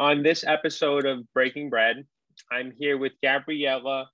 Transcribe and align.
On 0.00 0.22
this 0.22 0.44
episode 0.46 1.04
of 1.04 1.30
Breaking 1.34 1.68
Bread, 1.68 2.06
I'm 2.50 2.72
here 2.78 2.96
with 2.96 3.12
Gabriella 3.22 4.08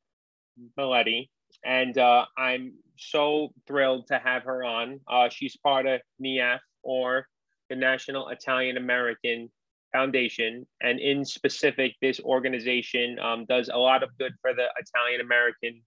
Maletti, 0.77 1.29
and 1.65 1.97
uh, 1.97 2.25
I'm 2.37 2.73
so 2.99 3.51
thrilled 3.69 4.09
to 4.09 4.19
have 4.19 4.43
her 4.43 4.64
on. 4.64 4.99
Uh, 5.07 5.29
she's 5.29 5.57
part 5.57 5.87
of 5.87 6.01
NIAF, 6.21 6.59
or 6.83 7.29
the 7.71 7.77
National 7.77 8.30
Italian 8.30 8.79
American 8.79 9.49
Foundation, 9.93 10.67
and 10.80 10.99
in 10.99 11.25
specific, 11.25 11.95
this 12.03 12.18
organization 12.18 13.21
um, 13.21 13.45
does 13.45 13.71
a 13.73 13.79
lot 13.79 14.03
of 14.03 14.11
good 14.18 14.32
for 14.43 14.55
the 14.55 14.66
Italian 14.80 15.21
American 15.21 15.80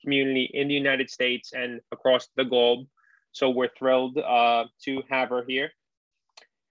community 0.00 0.48
in 0.54 0.68
the 0.68 0.74
United 0.74 1.10
States 1.10 1.50
and 1.52 1.80
across 1.90 2.28
the 2.36 2.44
globe. 2.44 2.86
So 3.32 3.50
we're 3.50 3.70
thrilled 3.76 4.16
uh, 4.16 4.66
to 4.84 5.02
have 5.10 5.30
her 5.30 5.44
here. 5.48 5.72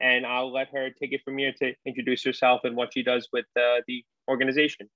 And 0.04 0.26
I'll 0.26 0.52
let 0.52 0.68
her 0.74 0.90
take 0.90 1.14
it 1.14 1.22
from 1.24 1.38
here 1.38 1.54
to 1.60 1.74
introduce 1.86 2.26
herself 2.26 2.62
and 2.66 2.76
what 2.76 2.94
she 2.94 3.04
does 3.04 3.30
with 3.32 3.46
uh, 3.56 3.82
the 3.88 4.04
organization. 4.30 4.90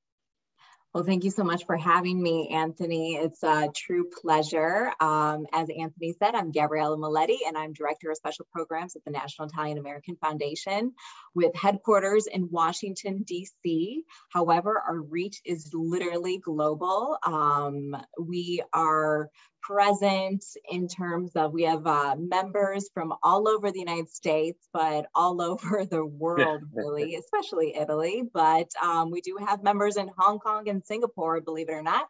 Well, 0.94 1.04
thank 1.06 1.24
you 1.24 1.32
so 1.32 1.44
much 1.44 1.66
for 1.66 1.78
having 1.78 2.22
me, 2.22 2.50
Anthony. 2.50 3.16
It's 3.16 3.44
a 3.44 3.70
true 3.76 4.10
pleasure. 4.10 4.92
Um, 5.00 5.46
as 5.54 5.70
Anthony 5.70 6.14
said, 6.18 6.34
I'm 6.34 6.52
Gabriella 6.52 6.98
Maletti, 6.98 7.38
and 7.48 7.58
I'm 7.58 7.72
Director 7.72 8.10
of 8.10 8.18
Special 8.18 8.48
Programs 8.52 8.96
at 8.96 9.06
the 9.06 9.12
National 9.12 9.48
Italian 9.48 9.78
American 9.78 10.16
Foundation 10.16 10.94
with 11.36 11.56
headquarters 11.56 12.26
in 12.26 12.50
Washington, 12.50 13.24
D.C. 13.24 14.04
However, 14.30 14.82
our 14.88 15.00
reach 15.00 15.40
is 15.46 15.70
literally 15.74 16.40
global. 16.40 17.18
Um, 17.24 17.96
we 18.20 18.64
are 18.74 19.30
present 19.68 20.44
in 20.70 20.88
terms 20.88 21.32
of 21.36 21.52
we 21.52 21.64
have 21.64 21.86
uh, 21.86 22.16
members 22.18 22.90
from 22.94 23.14
all 23.22 23.48
over 23.48 23.72
the 23.72 23.80
United 23.80 24.10
States, 24.10 24.68
but 24.74 25.08
all 25.14 25.42
over 25.52 25.86
the 25.86 26.06
world, 26.06 26.64
really, 26.74 27.16
especially 27.16 27.76
Italy. 27.76 28.24
But 28.34 28.70
um, 28.82 29.12
we 29.12 29.22
do 29.22 29.38
have 29.46 29.64
members 29.64 29.98
in 29.98 30.10
Hong 30.18 30.40
Kong 30.40 30.70
and 30.70 30.84
Singapore, 30.86 31.42
believe 31.42 31.70
it 31.70 31.74
or 31.74 31.84
not. 31.84 32.08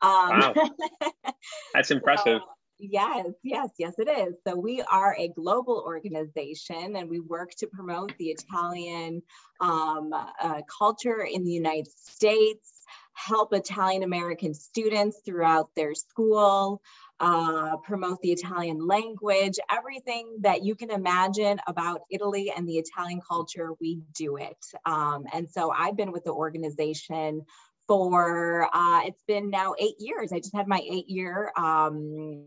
Um, 0.00 0.40
wow. 0.40 0.54
That's 1.74 1.90
impressive. 1.90 2.40
So, 2.40 2.52
Yes, 2.80 3.26
yes, 3.42 3.70
yes, 3.76 3.94
it 3.98 4.08
is. 4.08 4.34
So 4.46 4.54
we 4.54 4.82
are 4.82 5.16
a 5.18 5.28
global 5.28 5.82
organization 5.84 6.94
and 6.94 7.10
we 7.10 7.18
work 7.18 7.50
to 7.56 7.66
promote 7.66 8.16
the 8.18 8.26
Italian 8.26 9.20
um, 9.60 10.12
uh, 10.12 10.60
culture 10.78 11.22
in 11.22 11.44
the 11.44 11.50
United 11.50 11.88
States, 11.90 12.77
help 13.18 13.52
Italian 13.52 14.02
American 14.04 14.54
students 14.54 15.20
throughout 15.24 15.74
their 15.74 15.94
school, 15.94 16.80
uh, 17.20 17.76
promote 17.78 18.20
the 18.22 18.30
Italian 18.30 18.86
language, 18.86 19.58
everything 19.70 20.36
that 20.42 20.62
you 20.62 20.76
can 20.76 20.90
imagine 20.90 21.58
about 21.66 22.02
Italy 22.10 22.52
and 22.56 22.68
the 22.68 22.78
Italian 22.78 23.20
culture, 23.20 23.70
we 23.80 24.00
do 24.14 24.36
it. 24.36 24.64
Um, 24.86 25.24
and 25.32 25.50
so 25.50 25.72
I've 25.72 25.96
been 25.96 26.12
with 26.12 26.24
the 26.24 26.32
organization 26.32 27.42
for, 27.88 28.68
uh, 28.72 29.00
it's 29.04 29.22
been 29.26 29.50
now 29.50 29.74
eight 29.78 29.96
years. 29.98 30.32
I 30.32 30.38
just 30.38 30.54
had 30.54 30.68
my 30.68 30.80
eight 30.88 31.08
year 31.08 31.50
um, 31.56 32.46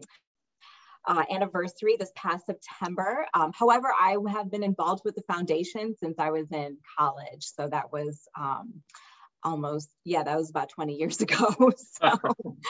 uh, 1.06 1.24
anniversary 1.30 1.98
this 2.00 2.12
past 2.16 2.46
September. 2.46 3.26
Um, 3.34 3.52
however, 3.54 3.90
I 4.00 4.16
have 4.30 4.50
been 4.50 4.64
involved 4.64 5.02
with 5.04 5.16
the 5.16 5.24
foundation 5.24 5.96
since 6.00 6.18
I 6.18 6.30
was 6.30 6.50
in 6.52 6.78
college. 6.98 7.44
So 7.44 7.68
that 7.68 7.92
was 7.92 8.28
um, 8.40 8.84
almost 9.44 9.90
yeah 10.04 10.24
that 10.24 10.38
was 10.38 10.50
about 10.50 10.70
20 10.70 10.96
years 10.96 11.22
ago 11.22 11.72
so 11.76 12.12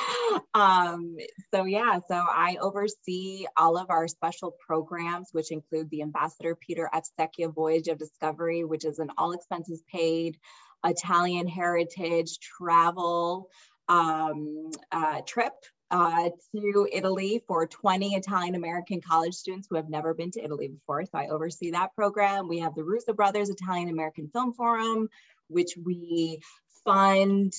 um 0.54 1.18
so 1.54 1.66
yeah 1.66 2.00
so 2.08 2.16
i 2.16 2.58
oversee 2.62 3.46
all 3.58 3.78
of 3.78 3.90
our 3.90 4.08
special 4.08 4.56
programs 4.66 5.30
which 5.32 5.52
include 5.52 5.90
the 5.90 6.02
ambassador 6.02 6.56
peter 6.56 6.90
F. 6.94 7.06
Secchia 7.20 7.54
voyage 7.54 7.88
of 7.88 7.98
discovery 7.98 8.64
which 8.64 8.86
is 8.86 9.00
an 9.00 9.10
all 9.18 9.34
expenses 9.34 9.84
paid 9.92 10.38
italian 10.86 11.48
heritage 11.48 12.40
travel 12.40 13.50
um, 13.90 14.72
uh, 14.92 15.22
trip 15.28 15.54
uh, 15.92 16.30
to 16.56 16.88
Italy 16.92 17.44
for 17.48 17.68
20 17.68 18.16
Italian 18.16 18.56
American 18.56 19.02
college 19.02 19.34
students 19.34 19.68
who 19.70 19.76
have 19.76 19.90
never 19.90 20.14
been 20.14 20.32
to 20.32 20.44
Italy 20.44 20.70
before. 20.70 21.04
So 21.04 21.18
I 21.18 21.28
oversee 21.28 21.72
that 21.72 21.94
program. 21.96 22.48
We 22.48 22.60
have 22.60 22.76
the 22.76 22.84
Russo 22.84 23.14
Brothers 23.14 23.50
Italian 23.50 23.90
American 23.90 24.30
Film 24.30 24.54
Forum, 24.54 25.10
which 25.50 25.74
we 25.84 26.40
fund 26.86 27.54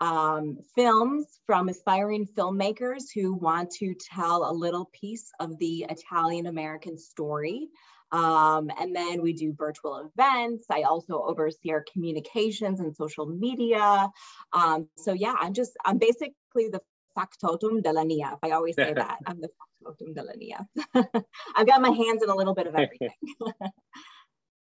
um, 0.00 0.58
films 0.74 1.26
from 1.46 1.68
aspiring 1.68 2.26
filmmakers 2.26 3.04
who 3.14 3.34
want 3.34 3.70
to 3.72 3.94
tell 3.94 4.50
a 4.50 4.52
little 4.52 4.90
piece 4.92 5.30
of 5.40 5.58
the 5.58 5.86
Italian 5.88 6.46
American 6.46 6.98
story. 6.98 7.68
Um, 8.12 8.70
and 8.78 8.94
then 8.94 9.22
we 9.22 9.32
do 9.32 9.52
virtual 9.56 10.10
events. 10.14 10.66
I 10.70 10.82
also 10.82 11.22
oversee 11.22 11.70
our 11.70 11.84
communications 11.92 12.80
and 12.80 12.94
social 12.94 13.26
media. 13.26 14.08
Um, 14.52 14.88
so 14.96 15.12
yeah, 15.12 15.34
I'm 15.40 15.54
just, 15.54 15.72
I'm 15.84 15.98
basically 15.98 16.68
the 16.70 16.80
factotum 17.16 17.82
della 17.82 18.04
NIAF. 18.04 18.38
I 18.42 18.50
always 18.50 18.76
say 18.76 18.92
that. 18.92 19.18
I'm 19.26 19.40
the 19.40 19.48
factotum 19.48 20.14
della 20.14 20.32
NIAF. 20.36 21.24
I've 21.56 21.66
got 21.66 21.80
my 21.80 21.90
hands 21.90 22.22
in 22.22 22.28
a 22.28 22.36
little 22.36 22.54
bit 22.54 22.66
of 22.66 22.74
everything. 22.74 23.10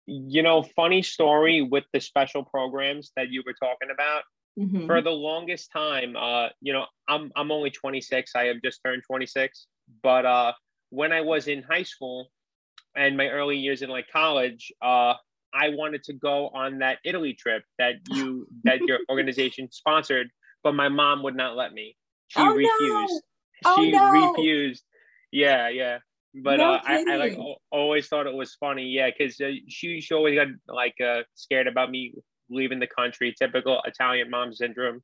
you 0.06 0.42
know, 0.42 0.62
funny 0.76 1.02
story 1.02 1.62
with 1.62 1.84
the 1.92 2.00
special 2.00 2.44
programs 2.44 3.12
that 3.16 3.30
you 3.30 3.42
were 3.46 3.54
talking 3.54 3.90
about. 3.92 4.22
Mm-hmm. 4.58 4.86
For 4.86 5.02
the 5.02 5.10
longest 5.10 5.70
time, 5.72 6.14
uh, 6.16 6.48
you 6.60 6.72
know, 6.72 6.84
I'm 7.08 7.32
I'm 7.34 7.50
only 7.50 7.70
26. 7.70 8.32
I 8.36 8.44
have 8.44 8.56
just 8.62 8.80
turned 8.84 9.02
26. 9.04 9.66
But 10.02 10.24
uh, 10.24 10.52
when 10.90 11.12
I 11.12 11.22
was 11.22 11.48
in 11.48 11.62
high 11.62 11.82
school 11.82 12.28
and 12.94 13.16
my 13.16 13.28
early 13.28 13.56
years 13.56 13.82
in 13.82 13.90
like 13.90 14.06
college, 14.12 14.72
uh, 14.80 15.14
I 15.52 15.70
wanted 15.70 16.04
to 16.04 16.12
go 16.12 16.50
on 16.50 16.78
that 16.78 16.98
Italy 17.04 17.34
trip 17.34 17.64
that 17.78 17.94
you 18.10 18.46
that 18.64 18.80
your 18.82 19.00
organization 19.10 19.68
sponsored, 19.72 20.30
but 20.62 20.74
my 20.74 20.88
mom 20.88 21.24
would 21.24 21.36
not 21.36 21.56
let 21.56 21.72
me. 21.72 21.96
She 22.28 22.40
oh, 22.40 22.54
refused. 22.54 23.22
No. 23.64 23.76
She 23.76 23.94
oh, 23.96 24.12
no. 24.12 24.30
refused. 24.30 24.84
Yeah, 25.32 25.68
yeah 25.68 25.98
but 26.42 26.56
no 26.56 26.74
uh, 26.74 26.80
I, 26.84 27.04
I, 27.08 27.16
like 27.16 27.38
always 27.70 28.08
thought 28.08 28.26
it 28.26 28.34
was 28.34 28.54
funny. 28.54 28.86
Yeah 28.86 29.10
because 29.16 29.40
uh, 29.40 29.50
she, 29.68 30.00
she 30.00 30.14
always 30.14 30.34
got 30.36 30.48
like 30.68 30.94
uh, 31.00 31.22
scared 31.34 31.66
about 31.66 31.90
me 31.90 32.14
leaving 32.50 32.80
the 32.80 32.86
country. 32.86 33.34
Typical 33.38 33.80
italian 33.84 34.30
mom 34.30 34.52
syndrome. 34.52 35.02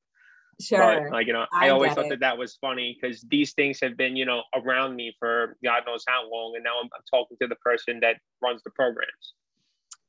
Sure. 0.60 1.04
but, 1.04 1.12
like 1.12 1.26
you 1.26 1.32
know 1.32 1.46
i, 1.54 1.68
I 1.68 1.70
always 1.70 1.94
thought 1.94 2.06
it. 2.06 2.10
that 2.10 2.20
that 2.20 2.36
was 2.36 2.58
funny 2.60 2.94
because 3.00 3.22
these 3.30 3.54
things 3.54 3.78
have 3.80 3.96
been 3.96 4.14
you 4.14 4.26
know 4.26 4.42
around 4.54 4.94
me 4.94 5.14
for 5.18 5.56
god 5.64 5.84
knows 5.86 6.04
how 6.06 6.28
long 6.30 6.52
and 6.54 6.62
now 6.62 6.72
I'm, 6.82 6.90
I'm 6.94 7.02
talking 7.10 7.38
to 7.40 7.48
the 7.48 7.54
person 7.56 7.98
that 8.00 8.16
runs 8.42 8.62
the 8.62 8.70
programs 8.70 9.32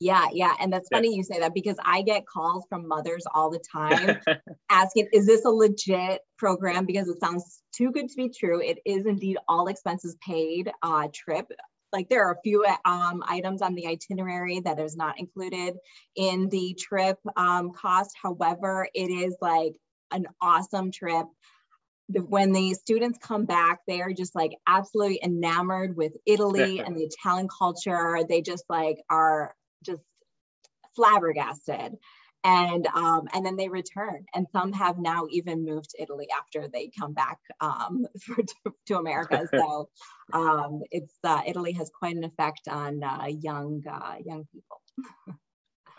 yeah, 0.02 0.30
yeah. 0.34 0.56
And 0.60 0.74
that's 0.74 0.90
funny 0.92 1.10
yeah. 1.12 1.18
you 1.18 1.24
say 1.24 1.40
that 1.42 1.54
because 1.54 1.76
I 1.86 2.02
get 2.02 2.26
calls 2.26 2.66
from 2.68 2.88
mothers 2.88 3.24
all 3.36 3.52
the 3.52 3.64
time 3.72 4.20
asking, 4.72 5.10
is 5.14 5.28
this 5.28 5.46
a 5.46 5.50
legit 5.50 6.22
program? 6.40 6.88
Because 6.88 7.08
it 7.08 7.20
sounds 7.20 7.62
too 7.72 7.92
good 7.92 8.10
to 8.10 8.16
be 8.16 8.30
true. 8.30 8.60
It 8.60 8.80
is 8.84 9.06
indeed 9.06 9.38
all 9.48 9.68
expenses 9.68 10.18
paid 10.26 10.72
uh, 10.82 11.08
trip. 11.14 11.46
Like 11.94 12.10
there 12.10 12.26
are 12.26 12.34
a 12.34 12.42
few 12.44 12.66
um, 12.84 13.24
items 13.28 13.62
on 13.62 13.76
the 13.76 13.86
itinerary 13.86 14.62
that 14.62 14.80
is 14.80 14.98
not 14.98 15.20
included 15.20 15.76
in 16.16 16.50
the 16.50 16.76
trip 16.80 17.20
um, 17.38 17.72
cost. 17.72 18.16
However, 18.20 18.88
it 18.96 19.12
is 19.12 19.38
like 19.40 19.76
an 20.12 20.26
awesome 20.42 20.92
trip 20.92 21.28
when 22.28 22.52
the 22.52 22.74
students 22.74 23.18
come 23.20 23.46
back, 23.46 23.80
they 23.88 24.02
are 24.02 24.12
just 24.12 24.36
like 24.36 24.52
absolutely 24.68 25.22
enamored 25.24 25.96
with 25.96 26.12
Italy 26.26 26.80
and 26.86 26.98
the 26.98 27.04
Italian 27.04 27.48
culture. 27.48 28.20
They 28.28 28.42
just 28.42 28.66
like 28.68 28.98
are 29.10 29.56
just 29.84 30.02
flabbergasted. 30.96 31.98
And 32.44 32.88
um, 32.88 33.28
and 33.34 33.46
then 33.46 33.56
they 33.56 33.70
return 33.70 34.26
and 34.34 34.48
some 34.52 34.74
have 34.74 34.98
now 34.98 35.28
even 35.30 35.64
moved 35.64 35.92
to 35.92 36.02
italy 36.02 36.28
after 36.36 36.68
they 36.68 36.90
come 37.00 37.14
back 37.14 37.38
um, 37.60 38.08
for, 38.20 38.38
to, 38.38 38.74
to, 38.88 38.98
america. 38.98 39.48
So 39.56 39.90
um, 40.34 40.82
it's 40.90 41.14
uh, 41.24 41.42
italy 41.46 41.74
has 41.74 41.92
quite 41.92 42.16
an 42.16 42.24
effect 42.24 42.68
on 42.68 43.04
uh, 43.04 43.28
young 43.28 43.84
uh, 43.88 44.16
young 44.26 44.48
people. 44.52 44.82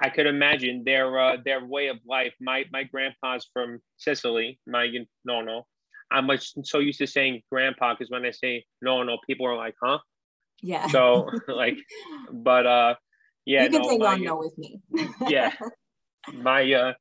I 0.01 0.09
could 0.09 0.27
imagine 0.27 0.83
their 0.85 1.17
uh, 1.17 1.37
their 1.45 1.65
way 1.65 1.87
of 1.87 1.99
life. 2.05 2.35
My 2.41 2.65
my 2.73 2.83
grandpa's 2.83 3.49
from 3.53 3.79
sicily 3.99 4.59
my 4.67 4.91
no 5.25 5.43
no 5.43 5.65
i'm 6.11 6.29
so 6.65 6.79
used 6.79 6.99
to 6.99 7.07
saying 7.07 7.41
grandpa 7.51 7.95
because 7.95 8.11
when 8.11 8.25
i 8.25 8.31
say 8.31 8.65
no 8.83 9.03
no 9.03 9.17
people 9.27 9.47
are 9.47 9.57
like 9.57 9.75
huh? 9.83 9.99
Yeah. 10.63 10.87
So 10.89 11.29
like 11.49 11.79
but 12.33 12.67
uh 12.67 12.95
yeah, 13.45 13.65
you 13.65 13.71
can 13.71 13.83
no, 13.83 13.89
say 13.89 13.99
my, 13.99 14.17
no 14.17 14.37
with 14.37 14.57
me. 14.59 14.81
yeah, 15.29 15.53
my 16.33 16.73
uh, 16.73 16.93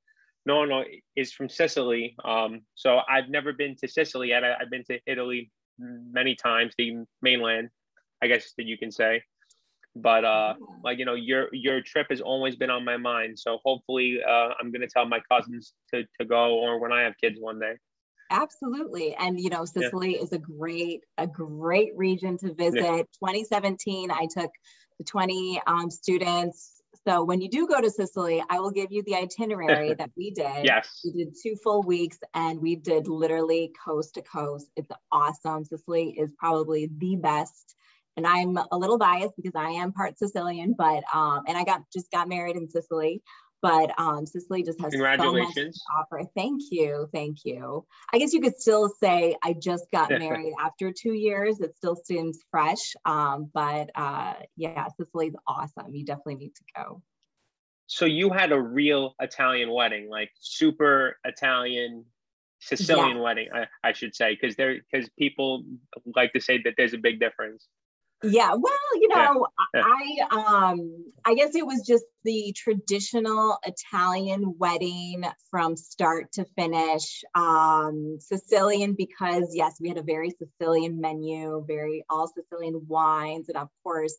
no, 0.45 0.65
no 0.65 0.83
is 1.15 1.31
from 1.31 1.49
Sicily. 1.49 2.15
Um, 2.25 2.61
so 2.75 2.99
I've 3.09 3.29
never 3.29 3.53
been 3.53 3.75
to 3.77 3.87
Sicily 3.87 4.29
yet. 4.29 4.43
I, 4.43 4.55
have 4.59 4.69
been 4.69 4.83
to 4.85 4.99
Italy 5.05 5.51
many 5.77 6.35
times, 6.35 6.73
the 6.77 7.03
mainland, 7.21 7.69
I 8.21 8.27
guess 8.27 8.53
that 8.57 8.65
you 8.65 8.77
can 8.77 8.91
say. 8.91 9.23
But 9.95 10.23
uh, 10.23 10.55
yeah. 10.57 10.65
like 10.83 10.99
you 10.99 11.05
know, 11.05 11.15
your 11.15 11.49
your 11.51 11.81
trip 11.81 12.07
has 12.09 12.21
always 12.21 12.55
been 12.55 12.69
on 12.69 12.85
my 12.85 12.97
mind. 12.97 13.37
So 13.37 13.59
hopefully, 13.63 14.19
uh, 14.27 14.49
I'm 14.59 14.71
gonna 14.71 14.87
tell 14.87 15.05
my 15.05 15.19
cousins 15.31 15.73
to 15.93 16.03
to 16.19 16.25
go, 16.25 16.55
or 16.59 16.79
when 16.79 16.91
I 16.91 17.01
have 17.01 17.13
kids 17.21 17.37
one 17.39 17.59
day. 17.59 17.73
Absolutely. 18.31 19.13
And 19.15 19.39
you 19.39 19.49
know, 19.49 19.65
Sicily 19.65 20.15
yeah. 20.15 20.23
is 20.23 20.31
a 20.31 20.39
great, 20.39 21.03
a 21.17 21.27
great 21.27 21.91
region 21.95 22.37
to 22.37 22.53
visit. 22.53 22.81
Yeah. 22.81 23.03
2017, 23.19 24.09
I 24.09 24.27
took 24.33 24.49
the 25.01 25.05
20 25.05 25.61
um, 25.65 25.89
students 25.89 26.81
So 27.07 27.23
when 27.23 27.41
you 27.41 27.49
do 27.49 27.67
go 27.67 27.81
to 27.81 27.89
Sicily, 27.89 28.43
I 28.49 28.59
will 28.59 28.69
give 28.69 28.91
you 28.91 29.01
the 29.03 29.15
itinerary 29.15 29.93
that 29.97 30.11
we 30.15 30.29
did. 30.29 30.65
Yes. 30.65 31.01
We 31.03 31.11
did 31.11 31.35
two 31.41 31.55
full 31.63 31.81
weeks 31.81 32.19
and 32.35 32.61
we 32.61 32.75
did 32.75 33.07
literally 33.07 33.73
coast 33.83 34.13
to 34.15 34.21
coast. 34.21 34.67
It's 34.75 34.91
awesome. 35.11 35.65
Sicily 35.65 36.11
is 36.11 36.31
probably 36.37 36.91
the 36.95 37.15
best. 37.15 37.75
And 38.17 38.27
I'm 38.27 38.57
a 38.57 38.77
little 38.77 38.99
biased 38.99 39.35
because 39.35 39.55
I 39.55 39.69
am 39.69 39.93
part 39.93 40.19
Sicilian, 40.19 40.75
but 40.77 41.01
um, 41.13 41.43
and 41.47 41.57
I 41.57 41.63
got 41.63 41.81
just 41.91 42.11
got 42.11 42.27
married 42.27 42.57
in 42.57 42.69
Sicily. 42.69 43.23
But 43.61 43.91
um, 43.99 44.25
Sicily 44.25 44.63
just 44.63 44.81
has 44.81 44.91
Congratulations. 44.91 45.55
so 45.55 45.63
much 45.63 45.73
to 45.73 46.17
offer. 46.17 46.29
Thank 46.35 46.61
you, 46.71 47.07
thank 47.13 47.45
you. 47.45 47.85
I 48.11 48.17
guess 48.17 48.33
you 48.33 48.41
could 48.41 48.59
still 48.59 48.89
say 48.99 49.35
I 49.43 49.53
just 49.53 49.85
got 49.91 50.09
married 50.09 50.53
after 50.59 50.91
two 50.91 51.13
years. 51.13 51.59
It 51.59 51.75
still 51.75 51.95
seems 51.95 52.39
fresh, 52.49 52.95
um, 53.05 53.49
but 53.53 53.91
uh, 53.95 54.33
yeah, 54.55 54.87
Sicily's 54.99 55.35
awesome. 55.47 55.93
You 55.93 56.05
definitely 56.05 56.35
need 56.35 56.55
to 56.55 56.63
go. 56.75 57.01
So 57.87 58.05
you 58.05 58.29
had 58.29 58.53
a 58.53 58.59
real 58.59 59.15
Italian 59.19 59.69
wedding, 59.69 60.09
like 60.09 60.31
super 60.39 61.17
Italian 61.25 62.05
Sicilian 62.61 63.17
yeah. 63.17 63.23
wedding, 63.23 63.47
I, 63.53 63.65
I 63.83 63.93
should 63.93 64.15
say, 64.15 64.37
because 64.39 64.55
there 64.55 64.77
because 64.91 65.09
people 65.17 65.63
like 66.15 66.31
to 66.33 66.39
say 66.39 66.61
that 66.63 66.75
there's 66.77 66.93
a 66.93 66.97
big 66.97 67.19
difference. 67.19 67.67
Yeah, 68.23 68.53
well, 68.53 68.73
you 68.95 69.07
know, 69.07 69.47
yeah. 69.73 69.81
Yeah. 69.81 70.27
I 70.31 70.69
um 70.69 71.05
I 71.25 71.33
guess 71.33 71.55
it 71.55 71.65
was 71.65 71.83
just 71.85 72.05
the 72.23 72.53
traditional 72.55 73.57
Italian 73.65 74.55
wedding 74.57 75.23
from 75.49 75.75
start 75.75 76.31
to 76.33 76.45
finish. 76.55 77.23
Um 77.33 78.17
Sicilian 78.19 78.93
because 78.97 79.53
yes, 79.53 79.77
we 79.81 79.89
had 79.89 79.97
a 79.97 80.03
very 80.03 80.31
Sicilian 80.31 81.01
menu, 81.01 81.63
very 81.67 82.03
all 82.09 82.27
Sicilian 82.27 82.85
wines 82.87 83.49
and 83.49 83.57
of 83.57 83.69
course 83.83 84.15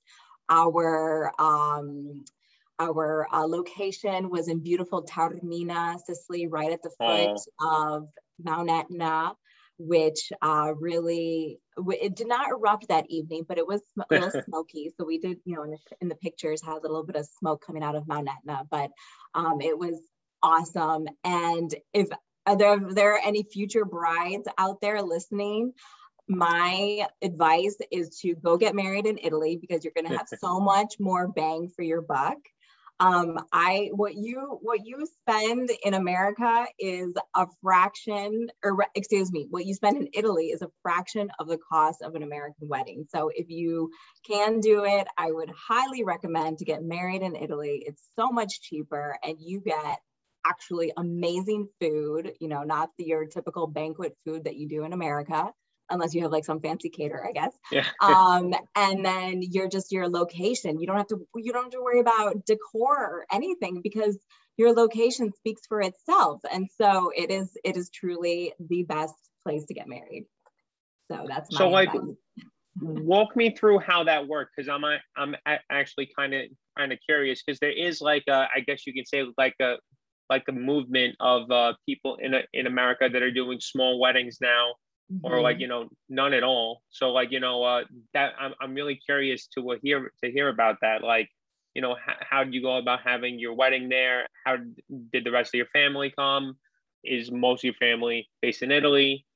our 0.48 1.32
um 1.38 2.24
our 2.78 3.28
uh, 3.32 3.46
location 3.46 4.28
was 4.30 4.48
in 4.48 4.58
beautiful 4.58 5.04
Taormina, 5.04 5.98
Sicily, 6.04 6.48
right 6.48 6.72
at 6.72 6.82
the 6.82 6.90
foot 6.90 7.38
oh. 7.60 7.96
of 7.96 8.08
Mount 8.42 8.70
Etna 8.70 9.34
which 9.78 10.32
uh, 10.42 10.72
really 10.78 11.58
it 11.76 12.14
did 12.14 12.28
not 12.28 12.50
erupt 12.50 12.88
that 12.88 13.06
evening, 13.08 13.44
but 13.48 13.58
it 13.58 13.66
was 13.66 13.80
a 13.98 14.04
little 14.10 14.42
smoky. 14.44 14.90
So 14.96 15.04
we 15.04 15.18
did, 15.18 15.38
you 15.44 15.56
know, 15.56 15.62
in 15.62 15.70
the, 15.70 15.78
in 16.00 16.08
the 16.08 16.14
pictures 16.16 16.62
had 16.62 16.78
a 16.78 16.82
little 16.82 17.04
bit 17.04 17.16
of 17.16 17.26
smoke 17.38 17.64
coming 17.66 17.82
out 17.82 17.96
of 17.96 18.06
Mount 18.06 18.28
Etna, 18.28 18.62
but 18.70 18.90
um, 19.34 19.60
it 19.60 19.78
was 19.78 20.00
awesome. 20.42 21.06
And 21.24 21.74
if 21.92 22.08
are 22.46 22.56
there, 22.56 22.70
are 22.70 22.94
there 22.94 23.18
any 23.18 23.44
future 23.44 23.84
brides 23.84 24.48
out 24.58 24.80
there 24.80 25.00
listening, 25.02 25.72
my 26.28 27.06
advice 27.22 27.76
is 27.90 28.18
to 28.20 28.34
go 28.34 28.56
get 28.56 28.74
married 28.74 29.06
in 29.06 29.18
Italy 29.22 29.58
because 29.60 29.84
you're 29.84 29.92
going 29.94 30.08
to 30.08 30.16
have 30.16 30.28
so 30.38 30.60
much 30.60 30.94
more 30.98 31.28
bang 31.28 31.68
for 31.74 31.82
your 31.82 32.02
buck 32.02 32.38
um, 33.00 33.38
I 33.52 33.90
what 33.92 34.14
you 34.14 34.58
what 34.62 34.80
you 34.84 35.06
spend 35.22 35.70
in 35.84 35.94
America 35.94 36.66
is 36.78 37.12
a 37.34 37.46
fraction, 37.62 38.48
or 38.62 38.86
excuse 38.94 39.32
me, 39.32 39.46
what 39.50 39.66
you 39.66 39.74
spend 39.74 39.96
in 39.96 40.08
Italy 40.12 40.46
is 40.46 40.62
a 40.62 40.70
fraction 40.82 41.28
of 41.38 41.48
the 41.48 41.58
cost 41.58 42.02
of 42.02 42.14
an 42.14 42.22
American 42.22 42.68
wedding. 42.68 43.06
So 43.10 43.30
if 43.34 43.48
you 43.48 43.90
can 44.26 44.60
do 44.60 44.84
it, 44.84 45.08
I 45.18 45.32
would 45.32 45.50
highly 45.50 46.04
recommend 46.04 46.58
to 46.58 46.64
get 46.64 46.84
married 46.84 47.22
in 47.22 47.34
Italy. 47.34 47.82
It's 47.84 48.02
so 48.16 48.30
much 48.30 48.60
cheaper, 48.60 49.16
and 49.24 49.36
you 49.40 49.60
get 49.60 49.98
actually 50.46 50.92
amazing 50.96 51.68
food. 51.80 52.32
You 52.40 52.48
know, 52.48 52.62
not 52.62 52.90
the, 52.98 53.04
your 53.04 53.26
typical 53.26 53.66
banquet 53.66 54.16
food 54.24 54.44
that 54.44 54.56
you 54.56 54.68
do 54.68 54.84
in 54.84 54.92
America 54.92 55.52
unless 55.92 56.14
you 56.14 56.22
have 56.22 56.32
like 56.32 56.44
some 56.44 56.60
fancy 56.60 56.88
cater, 56.88 57.24
I 57.26 57.32
guess. 57.32 57.52
Yeah. 57.70 57.86
um, 58.00 58.54
and 58.74 59.04
then 59.04 59.42
you're 59.42 59.68
just 59.68 59.92
your 59.92 60.08
location. 60.08 60.80
You 60.80 60.86
don't 60.86 60.96
have 60.96 61.08
to 61.08 61.26
you 61.36 61.52
don't 61.52 61.64
have 61.64 61.72
to 61.72 61.82
worry 61.82 62.00
about 62.00 62.44
decor 62.46 62.96
or 62.96 63.26
anything 63.30 63.80
because 63.82 64.18
your 64.56 64.74
location 64.74 65.32
speaks 65.32 65.62
for 65.66 65.80
itself. 65.80 66.40
And 66.52 66.68
so 66.76 67.12
it 67.16 67.30
is 67.30 67.56
it 67.64 67.76
is 67.76 67.90
truly 67.90 68.52
the 68.58 68.82
best 68.82 69.14
place 69.42 69.64
to 69.66 69.74
get 69.74 69.88
married. 69.88 70.26
So 71.10 71.26
that's 71.28 71.52
my 71.52 71.58
so 71.58 71.68
like 71.68 71.90
walk 72.80 73.36
me 73.36 73.54
through 73.54 73.78
how 73.80 74.04
that 74.04 74.26
worked 74.26 74.52
because 74.56 74.68
I'm 74.68 74.84
I'm 75.16 75.36
actually 75.70 76.10
kind 76.16 76.34
of 76.34 76.42
kind 76.76 76.92
of 76.92 76.98
curious 77.04 77.42
because 77.42 77.58
there 77.60 77.72
is 77.72 78.00
like 78.00 78.24
a, 78.28 78.46
I 78.54 78.60
guess 78.66 78.86
you 78.86 78.94
could 78.94 79.06
say 79.06 79.24
like 79.36 79.54
a 79.60 79.76
like 80.30 80.44
a 80.48 80.52
movement 80.52 81.14
of 81.20 81.50
uh, 81.50 81.74
people 81.86 82.16
in 82.16 82.32
a, 82.32 82.40
in 82.54 82.66
America 82.66 83.08
that 83.12 83.22
are 83.22 83.30
doing 83.30 83.60
small 83.60 84.00
weddings 84.00 84.38
now 84.40 84.72
mm-hmm. 85.10 85.24
or 85.24 85.40
like 85.40 85.54
mm-hmm. 85.54 85.62
you 85.62 85.68
know 85.68 85.88
none 86.08 86.34
at 86.34 86.42
all. 86.42 86.82
So 86.90 87.10
like 87.10 87.30
you 87.32 87.40
know 87.40 87.62
uh 87.62 87.84
that 88.14 88.32
i'm, 88.38 88.54
I'm 88.60 88.74
really 88.74 88.96
curious 88.96 89.46
to 89.48 89.78
hear 89.82 90.12
to 90.22 90.30
hear 90.30 90.48
about 90.48 90.76
that. 90.82 91.02
Like 91.02 91.28
you 91.74 91.82
know 91.82 91.92
h- 91.92 92.16
how 92.20 92.44
did 92.44 92.54
you 92.54 92.62
go 92.62 92.76
about 92.76 93.00
having 93.04 93.38
your 93.38 93.54
wedding 93.54 93.88
there? 93.88 94.26
How 94.44 94.56
did 95.12 95.24
the 95.24 95.30
rest 95.30 95.54
of 95.54 95.58
your 95.58 95.66
family 95.66 96.12
come? 96.16 96.56
Is 97.04 97.30
most 97.30 97.60
of 97.60 97.64
your 97.64 97.74
family 97.74 98.28
based 98.40 98.62
in 98.62 98.70
italy? 98.70 99.26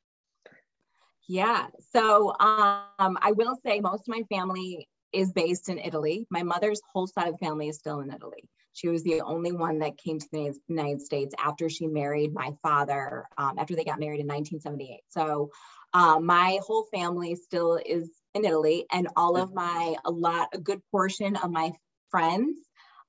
Yeah. 1.29 1.67
So 1.93 2.35
um 2.39 3.19
i 3.21 3.33
will 3.33 3.57
say 3.65 3.81
most 3.81 4.09
of 4.09 4.09
my 4.09 4.23
family 4.29 4.89
is 5.13 5.33
based 5.33 5.69
in 5.69 5.79
italy. 5.79 6.27
My 6.31 6.43
mother's 6.43 6.81
whole 6.93 7.07
side 7.07 7.29
of 7.29 7.39
the 7.39 7.47
family 7.47 7.69
is 7.69 7.77
still 7.77 8.01
in 8.01 8.11
italy 8.13 8.49
she 8.77 8.89
was 8.89 9.03
the 9.03 9.23
only 9.23 9.53
one 9.53 9.79
that 9.79 9.97
came 9.97 10.19
to 10.19 10.29
the 10.31 10.55
United 10.69 11.01
States 11.01 11.35
after 11.39 11.71
she 11.71 11.87
married 11.87 12.35
my 12.35 12.53
father, 12.63 13.25
um, 13.39 13.59
after 13.59 13.75
they 13.75 13.85
got 13.85 13.99
married 13.99 14.21
in 14.21 14.27
1978. 14.27 15.01
So 15.09 15.51
um, 15.95 16.27
my 16.27 16.61
whole 16.63 16.87
family 16.93 17.37
still 17.37 17.81
is 17.85 18.11
in 18.35 18.45
Italy, 18.45 18.85
and 18.93 19.09
all 19.17 19.39
of 19.39 19.55
my, 19.55 19.95
a 20.05 20.11
lot, 20.11 20.51
a 20.53 20.59
good 20.59 20.83
portion 20.91 21.37
of 21.37 21.51
my 21.51 21.73
friends 22.11 22.59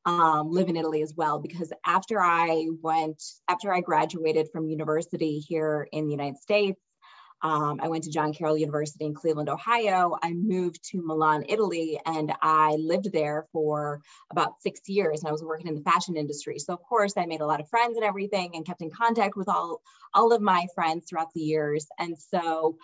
um, 0.06 0.52
live 0.52 0.70
in 0.70 0.78
Italy 0.78 1.02
as 1.02 1.14
well. 1.18 1.38
Because 1.38 1.74
after 1.86 2.22
I 2.22 2.68
went, 2.82 3.22
after 3.50 3.74
I 3.74 3.82
graduated 3.82 4.48
from 4.54 4.70
university 4.70 5.40
here 5.40 5.86
in 5.92 6.06
the 6.06 6.12
United 6.12 6.38
States, 6.38 6.80
um, 7.42 7.80
I 7.82 7.88
went 7.88 8.04
to 8.06 8.12
John 8.12 8.34
Carroll 8.34 8.58
University 8.58 9.06
in 9.06 9.14
Cleveland, 9.14 9.50
Ohio. 9.50 10.18
I 10.24 10.34
moved 10.34 10.84
to 10.92 11.02
Milan, 11.06 11.46
Italy, 11.48 12.00
and 12.06 12.34
I 12.42 12.76
lived 12.80 13.12
there 13.14 13.46
for 13.52 14.02
about 14.32 14.62
six 14.62 14.82
years. 14.88 15.22
And 15.22 15.30
I 15.30 15.32
was 15.32 15.44
working 15.44 15.68
in 15.68 15.76
the 15.76 15.82
fashion 15.82 16.18
industry. 16.18 16.58
So 16.60 16.74
of 16.74 16.82
course, 16.82 17.14
I 17.18 17.26
made 17.26 17.42
a 17.42 17.46
lot 17.46 17.60
of 17.60 17.70
friends 17.70 17.96
and 17.96 18.06
everything, 18.06 18.52
and 18.56 18.66
kept 18.66 18.82
in 18.82 18.90
contact 18.90 19.36
with 19.36 19.50
all 19.50 19.82
all 20.14 20.34
of 20.34 20.42
my 20.42 20.68
friends 20.74 21.06
throughout 21.08 21.34
the 21.34 21.42
years. 21.42 21.88
And 22.00 22.18
so 22.18 22.78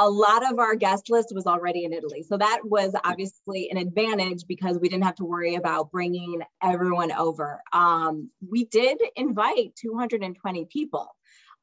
a 0.00 0.08
lot 0.08 0.50
of 0.50 0.58
our 0.58 0.74
guest 0.76 1.10
list 1.10 1.30
was 1.34 1.46
already 1.46 1.84
in 1.84 1.92
Italy. 1.92 2.22
So 2.22 2.38
that 2.38 2.60
was 2.64 2.94
obviously 3.04 3.70
an 3.70 3.76
advantage 3.76 4.46
because 4.48 4.78
we 4.78 4.88
didn't 4.88 5.04
have 5.04 5.16
to 5.16 5.26
worry 5.26 5.56
about 5.56 5.92
bringing 5.92 6.40
everyone 6.62 7.12
over. 7.12 7.60
Um, 7.74 8.30
we 8.40 8.64
did 8.64 8.98
invite 9.14 9.76
220 9.76 10.66
people. 10.72 11.06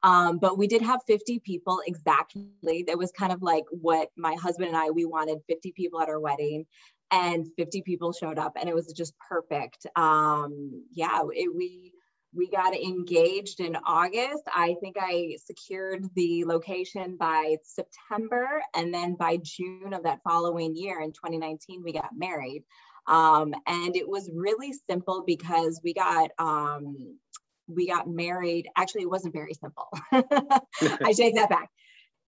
Um, 0.02 0.38
but 0.38 0.58
we 0.58 0.66
did 0.66 0.82
have 0.82 1.00
50 1.06 1.40
people 1.40 1.80
exactly. 1.86 2.84
That 2.86 2.98
was 2.98 3.10
kind 3.12 3.32
of 3.32 3.42
like 3.42 3.64
what 3.70 4.10
my 4.16 4.34
husband 4.34 4.68
and 4.68 4.76
I, 4.76 4.90
we 4.90 5.04
wanted 5.04 5.38
50 5.48 5.72
people 5.72 6.00
at 6.00 6.08
our 6.08 6.20
wedding 6.20 6.66
and 7.10 7.48
50 7.56 7.82
people 7.82 8.12
showed 8.12 8.38
up 8.38 8.52
and 8.58 8.68
it 8.68 8.74
was 8.74 8.92
just 8.92 9.14
perfect. 9.28 9.86
Um, 9.96 10.84
yeah, 10.92 11.22
it, 11.32 11.54
we, 11.54 11.92
we 12.34 12.48
got 12.50 12.74
engaged 12.74 13.60
in 13.60 13.76
August. 13.86 14.42
I 14.54 14.76
think 14.80 14.96
I 15.00 15.36
secured 15.44 16.04
the 16.14 16.44
location 16.44 17.16
by 17.16 17.56
September. 17.64 18.62
And 18.76 18.92
then 18.92 19.14
by 19.14 19.38
June 19.42 19.94
of 19.94 20.02
that 20.04 20.20
following 20.22 20.76
year 20.76 21.00
in 21.00 21.12
2019, 21.12 21.82
we 21.82 21.92
got 21.92 22.10
married. 22.14 22.64
Um, 23.06 23.54
and 23.66 23.96
it 23.96 24.06
was 24.06 24.30
really 24.32 24.74
simple 24.88 25.24
because 25.26 25.80
we 25.82 25.94
got 25.94 26.30
um, 26.38 27.18
we 27.68 27.86
got 27.86 28.08
married. 28.08 28.68
Actually, 28.76 29.02
it 29.02 29.10
wasn't 29.10 29.34
very 29.34 29.54
simple. 29.54 29.88
I 30.12 31.12
take 31.12 31.34
that 31.36 31.50
back. 31.50 31.70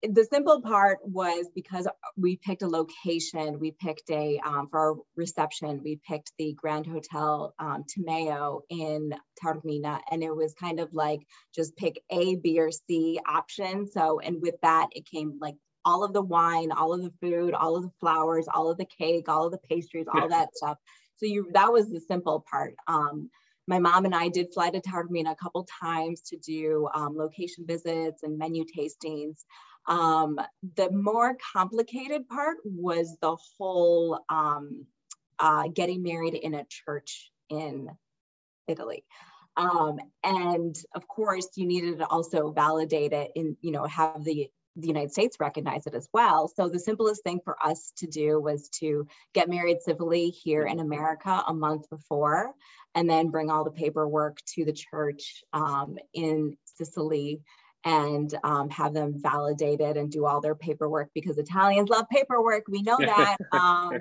The 0.03 0.25
simple 0.25 0.63
part 0.63 0.99
was 1.05 1.47
because 1.55 1.87
we 2.17 2.37
picked 2.37 2.63
a 2.63 2.69
location. 2.69 3.59
We 3.59 3.73
picked 3.73 4.11
a 4.11 4.39
um, 4.39 4.69
for 4.71 4.79
our 4.79 4.97
reception. 5.15 5.83
We 5.85 6.01
picked 6.09 6.33
the 6.39 6.55
Grand 6.55 6.87
Hotel 6.87 7.55
um, 7.59 7.85
Timeo 7.85 8.61
in 8.71 9.15
Taormina, 9.43 10.01
and 10.11 10.23
it 10.23 10.35
was 10.35 10.55
kind 10.55 10.81
of 10.81 10.95
like 10.95 11.21
just 11.55 11.77
pick 11.77 12.01
A, 12.11 12.37
B, 12.37 12.59
or 12.61 12.71
C 12.71 13.21
option. 13.27 13.87
So, 13.87 14.21
and 14.21 14.41
with 14.41 14.55
that, 14.63 14.89
it 14.93 15.05
came 15.05 15.39
like 15.39 15.57
all 15.85 16.03
of 16.05 16.15
the 16.15 16.23
wine, 16.23 16.73
all 16.73 16.95
of 16.95 17.03
the 17.03 17.13
food, 17.21 17.53
all 17.53 17.77
of 17.77 17.83
the 17.83 17.93
flowers, 18.01 18.47
all 18.53 18.71
of 18.71 18.79
the 18.79 18.87
cake, 18.87 19.29
all 19.29 19.47
of 19.47 19.53
the 19.53 19.59
pastries, 19.59 20.07
all 20.13 20.29
that 20.29 20.57
stuff. 20.57 20.79
So 21.17 21.27
you 21.27 21.51
that 21.53 21.73
was 21.73 21.91
the 21.91 22.01
simple 22.01 22.45
part. 22.51 22.75
Um, 22.87 23.31
my 23.71 23.79
mom 23.79 24.05
and 24.05 24.15
I 24.15 24.29
did 24.29 24.53
fly 24.53 24.69
to 24.71 24.81
Taormina 24.81 25.31
a 25.31 25.37
couple 25.37 25.65
times 25.81 26.23
to 26.23 26.37
do 26.37 26.89
um, 26.93 27.17
location 27.17 27.65
visits 27.65 28.25
and 28.25 28.37
menu 28.37 28.65
tastings. 28.65 29.45
Um, 29.87 30.41
the 30.75 30.91
more 30.91 31.37
complicated 31.53 32.29
part 32.29 32.57
was 32.65 33.17
the 33.23 33.37
whole 33.37 34.19
um, 34.29 34.87
uh, 35.39 35.69
getting 35.69 36.03
married 36.03 36.35
in 36.35 36.55
a 36.55 36.67
church 36.69 37.31
in 37.49 37.89
Italy. 38.67 39.05
Um, 39.57 40.01
and 40.25 40.77
of 40.97 41.07
course, 41.07 41.49
you 41.55 41.65
needed 41.65 42.01
to 42.01 42.07
also 42.07 42.51
validate 42.51 43.13
it 43.13 43.31
and 43.37 43.57
you 43.61 43.71
know 43.71 43.85
have 43.85 44.25
the 44.25 44.51
the 44.81 44.89
United 44.89 45.13
States 45.13 45.37
recognized 45.41 45.87
it 45.87 45.95
as 45.95 46.09
well. 46.13 46.49
So 46.49 46.69
the 46.69 46.79
simplest 46.79 47.23
thing 47.23 47.41
for 47.45 47.57
us 47.65 47.93
to 47.99 48.07
do 48.07 48.41
was 48.41 48.69
to 48.81 49.07
get 49.35 49.49
married 49.49 49.83
civilly 49.83 50.31
here 50.31 50.65
in 50.65 50.81
America 50.81 51.43
a 51.47 51.55
month 51.55 51.89
before, 51.91 52.53
and 52.95 53.09
then 53.09 53.31
bring 53.31 53.51
all 53.51 53.65
the 53.65 53.71
paperwork 53.71 54.39
to 54.55 54.65
the 54.65 54.73
church 54.73 55.45
um, 55.53 55.97
in 56.13 56.57
Sicily 56.65 57.41
and 57.85 58.37
um, 58.45 58.69
have 58.71 58.93
them 58.93 59.15
validated 59.17 59.97
and 59.97 60.11
do 60.11 60.27
all 60.27 60.41
their 60.41 60.55
paperwork 60.55 61.09
because 61.15 61.39
Italians 61.39 61.89
love 61.89 62.05
paperwork. 62.11 62.65
We 62.69 62.83
know 62.83 62.97
that. 62.99 63.37
um, 63.53 64.01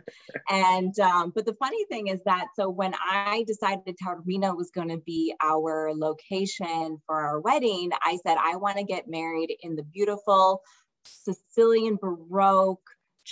and 0.50 0.98
um, 1.00 1.32
but 1.34 1.46
the 1.46 1.56
funny 1.56 1.86
thing 1.86 2.08
is 2.08 2.22
that 2.26 2.48
so 2.56 2.70
when 2.70 2.94
I 3.00 3.44
decided 3.48 3.96
Taormina 4.04 4.56
was 4.56 4.72
going 4.72 4.90
to 4.90 4.98
be 4.98 5.34
our 5.42 5.94
location 5.94 7.02
for 7.06 7.16
our 7.16 7.40
wedding, 7.40 7.92
I 8.04 8.18
said 8.26 8.38
I 8.40 8.58
want 8.58 8.78
to 8.78 8.84
get 8.84 9.08
married 9.08 9.56
in 9.62 9.76
the 9.76 9.84
beautiful 9.84 10.62
Sicilian 11.06 11.98
Baroque 12.02 12.82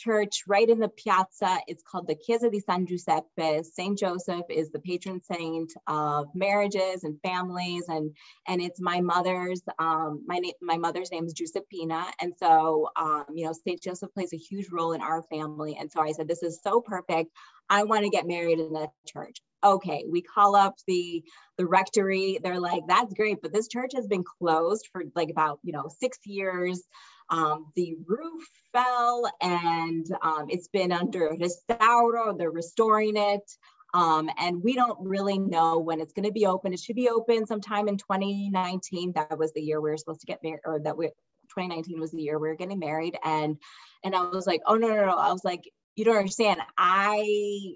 church 0.04 0.44
right 0.48 0.70
in 0.70 0.80
the 0.80 0.90
piazza. 0.90 1.58
It's 1.68 1.84
called 1.84 2.08
the 2.08 2.16
Chiesa 2.16 2.50
di 2.50 2.60
San 2.60 2.86
Giuseppe. 2.86 3.64
Saint 3.64 3.98
Joseph 3.98 4.46
is 4.50 4.70
the 4.70 4.80
patron 4.80 5.22
saint 5.22 5.74
of 5.88 6.28
marriages 6.36 7.04
and 7.04 7.20
families, 7.22 7.86
and 7.88 8.16
and 8.48 8.62
it's 8.62 8.80
my 8.80 9.02
mother's. 9.02 9.62
Um, 9.80 10.24
my 10.26 10.38
name, 10.38 10.54
my 10.62 10.78
mother's 10.78 11.12
name 11.12 11.26
is 11.26 11.34
Giuseppina, 11.34 12.06
and 12.22 12.34
so 12.38 12.90
um, 12.96 13.26
you 13.34 13.46
know 13.46 13.54
Saint 13.54 13.82
Joseph 13.82 14.14
plays 14.14 14.34
a 14.34 14.38
huge 14.38 14.68
role 14.72 14.94
in 14.94 15.02
our 15.02 15.24
family. 15.24 15.78
And 15.80 15.92
so 15.92 16.02
I 16.02 16.12
said, 16.12 16.28
this 16.28 16.44
is 16.44 16.60
so 16.64 16.82
perfect. 16.82 17.32
I 17.70 17.84
want 17.84 18.04
to 18.04 18.10
get 18.10 18.28
married 18.28 18.60
in 18.60 18.74
that 18.74 18.92
church. 19.08 19.38
Okay, 19.64 20.06
we 20.10 20.22
call 20.22 20.56
up 20.56 20.76
the 20.88 21.24
the 21.58 21.66
rectory. 21.66 22.40
They're 22.42 22.60
like, 22.60 22.84
that's 22.88 23.14
great, 23.14 23.42
but 23.42 23.52
this 23.52 23.68
church 23.68 23.92
has 23.96 24.08
been 24.08 24.24
closed 24.24 24.88
for 24.92 25.04
like 25.16 25.30
about 25.30 25.60
you 25.64 25.74
know 25.74 25.90
six 26.00 26.20
years. 26.26 26.84
Um, 27.30 27.66
the 27.76 27.98
roof 28.08 28.48
fell 28.72 29.30
and 29.42 30.06
um, 30.22 30.46
it's 30.48 30.70
been 30.70 30.94
under 30.94 31.32
restauro, 31.32 32.38
they're 32.38 32.50
restoring 32.50 33.18
it. 33.18 33.44
Um, 33.94 34.30
and 34.38 34.64
we 34.64 34.76
don't 34.76 35.00
really 35.02 35.40
know 35.40 35.80
when 35.80 36.00
it's 36.00 36.14
going 36.14 36.26
to 36.26 36.32
be 36.32 36.46
open. 36.46 36.74
It 36.74 36.80
should 36.80 36.96
be 36.96 37.10
open 37.10 37.46
sometime 37.46 37.88
in 37.88 37.98
2019. 37.98 39.14
That 39.14 39.38
was 39.38 39.54
the 39.54 39.62
year 39.62 39.82
we 39.82 39.90
were 39.90 39.98
supposed 39.98 40.22
to 40.22 40.28
get 40.28 40.44
married, 40.44 40.60
or 40.66 40.80
that 40.80 40.98
we 40.98 41.08
2019 41.50 42.00
was 42.00 42.12
the 42.12 42.22
year 42.22 42.38
we 42.38 42.50
were 42.50 42.56
getting 42.56 42.80
married. 42.80 43.18
And 43.24 43.58
and 44.04 44.16
I 44.16 44.26
was 44.26 44.46
like, 44.46 44.62
oh 44.68 44.76
no, 44.76 44.88
no, 44.88 45.06
no. 45.06 45.18
I 45.18 45.32
was 45.32 45.44
like, 45.44 45.72
you 45.98 46.06
don't 46.06 46.16
understand. 46.16 46.62
I 46.78 47.76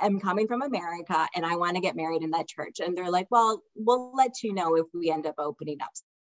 am 0.00 0.20
coming 0.20 0.48
from 0.48 0.62
America 0.62 1.28
and 1.36 1.44
I 1.44 1.56
want 1.56 1.76
to 1.76 1.82
get 1.82 1.94
married 1.94 2.22
in 2.22 2.30
that 2.30 2.48
church. 2.48 2.80
And 2.80 2.96
they're 2.96 3.10
like, 3.10 3.28
well, 3.30 3.62
we'll 3.76 4.14
let 4.14 4.42
you 4.42 4.54
know 4.54 4.74
if 4.74 4.86
we 4.94 5.10
end 5.10 5.26
up 5.26 5.34
opening 5.38 5.80
up. 5.82 5.90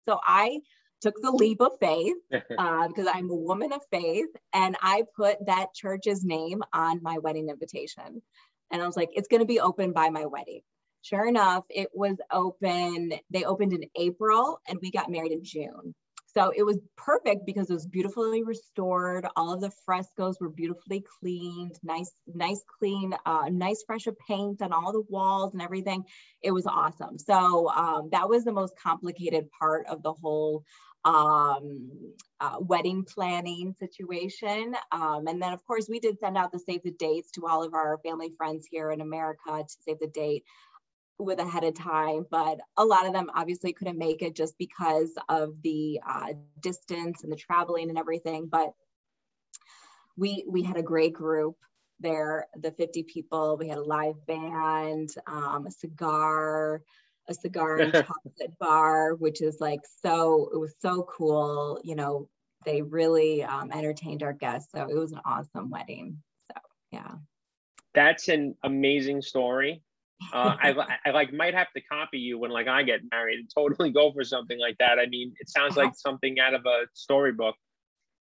So 0.08 0.20
I 0.25 0.60
took 1.02 1.16
the 1.22 1.32
leap 1.32 1.60
of 1.60 1.72
faith 1.80 2.16
uh, 2.34 2.88
because 2.88 3.08
I'm 3.12 3.30
a 3.30 3.36
woman 3.36 3.74
of 3.74 3.82
faith, 3.92 4.30
and 4.54 4.78
I 4.82 5.04
put 5.18 5.46
that 5.48 5.74
church's 5.74 6.24
name 6.24 6.62
on 6.74 7.02
my 7.02 7.18
wedding 7.18 7.50
invitation. 7.50 8.22
And 8.72 8.82
I 8.82 8.86
was 8.86 8.96
like, 8.96 9.10
it's 9.13 9.28
going 9.28 9.42
to 9.42 9.46
be 9.46 9.60
open 9.60 9.92
by 9.92 10.10
my 10.10 10.25
wedding. 10.25 10.62
Sure 11.02 11.28
enough, 11.28 11.66
it 11.70 11.90
was 11.94 12.18
open. 12.32 13.12
They 13.30 13.44
opened 13.44 13.74
in 13.74 13.84
April, 13.98 14.62
and 14.68 14.80
we 14.82 14.92
got 14.92 15.12
married 15.12 15.34
in 15.34 15.44
June. 15.44 15.94
So 16.34 16.52
it 16.56 16.63
was 16.63 16.80
perfect 16.98 17.46
because 17.46 17.70
it 17.70 17.74
was 17.74 17.86
beautifully 17.86 18.44
restored. 18.44 19.28
All 19.36 19.54
of 19.54 19.62
the 19.62 19.72
frescoes 19.86 20.38
were 20.40 20.50
beautifully 20.50 21.04
cleaned, 21.20 21.78
nice, 21.84 22.12
nice, 22.28 22.63
clean, 22.80 23.13
uh, 23.25 23.50
nice 23.52 23.84
fresh 23.86 24.08
of 24.08 24.18
paint 24.28 24.62
on 24.62 24.74
all 24.74 24.92
the 24.92 25.04
walls 25.10 25.54
and 25.54 25.62
everything. 25.62 26.04
It 26.42 26.52
was 26.52 26.66
awesome. 26.66 27.20
So 27.20 27.70
um, 27.70 28.10
that 28.12 28.28
was 28.28 28.44
the 28.44 28.52
most 28.52 28.74
complicated 28.82 29.48
part 29.60 29.86
of 29.88 30.02
the 30.02 30.13
whole 30.13 30.63
um, 31.06 31.90
uh, 32.40 32.56
wedding 32.60 33.04
planning 33.04 33.75
situation. 33.80 34.75
Um, 34.92 35.28
and 35.28 35.42
then, 35.42 35.54
of 35.54 35.63
course, 35.66 35.88
we 35.90 36.00
did 36.00 36.20
send 36.20 36.38
out 36.38 36.52
the 36.52 36.60
save 36.60 36.82
the 36.84 36.92
dates 36.92 37.32
to 37.32 37.46
all 37.46 37.63
of 37.63 37.74
our 37.74 38.00
family 38.04 38.32
friends 38.38 38.68
here 38.70 38.92
in 38.92 39.02
America 39.02 39.40
to 39.46 39.75
save 39.86 40.00
the 40.00 40.08
date 40.08 40.44
with 41.20 41.39
ahead 41.39 41.63
of 41.63 41.75
time, 41.75 42.25
but 42.29 42.60
a 42.77 42.84
lot 42.84 43.05
of 43.05 43.13
them 43.13 43.29
obviously 43.36 43.74
couldn't 43.74 43.98
make 43.98 44.22
it 44.22 44.36
just 44.36 44.58
because 44.58 45.12
of 45.29 45.62
the 45.62 46.00
uh, 46.08 46.34
distance 46.60 47.24
and 47.24 47.32
the 47.32 47.38
traveling 47.38 47.89
and 47.89 47.98
everything. 47.98 48.48
But 48.48 48.74
we 50.17 50.46
we 50.48 50.63
had 50.63 50.77
a 50.77 50.84
great 50.84 51.13
group 51.13 51.55
there, 52.00 52.48
the 52.55 52.72
50 52.72 53.03
people. 53.03 53.58
We 53.58 53.67
had 53.67 53.77
a 53.77 53.84
live 53.84 54.25
band, 54.25 55.10
um, 55.27 55.65
a 55.67 55.72
cigar, 55.72 56.82
a 57.27 57.34
cigar 57.34 57.77
and 57.79 57.93
chocolate 57.93 58.60
bar, 58.60 59.15
which 59.15 59.41
is 59.41 59.60
like 59.60 59.82
so, 60.01 60.50
it 60.53 60.58
was 60.58 60.75
so 60.79 61.08
cool. 61.10 61.79
You 61.84 61.96
know, 61.96 62.29
they 62.65 62.82
really 62.82 63.43
um, 63.43 63.72
entertained 63.72 64.24
our 64.24 64.34
guests. 64.34 64.72
So 64.74 64.88
it 64.88 64.96
was 64.96 65.12
an 65.12 65.22
awesome 65.25 65.70
wedding. 65.70 66.22
So, 66.51 66.60
yeah. 66.91 67.12
That's 67.93 68.27
an 68.27 68.55
amazing 68.63 69.22
story. 69.22 69.82
Uh, 70.32 70.56
I, 70.62 70.98
I 71.06 71.12
like 71.12 71.34
might 71.34 71.53
have 71.53 71.72
to 71.75 71.82
copy 71.82 72.20
you 72.20 72.39
when 72.39 72.51
like 72.51 72.68
I 72.68 72.84
get 72.84 73.01
married 73.12 73.39
and 73.39 73.50
totally 73.53 73.92
go 73.92 74.12
for 74.12 74.24
something 74.24 74.60
like 74.60 74.77
that. 74.80 75.00
I 75.00 75.08
mean, 75.08 75.34
it 75.39 75.50
sounds 75.50 75.75
like 75.75 75.94
something 75.96 76.39
out 76.39 76.53
of 76.53 76.65
a 76.65 76.86
storybook. 76.94 77.56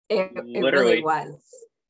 It, 0.09 0.31
it 0.35 0.62
really 0.62 1.01
was 1.01 1.41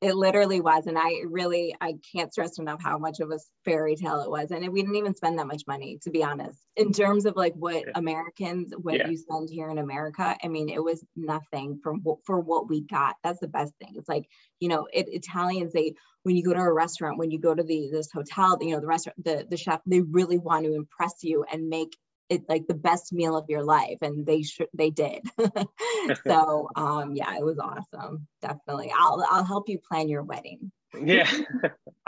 it 0.03 0.15
literally 0.15 0.60
was 0.60 0.86
and 0.88 0.98
i 0.98 1.22
really 1.27 1.75
i 1.81 1.93
can't 2.13 2.31
stress 2.31 2.60
enough 2.60 2.81
how 2.83 2.98
much 2.98 3.19
of 3.19 3.31
a 3.31 3.39
fairy 3.63 3.95
tale 3.95 4.22
it 4.22 4.29
was 4.29 4.51
and 4.51 4.67
we 4.72 4.81
didn't 4.81 4.98
even 4.98 5.15
spend 5.15 5.39
that 5.39 5.48
much 5.48 5.63
money 5.67 5.98
to 6.01 6.12
be 6.12 6.24
honest. 6.24 6.60
In 6.75 6.88
mm-hmm. 6.88 7.03
terms 7.03 7.25
of 7.25 7.36
like 7.36 7.53
what 7.55 7.83
americans 7.95 8.74
what 8.81 8.95
yeah. 8.95 9.07
you 9.07 9.17
spend 9.17 9.50
here 9.50 9.69
in 9.69 9.77
america 9.77 10.36
i 10.43 10.48
mean 10.48 10.69
it 10.69 10.83
was 10.83 11.03
nothing 11.15 11.79
from 11.81 12.03
for 12.25 12.39
what 12.39 12.69
we 12.69 12.81
got. 12.81 13.15
That's 13.24 13.39
the 13.39 13.48
best 13.48 13.74
thing. 13.79 13.93
It's 13.95 14.10
like 14.10 14.27
you 14.60 14.69
know 14.69 14.88
it, 14.91 15.07
italians 15.10 15.74
they 15.74 15.93
when 16.24 16.36
you 16.36 16.43
go 16.43 16.53
to 16.53 16.60
a 16.60 16.74
restaurant 16.74 17.17
when 17.17 17.31
you 17.31 17.39
go 17.39 17.53
to 17.53 17.63
the 17.63 17.89
this 17.91 18.12
hotel 18.12 18.57
you 18.62 18.72
know 18.72 18.79
the 18.79 18.88
restaurant 18.88 19.24
the, 19.24 19.45
the 19.50 19.57
chef 19.57 19.81
they 19.86 20.01
really 20.01 20.38
want 20.38 20.65
to 20.65 20.74
impress 20.74 21.15
you 21.22 21.45
and 21.51 21.69
make 21.69 21.95
it 22.30 22.44
like 22.50 22.68
the 22.68 22.74
best 22.74 23.13
meal 23.13 23.36
of 23.36 23.46
your 23.50 23.63
life 23.63 23.98
and 24.01 24.25
they 24.25 24.42
should 24.44 24.68
they 24.74 24.89
did. 24.89 25.25
So 26.25 26.70
um 26.75 27.15
yeah 27.15 27.36
it 27.36 27.44
was 27.44 27.60
awesome 27.60 28.27
definitely. 28.42 28.92
I'll 28.98 29.25
i'll 29.30 29.44
help 29.44 29.70
you 29.70 29.80
plan 29.80 30.10
your 30.10 30.24
wedding. 30.24 30.72
Yeah. 31.00 31.30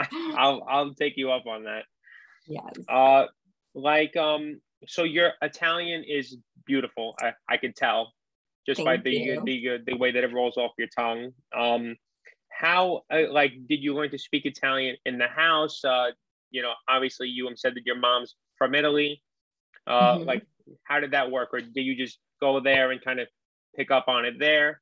I'll 0.36 0.64
i'll 0.68 0.94
take 0.94 1.14
you 1.16 1.30
up 1.30 1.46
on 1.46 1.64
that. 1.64 1.84
Yes. 2.46 2.72
Uh 2.88 3.26
like 3.74 4.16
um 4.16 4.60
so 4.86 5.04
your 5.04 5.32
italian 5.42 6.04
is 6.06 6.36
beautiful 6.66 7.14
i 7.20 7.32
i 7.48 7.56
can 7.56 7.72
tell 7.72 8.12
just 8.66 8.78
Thank 8.78 8.86
by 8.86 8.96
the, 8.96 9.38
the 9.44 9.78
the 9.86 9.96
way 9.96 10.12
that 10.12 10.24
it 10.24 10.32
rolls 10.32 10.56
off 10.56 10.72
your 10.78 10.88
tongue. 10.96 11.32
Um 11.56 11.96
how 12.48 13.02
uh, 13.12 13.30
like 13.30 13.52
did 13.68 13.82
you 13.82 13.94
learn 13.94 14.10
to 14.10 14.18
speak 14.18 14.46
italian 14.46 14.96
in 15.04 15.18
the 15.18 15.28
house? 15.28 15.84
Uh 15.84 16.10
you 16.50 16.62
know 16.62 16.72
obviously 16.88 17.28
you 17.28 17.48
said 17.56 17.74
that 17.74 17.84
your 17.84 17.98
mom's 17.98 18.34
from 18.56 18.74
italy 18.74 19.20
uh, 19.86 20.16
mm-hmm. 20.16 20.24
Like, 20.24 20.46
how 20.84 21.00
did 21.00 21.12
that 21.12 21.30
work, 21.30 21.50
or 21.52 21.60
did 21.60 21.74
you 21.74 21.96
just 21.96 22.18
go 22.40 22.60
there 22.60 22.90
and 22.90 23.02
kind 23.02 23.20
of 23.20 23.28
pick 23.76 23.90
up 23.90 24.08
on 24.08 24.24
it 24.24 24.38
there? 24.38 24.80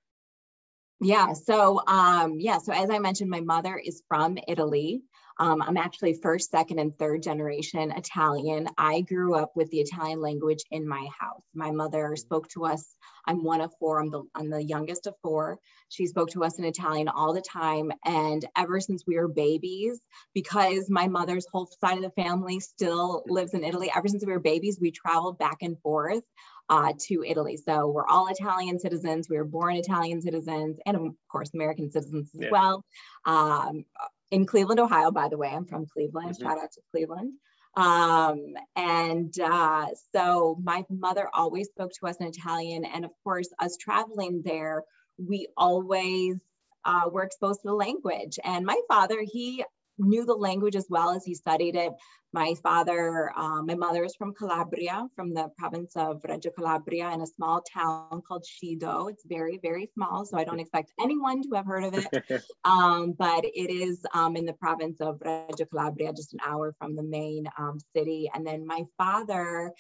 Yeah. 1.01 1.33
So, 1.33 1.81
um, 1.87 2.39
yeah. 2.39 2.59
So 2.59 2.73
as 2.73 2.89
I 2.91 2.99
mentioned, 2.99 3.31
my 3.31 3.41
mother 3.41 3.77
is 3.77 4.03
from 4.09 4.39
Italy. 4.49 5.03
Um, 5.39 5.63
I'm 5.63 5.77
actually 5.77 6.15
first, 6.23 6.51
second, 6.51 6.79
and 6.79 6.97
third 6.97 7.23
generation 7.23 7.91
Italian. 7.93 8.69
I 8.79 9.01
grew 9.01 9.35
up 9.35 9.53
with 9.57 9.71
the 9.71 9.81
Italian 9.81 10.21
language 10.21 10.63
in 10.71 10.87
my 10.87 11.09
house. 11.19 11.43
My 11.55 11.71
mother 11.71 12.15
spoke 12.17 12.49
to 12.51 12.67
us. 12.67 12.95
I'm 13.27 13.43
one 13.43 13.61
of 13.61 13.73
four. 13.79 14.01
I'm 14.01 14.11
the, 14.11 14.23
I'm 14.35 14.51
the 14.51 14.63
youngest 14.63 15.07
of 15.07 15.15
four. 15.23 15.59
She 15.89 16.07
spoke 16.07 16.31
to 16.31 16.45
us 16.45 16.59
in 16.59 16.65
Italian 16.65 17.09
all 17.09 17.33
the 17.33 17.41
time. 17.41 17.91
And 18.05 18.45
ever 18.57 18.81
since 18.81 19.05
we 19.07 19.17
were 19.17 19.29
babies, 19.29 20.01
because 20.35 20.89
my 20.91 21.09
mother's 21.09 21.47
whole 21.51 21.69
side 21.81 21.97
of 21.97 22.05
the 22.05 22.23
family 22.23 22.61
still 22.61 23.25
lives 23.27 23.55
in 23.55 23.65
Italy, 23.65 23.91
ever 23.95 24.09
since 24.09 24.25
we 24.25 24.33
were 24.33 24.41
babies, 24.41 24.79
we 24.81 24.91
traveled 24.91 25.39
back 25.39 25.59
and 25.63 25.81
forth 25.81 26.23
uh, 26.69 26.93
to 27.09 27.25
Italy. 27.27 27.57
So 27.57 27.89
we're 27.89 28.07
all 28.07 28.29
Italian 28.29 28.79
citizens. 28.79 29.29
We 29.29 29.37
were 29.37 29.45
born 29.45 29.77
Italian 29.77 30.21
citizens, 30.23 30.79
and 30.87 30.97
of 30.97 31.15
course 31.31 31.51
American 31.55 31.91
citizens 31.91 32.31
as 32.35 32.43
yeah. 32.43 32.51
well. 32.51 32.85
Um, 33.25 33.85
in 34.31 34.47
Cleveland, 34.47 34.81
Ohio, 34.81 35.11
by 35.11 35.29
the 35.29 35.37
way. 35.37 35.49
I'm 35.49 35.65
from 35.65 35.87
Cleveland. 35.87 36.31
Mm-hmm. 36.35 36.43
Shout 36.43 36.59
out 36.59 36.73
to 36.73 36.81
Cleveland. 36.91 37.33
Um, 37.77 38.55
and 38.77 39.39
uh, 39.41 39.87
so 40.15 40.59
my 40.63 40.85
mother 40.89 41.29
always 41.35 41.69
spoke 41.69 41.93
to 42.01 42.07
us 42.07 42.17
in 42.17 42.27
Italian. 42.27 42.85
And 42.85 43.05
of 43.05 43.11
course, 43.25 43.49
us 43.59 43.77
traveling 43.77 44.43
there, 44.45 44.85
we 45.19 45.49
always 45.57 46.37
uh, 46.85 47.09
were 47.11 47.23
exposed 47.23 47.63
to 47.63 47.69
the 47.69 47.75
language. 47.75 48.39
And 48.45 48.65
my 48.65 48.81
father, 48.89 49.19
he 49.23 49.65
knew 49.99 50.25
the 50.25 50.35
language 50.35 50.77
as 50.77 50.87
well 50.89 51.11
as 51.11 51.25
he 51.25 51.35
studied 51.35 51.77
it. 51.77 51.93
My 52.33 52.55
father, 52.65 53.33
um, 53.37 53.67
my 53.67 53.77
mother 53.77 54.03
is 54.03 54.17
from 54.17 54.35
Calabria, 54.35 55.07
from 55.15 55.33
the 55.33 55.51
province 55.57 55.93
of 55.95 56.21
Reggio 56.29 56.51
Calabria, 56.51 57.13
in 57.13 57.21
a 57.21 57.27
small 57.27 57.63
town 57.73 58.23
called 58.27 58.45
Scido. 58.45 59.09
It's 59.09 59.25
very, 59.25 59.61
very 59.63 59.89
small, 59.95 60.25
so 60.27 60.37
I 60.37 60.43
don't 60.43 60.59
expect 60.65 60.93
anyone 61.01 61.43
to 61.43 61.55
have 61.55 61.67
heard 61.67 61.85
of 61.85 61.95
it. 61.95 62.43
um, 62.65 63.13
but 63.13 63.45
it 63.45 63.71
is 63.71 64.05
um, 64.15 64.35
in 64.35 64.47
the 64.47 64.53
province 64.55 65.01
of 65.01 65.21
Reggio 65.25 65.67
Calabria, 65.67 66.13
just 66.13 66.35
an 66.35 66.41
hour 66.45 66.75
from 66.77 66.97
the 66.97 67.05
main 67.05 67.47
um, 67.57 67.79
city. 67.95 68.29
And 68.35 68.45
then 68.45 68.67
my 68.67 68.83
father 68.99 69.71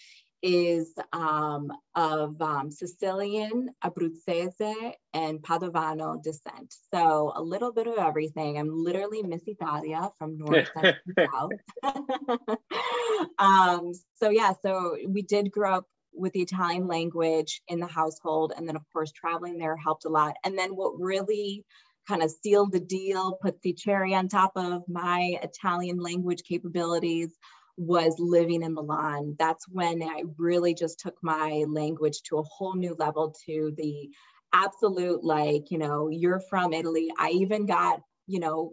is 0.44 0.92
um, 1.14 1.72
of 1.94 2.40
um, 2.42 2.70
Sicilian, 2.70 3.70
Abruzzese, 3.82 4.92
and 5.14 5.40
Padovano 5.40 6.22
descent. 6.22 6.74
So 6.92 7.32
a 7.34 7.42
little 7.42 7.72
bit 7.72 7.86
of 7.86 7.96
everything. 7.96 8.58
I'm 8.58 8.68
literally 8.70 9.22
Miss 9.22 9.40
Italia 9.46 10.10
from 10.18 10.36
north, 10.36 10.68
south, 10.74 11.52
south. 11.82 12.58
um, 13.38 13.92
so 14.16 14.28
yeah, 14.28 14.52
so 14.60 14.98
we 15.08 15.22
did 15.22 15.50
grow 15.50 15.76
up 15.76 15.86
with 16.12 16.34
the 16.34 16.42
Italian 16.42 16.86
language 16.88 17.62
in 17.68 17.80
the 17.80 17.86
household. 17.86 18.52
And 18.54 18.68
then 18.68 18.76
of 18.76 18.82
course, 18.92 19.12
traveling 19.12 19.56
there 19.56 19.76
helped 19.76 20.04
a 20.04 20.10
lot. 20.10 20.34
And 20.44 20.58
then 20.58 20.76
what 20.76 21.00
really 21.00 21.64
kind 22.06 22.22
of 22.22 22.30
sealed 22.30 22.72
the 22.72 22.80
deal, 22.80 23.38
put 23.40 23.62
the 23.62 23.72
cherry 23.72 24.14
on 24.14 24.28
top 24.28 24.52
of 24.56 24.82
my 24.88 25.38
Italian 25.42 26.00
language 26.00 26.42
capabilities 26.46 27.30
was 27.76 28.16
living 28.18 28.62
in 28.62 28.74
Milan. 28.74 29.36
That's 29.38 29.66
when 29.68 30.02
I 30.02 30.22
really 30.38 30.74
just 30.74 31.00
took 31.00 31.16
my 31.22 31.64
language 31.68 32.22
to 32.24 32.38
a 32.38 32.42
whole 32.42 32.74
new 32.74 32.94
level 32.98 33.34
to 33.46 33.72
the 33.76 34.10
absolute, 34.52 35.24
like, 35.24 35.70
you 35.70 35.78
know, 35.78 36.08
you're 36.08 36.40
from 36.40 36.72
Italy. 36.72 37.10
I 37.18 37.30
even 37.30 37.66
got, 37.66 38.00
you 38.26 38.38
know, 38.38 38.72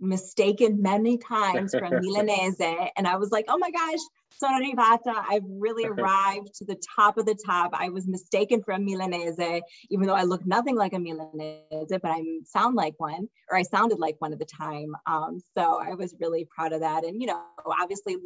mistaken 0.00 0.82
many 0.82 1.18
times 1.18 1.74
from 1.74 1.92
Milanese. 2.00 2.60
And 2.96 3.06
I 3.06 3.16
was 3.16 3.30
like, 3.30 3.44
oh 3.48 3.58
my 3.58 3.70
gosh, 3.70 4.00
sono 4.32 4.58
arrivata. 4.58 5.24
I've 5.28 5.44
really 5.48 5.84
arrived 5.84 6.54
to 6.54 6.64
the 6.64 6.80
top 6.96 7.18
of 7.18 7.26
the 7.26 7.34
top. 7.34 7.70
I 7.74 7.88
was 7.88 8.06
mistaken 8.06 8.62
for 8.62 8.72
a 8.72 8.78
Milanese, 8.78 9.62
even 9.90 10.06
though 10.06 10.14
I 10.14 10.22
look 10.22 10.46
nothing 10.46 10.76
like 10.76 10.92
a 10.92 10.98
Milanese, 10.98 11.88
but 11.88 12.04
I 12.04 12.22
sound 12.44 12.74
like 12.74 12.94
one, 12.98 13.28
or 13.50 13.56
I 13.56 13.62
sounded 13.62 13.98
like 13.98 14.16
one 14.18 14.32
at 14.32 14.38
the 14.38 14.44
time. 14.44 14.94
Um, 15.06 15.40
so 15.54 15.80
I 15.80 15.94
was 15.94 16.14
really 16.20 16.46
proud 16.54 16.72
of 16.72 16.80
that. 16.80 17.04
And, 17.04 17.20
you 17.20 17.26
know, 17.26 17.42
obviously 17.80 18.16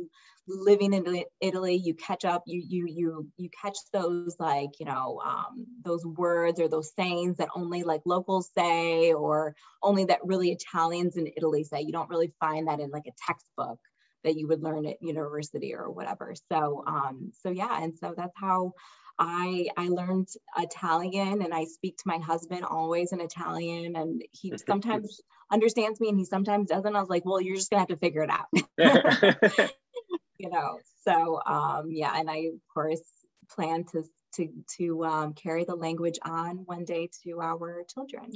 living 0.46 0.92
in 0.92 1.24
Italy, 1.40 1.74
you 1.74 1.94
catch 1.94 2.24
up, 2.24 2.42
you, 2.46 2.62
you, 2.66 2.86
you, 2.86 3.28
you 3.36 3.48
catch 3.62 3.78
those 3.92 4.36
like, 4.38 4.78
you 4.78 4.86
know, 4.86 5.20
um, 5.24 5.66
those 5.84 6.04
words 6.04 6.60
or 6.60 6.68
those 6.68 6.92
sayings 6.94 7.38
that 7.38 7.48
only 7.56 7.82
like 7.82 8.02
locals 8.04 8.50
say, 8.56 9.12
or 9.12 9.54
only 9.82 10.04
that 10.04 10.20
really 10.24 10.52
Italians 10.52 11.16
in 11.16 11.26
Italy 11.36 11.64
say. 11.64 11.80
You 11.80 11.92
don't 11.92 12.10
really 12.10 12.32
find 12.40 12.68
that 12.68 12.80
in 12.80 12.90
like 12.90 13.06
a 13.06 13.12
textbook 13.26 13.78
that 14.24 14.36
you 14.36 14.48
would 14.48 14.62
learn 14.62 14.86
at 14.86 15.02
university 15.02 15.74
or 15.74 15.90
whatever. 15.90 16.34
So, 16.50 16.82
um, 16.86 17.30
so 17.42 17.50
yeah, 17.50 17.82
and 17.82 17.96
so 17.96 18.14
that's 18.16 18.36
how 18.36 18.72
I 19.18 19.68
I 19.76 19.88
learned 19.88 20.28
Italian, 20.56 21.42
and 21.42 21.54
I 21.54 21.64
speak 21.64 21.98
to 21.98 22.04
my 22.06 22.18
husband 22.18 22.64
always 22.64 23.12
in 23.12 23.20
Italian, 23.20 23.96
and 23.96 24.22
he 24.32 24.52
sometimes 24.66 25.20
understands 25.52 26.00
me, 26.00 26.08
and 26.08 26.18
he 26.18 26.24
sometimes 26.24 26.68
doesn't. 26.68 26.96
I 26.96 27.00
was 27.00 27.08
like, 27.08 27.24
well, 27.24 27.40
you're 27.40 27.56
just 27.56 27.70
gonna 27.70 27.82
have 27.82 27.88
to 27.88 27.96
figure 27.96 28.22
it 28.22 28.30
out, 28.30 28.48
you 30.38 30.50
know. 30.50 30.78
So, 31.02 31.40
um, 31.46 31.90
yeah, 31.90 32.12
and 32.16 32.28
I 32.28 32.36
of 32.54 32.60
course 32.72 33.02
plan 33.50 33.84
to 33.92 34.02
to 34.36 34.48
to 34.78 35.04
um, 35.04 35.34
carry 35.34 35.64
the 35.64 35.76
language 35.76 36.18
on 36.24 36.58
one 36.64 36.84
day 36.84 37.08
to 37.22 37.40
our 37.40 37.84
children. 37.92 38.32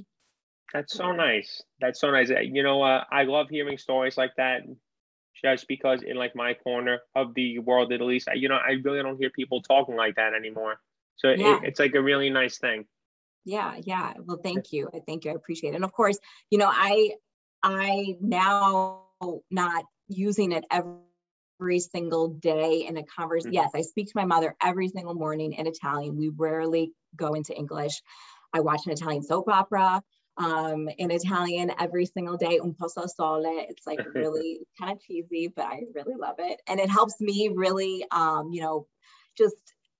That's 0.73 0.95
so 0.95 1.13
nice. 1.13 1.63
That's 1.81 2.01
so 2.01 2.11
nice. 2.11 2.29
You 2.29 2.63
know, 2.63 2.83
uh, 2.83 3.05
I 3.11 3.23
love 3.25 3.49
hearing 3.49 3.79
stories 3.79 4.19
like 4.19 4.33
that 4.37 4.63
just 5.43 5.69
because 5.69 6.03
in 6.03 6.17
like 6.17 6.35
my 6.35 6.55
corner 6.55 7.01
of 7.15 7.35
the 7.35 7.59
world 7.59 7.93
at 7.93 8.01
least 8.01 8.29
you 8.35 8.49
know 8.49 8.57
i 8.57 8.73
really 8.85 9.03
don't 9.03 9.19
hear 9.19 9.31
people 9.31 9.63
talking 9.63 9.97
like 9.97 10.17
that 10.17 10.35
anymore. 10.35 10.81
So 11.17 11.31
yeah. 11.31 11.57
it, 11.57 11.65
it's 11.65 11.81
like 11.81 11.95
a 11.95 12.03
really 12.03 12.31
nice 12.31 12.59
thing. 12.59 12.85
Yeah 13.45 13.77
yeah. 13.83 14.15
Well 14.25 14.39
thank 14.43 14.73
you. 14.73 14.89
I 14.95 15.01
thank 15.07 15.25
you. 15.25 15.33
I 15.33 15.35
appreciate 15.35 15.73
it. 15.73 15.77
And 15.77 15.85
of 15.85 15.93
course 15.93 16.19
you 16.51 16.59
know 16.59 16.71
i 16.71 17.13
i 17.63 18.17
now 18.21 19.03
not 19.51 19.85
using 20.09 20.53
it 20.53 20.65
every 20.71 21.81
single 21.81 22.29
day 22.29 22.87
in 22.89 22.97
a 22.97 23.03
conversation 23.03 23.51
mm-hmm. 23.51 23.63
yes 23.65 23.71
i 23.75 23.81
speak 23.81 24.07
to 24.07 24.13
my 24.15 24.25
mother 24.25 24.55
every 24.63 24.89
single 24.89 25.15
morning 25.15 25.53
in 25.55 25.67
italian. 25.67 26.17
We 26.17 26.29
rarely 26.29 26.93
go 27.17 27.35
into 27.35 27.57
english. 27.57 28.01
I 28.53 28.61
watch 28.61 28.87
an 28.87 28.93
italian 28.93 29.23
soap 29.23 29.49
opera 29.49 30.03
um, 30.39 30.89
in 30.99 31.11
Italian 31.11 31.73
every 31.79 32.07
single 32.07 32.37
day, 32.37 32.59
un 32.59 32.75
po' 32.75 32.89
sole. 32.89 33.67
It's 33.69 33.87
like 33.87 34.01
really 34.15 34.61
kind 34.79 34.93
of 34.93 35.03
cheesy, 35.03 35.53
but 35.55 35.67
I 35.67 35.83
really 35.95 36.17
love 36.17 36.37
it. 36.39 36.61
And 36.67 36.81
it 36.81 36.89
helps 36.89 37.21
me 37.21 37.51
really, 37.55 38.05
um, 38.11 38.51
you 38.53 38.63
know, 38.63 38.87
just 39.37 39.57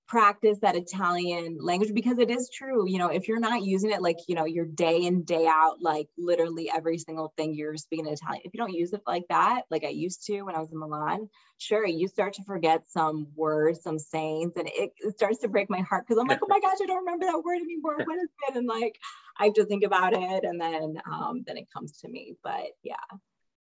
practice 0.09 0.57
that 0.61 0.75
Italian 0.75 1.59
language 1.61 1.93
because 1.93 2.17
it 2.17 2.31
is 2.31 2.49
true. 2.49 2.89
You 2.89 2.97
know, 2.97 3.09
if 3.09 3.27
you're 3.27 3.39
not 3.39 3.61
using 3.63 3.91
it 3.91 4.01
like, 4.01 4.17
you 4.27 4.33
know, 4.33 4.45
your 4.45 4.65
day 4.65 5.05
in, 5.05 5.21
day 5.21 5.45
out, 5.47 5.77
like 5.81 6.07
literally 6.17 6.69
every 6.75 6.97
single 6.97 7.31
thing 7.37 7.53
you're 7.53 7.77
speaking 7.77 8.07
Italian, 8.07 8.41
if 8.43 8.51
you 8.53 8.57
don't 8.57 8.73
use 8.73 8.91
it 8.91 9.03
like 9.05 9.23
that, 9.29 9.61
like 9.69 9.83
I 9.83 9.89
used 9.89 10.25
to 10.25 10.41
when 10.41 10.55
I 10.55 10.59
was 10.59 10.71
in 10.71 10.79
Milan, 10.79 11.29
sure, 11.59 11.85
you 11.85 12.07
start 12.07 12.33
to 12.33 12.43
forget 12.43 12.89
some 12.89 13.27
words, 13.35 13.83
some 13.83 13.99
sayings, 13.99 14.53
and 14.57 14.67
it, 14.67 14.91
it 14.97 15.15
starts 15.15 15.37
to 15.39 15.47
break 15.47 15.69
my 15.69 15.81
heart 15.81 16.05
because 16.07 16.19
I'm 16.19 16.27
like, 16.27 16.39
oh 16.43 16.47
my 16.49 16.59
gosh, 16.59 16.77
I 16.81 16.87
don't 16.87 17.05
remember 17.05 17.27
that 17.27 17.43
word 17.45 17.61
anymore. 17.61 17.97
What 17.97 18.17
is 18.17 18.29
it? 18.49 18.55
And 18.55 18.67
like, 18.67 18.97
I 19.37 19.45
have 19.45 19.53
to 19.53 19.65
think 19.65 19.83
about 19.83 20.13
it 20.13 20.43
and 20.43 20.59
then, 20.59 20.99
um, 21.09 21.43
then 21.45 21.55
it 21.55 21.67
comes 21.71 21.99
to 21.99 22.09
me. 22.09 22.35
But 22.43 22.71
yeah, 22.81 22.95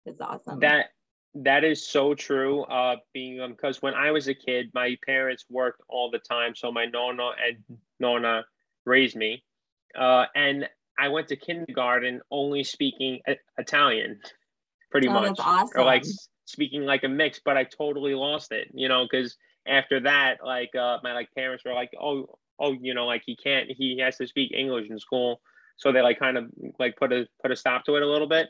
it's 0.07 0.19
awesome. 0.19 0.59
That 0.59 0.87
that 1.35 1.63
is 1.63 1.87
so 1.87 2.13
true. 2.13 2.63
Uh, 2.63 2.97
being 3.13 3.39
um, 3.39 3.51
because 3.51 3.81
when 3.81 3.93
I 3.93 4.11
was 4.11 4.27
a 4.27 4.33
kid, 4.33 4.71
my 4.73 4.97
parents 5.05 5.45
worked 5.49 5.81
all 5.87 6.11
the 6.11 6.19
time, 6.19 6.55
so 6.55 6.71
my 6.71 6.85
nonna 6.85 7.31
and 7.45 7.77
nonna 7.99 8.45
raised 8.85 9.15
me, 9.15 9.43
uh, 9.97 10.25
and 10.35 10.67
I 10.99 11.07
went 11.07 11.29
to 11.29 11.35
kindergarten 11.35 12.21
only 12.31 12.63
speaking 12.63 13.21
Italian, 13.57 14.19
pretty 14.89 15.07
oh, 15.07 15.13
much, 15.13 15.37
awesome. 15.39 15.81
or 15.81 15.85
like 15.85 16.03
speaking 16.45 16.83
like 16.83 17.03
a 17.03 17.09
mix. 17.09 17.39
But 17.43 17.57
I 17.57 17.63
totally 17.63 18.13
lost 18.13 18.51
it, 18.51 18.67
you 18.73 18.89
know, 18.89 19.07
because 19.09 19.37
after 19.65 20.01
that, 20.01 20.39
like 20.43 20.75
uh, 20.75 20.97
my 21.03 21.13
like 21.13 21.29
parents 21.33 21.63
were 21.63 21.73
like, 21.73 21.91
oh, 21.99 22.27
oh, 22.59 22.73
you 22.73 22.93
know, 22.93 23.05
like 23.05 23.23
he 23.25 23.35
can't, 23.37 23.69
he 23.71 23.99
has 23.99 24.17
to 24.17 24.27
speak 24.27 24.51
English 24.53 24.89
in 24.89 24.99
school, 24.99 25.41
so 25.77 25.93
they 25.93 26.01
like 26.01 26.19
kind 26.19 26.37
of 26.37 26.45
like 26.77 26.97
put 26.97 27.13
a 27.13 27.25
put 27.41 27.51
a 27.51 27.55
stop 27.55 27.85
to 27.85 27.95
it 27.95 28.03
a 28.03 28.07
little 28.07 28.27
bit. 28.27 28.49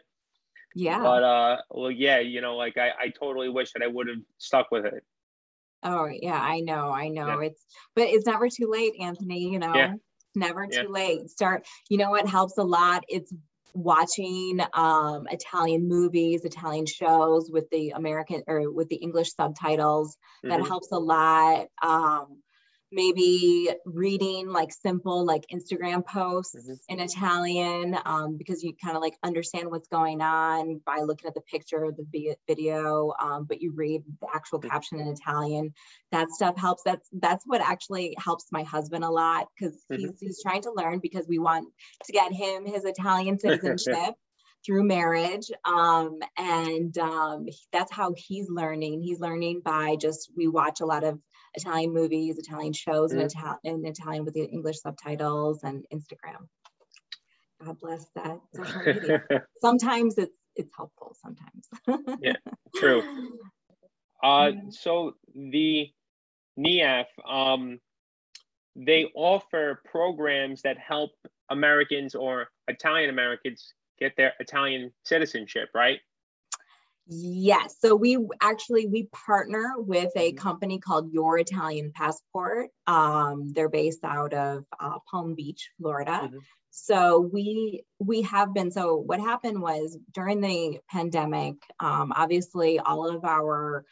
Yeah. 0.75 0.99
But 0.99 1.23
uh, 1.23 1.57
well, 1.69 1.91
yeah, 1.91 2.19
you 2.19 2.41
know, 2.41 2.55
like 2.55 2.77
I, 2.77 2.89
I 2.89 3.09
totally 3.09 3.49
wish 3.49 3.73
that 3.73 3.83
I 3.83 3.87
would 3.87 4.07
have 4.07 4.21
stuck 4.37 4.71
with 4.71 4.85
it. 4.85 5.03
Oh 5.83 6.07
yeah, 6.11 6.39
I 6.39 6.59
know, 6.59 6.91
I 6.91 7.07
know. 7.07 7.41
Yeah. 7.41 7.47
It's 7.47 7.65
but 7.95 8.07
it's 8.07 8.25
never 8.25 8.49
too 8.49 8.69
late, 8.69 8.93
Anthony. 8.99 9.51
You 9.51 9.59
know, 9.59 9.75
yeah. 9.75 9.93
never 10.35 10.67
yeah. 10.69 10.83
too 10.83 10.89
late. 10.89 11.29
Start. 11.29 11.65
You 11.89 11.97
know 11.97 12.11
what 12.11 12.27
helps 12.27 12.57
a 12.57 12.63
lot? 12.63 13.03
It's 13.07 13.33
watching 13.73 14.59
um, 14.73 15.27
Italian 15.29 15.87
movies, 15.87 16.45
Italian 16.45 16.85
shows 16.85 17.49
with 17.51 17.69
the 17.69 17.91
American 17.91 18.43
or 18.47 18.71
with 18.71 18.89
the 18.89 18.97
English 18.97 19.33
subtitles. 19.33 20.17
Mm-hmm. 20.45 20.49
That 20.49 20.67
helps 20.67 20.91
a 20.91 20.99
lot. 20.99 21.67
Um, 21.81 22.41
maybe 22.91 23.69
reading 23.85 24.49
like 24.49 24.71
simple 24.71 25.25
like 25.25 25.45
Instagram 25.51 26.05
posts 26.05 26.55
mm-hmm. 26.55 26.73
in 26.89 26.99
Italian 26.99 27.97
um, 28.05 28.37
because 28.37 28.63
you 28.63 28.73
kind 28.83 28.95
of 28.95 29.01
like 29.01 29.15
understand 29.23 29.69
what's 29.69 29.87
going 29.87 30.21
on 30.21 30.81
by 30.85 30.99
looking 30.99 31.27
at 31.27 31.33
the 31.33 31.41
picture 31.41 31.83
of 31.83 31.95
the 31.95 32.35
video, 32.47 33.13
um, 33.21 33.45
but 33.45 33.61
you 33.61 33.71
read 33.73 34.03
the 34.19 34.27
actual 34.33 34.59
mm-hmm. 34.59 34.69
caption 34.69 34.99
in 34.99 35.07
Italian. 35.07 35.73
That 36.11 36.29
stuff 36.31 36.57
helps. 36.57 36.83
That's 36.83 37.07
that's 37.13 37.43
what 37.45 37.61
actually 37.61 38.15
helps 38.17 38.47
my 38.51 38.63
husband 38.63 39.03
a 39.03 39.09
lot 39.09 39.47
because 39.57 39.75
mm-hmm. 39.91 40.01
he's 40.01 40.19
he's 40.19 40.41
trying 40.41 40.61
to 40.63 40.73
learn 40.75 40.99
because 40.99 41.27
we 41.27 41.39
want 41.39 41.67
to 42.05 42.11
get 42.11 42.33
him 42.33 42.65
his 42.65 42.85
Italian 42.85 43.39
citizenship. 43.39 44.15
through 44.63 44.83
marriage 44.83 45.49
um, 45.65 46.19
and 46.37 46.95
um, 46.99 47.47
that's 47.73 47.91
how 47.91 48.13
he's 48.15 48.47
learning 48.47 49.01
he's 49.01 49.19
learning 49.19 49.59
by 49.65 49.95
just 49.95 50.31
we 50.37 50.47
watch 50.47 50.81
a 50.81 50.85
lot 50.85 51.03
of 51.03 51.17
Italian 51.53 51.93
movies, 51.93 52.37
Italian 52.37 52.73
shows 52.73 53.13
mm. 53.13 53.21
in, 53.21 53.27
Itali- 53.27 53.59
in 53.63 53.85
Italian 53.85 54.25
with 54.25 54.33
the 54.33 54.43
English 54.45 54.81
subtitles 54.81 55.63
and 55.63 55.85
Instagram. 55.93 56.47
God 57.63 57.79
bless 57.79 58.05
that 58.15 58.39
social 58.55 58.93
media. 58.93 59.23
sometimes 59.61 60.17
it's 60.17 60.35
it's 60.55 60.71
helpful. 60.75 61.15
Sometimes. 61.21 62.17
yeah, 62.21 62.33
true. 62.75 63.03
Uh, 64.23 64.51
so 64.69 65.13
the 65.33 65.89
NIAF, 66.59 67.05
um, 67.27 67.79
they 68.75 69.11
offer 69.15 69.81
programs 69.85 70.61
that 70.63 70.77
help 70.77 71.11
Americans 71.49 72.15
or 72.15 72.47
Italian 72.67 73.09
Americans 73.09 73.73
get 73.99 74.13
their 74.17 74.33
Italian 74.39 74.91
citizenship, 75.03 75.69
right? 75.73 75.99
Yes. 77.13 77.75
So 77.79 77.93
we 77.93 78.17
actually 78.39 78.87
we 78.87 79.09
partner 79.11 79.73
with 79.77 80.11
a 80.15 80.31
mm-hmm. 80.31 80.37
company 80.37 80.79
called 80.79 81.11
Your 81.11 81.37
Italian 81.37 81.91
Passport. 81.93 82.69
Um, 82.87 83.51
they're 83.53 83.67
based 83.67 84.05
out 84.05 84.33
of 84.33 84.63
uh, 84.79 84.99
Palm 85.09 85.35
Beach, 85.35 85.71
Florida. 85.77 86.21
Mm-hmm. 86.23 86.37
So 86.69 87.19
we 87.19 87.83
we 87.99 88.21
have 88.21 88.53
been. 88.53 88.71
So 88.71 88.95
what 88.95 89.19
happened 89.19 89.61
was 89.61 89.97
during 90.13 90.39
the 90.39 90.79
pandemic, 90.89 91.55
um, 91.81 92.13
obviously 92.15 92.79
all 92.79 93.13
of 93.13 93.25
our 93.25 93.83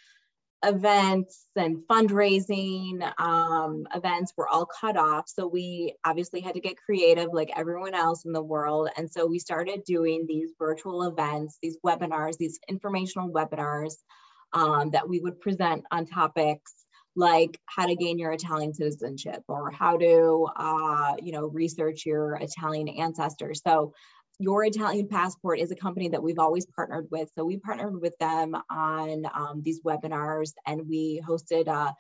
events 0.64 1.46
and 1.56 1.78
fundraising 1.90 3.00
um, 3.20 3.88
events 3.96 4.34
were 4.36 4.48
all 4.48 4.66
cut 4.66 4.98
off. 4.98 5.30
So 5.30 5.48
we 5.48 5.96
obviously 6.06 6.42
had 6.42 6.56
to 6.56 6.60
get 6.60 6.78
creative 6.78 7.30
like 7.32 7.52
everyone 7.56 7.94
else 7.94 8.26
in 8.26 8.34
the 8.34 8.42
world. 8.42 8.90
And 8.98 9.10
so 9.10 9.26
we 9.26 9.40
started 9.40 9.84
doing 9.86 10.26
these 10.28 10.52
virtual 10.60 11.04
events, 11.04 11.58
these 11.62 11.78
webinars, 11.86 12.38
these 12.38 12.60
informational 12.68 13.30
webinars 13.30 13.94
um, 14.54 14.92
that 14.92 15.08
we 15.08 15.20
would 15.20 15.40
present 15.40 15.86
on 15.92 16.06
topics 16.06 16.74
like 17.16 17.60
how 17.66 17.86
to 17.86 17.96
gain 17.96 18.18
your 18.18 18.32
Italian 18.32 18.74
citizenship 18.74 19.44
or 19.48 19.72
how 19.72 19.98
to, 19.98 20.48
uh, 20.56 21.16
you 21.22 21.32
know, 21.32 21.48
research 21.48 22.06
your 22.06 22.36
Italian 22.36 22.88
ancestors. 22.88 23.62
So 23.66 23.94
your 24.40 24.64
Italian 24.64 25.08
Passport 25.08 25.60
is 25.60 25.72
a 25.72 25.76
company 25.76 26.08
that 26.10 26.24
we've 26.24 26.40
always 26.40 26.66
partnered 26.66 27.08
with. 27.12 27.30
So 27.38 27.44
we 27.44 27.58
partnered 27.58 28.02
with 28.02 28.18
them 28.20 28.56
on 28.72 29.26
um, 29.34 29.62
these 29.64 29.82
webinars 29.82 30.54
and 30.66 30.88
we 30.88 31.22
hosted 31.28 31.68
uh, 31.68 31.92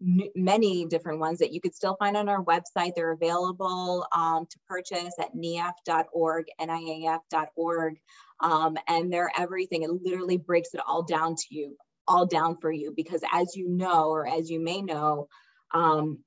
many 0.00 0.86
different 0.86 1.18
ones 1.18 1.40
that 1.40 1.52
you 1.52 1.60
could 1.60 1.74
still 1.74 1.96
find 1.96 2.16
on 2.16 2.28
our 2.28 2.42
website. 2.44 2.94
They're 2.94 3.12
available 3.12 4.06
um, 4.12 4.46
to 4.48 4.58
purchase 4.68 5.14
at 5.18 5.34
niaf.org, 5.34 6.46
niaf.org. 6.60 8.00
Um, 8.38 8.78
and 8.88 9.12
they're 9.12 9.32
everything. 9.36 9.82
It 9.82 9.90
literally 9.90 10.38
breaks 10.38 10.72
it 10.72 10.80
all 10.86 11.02
down 11.02 11.34
to 11.34 11.44
you, 11.50 11.76
all 12.06 12.24
down 12.24 12.56
for 12.60 12.70
you, 12.70 12.94
because 12.96 13.22
as 13.32 13.56
you 13.56 13.68
know, 13.68 14.10
or 14.10 14.26
as 14.26 14.48
you 14.48 14.60
may 14.60 14.80
know, 14.80 15.28
um, 15.72 16.20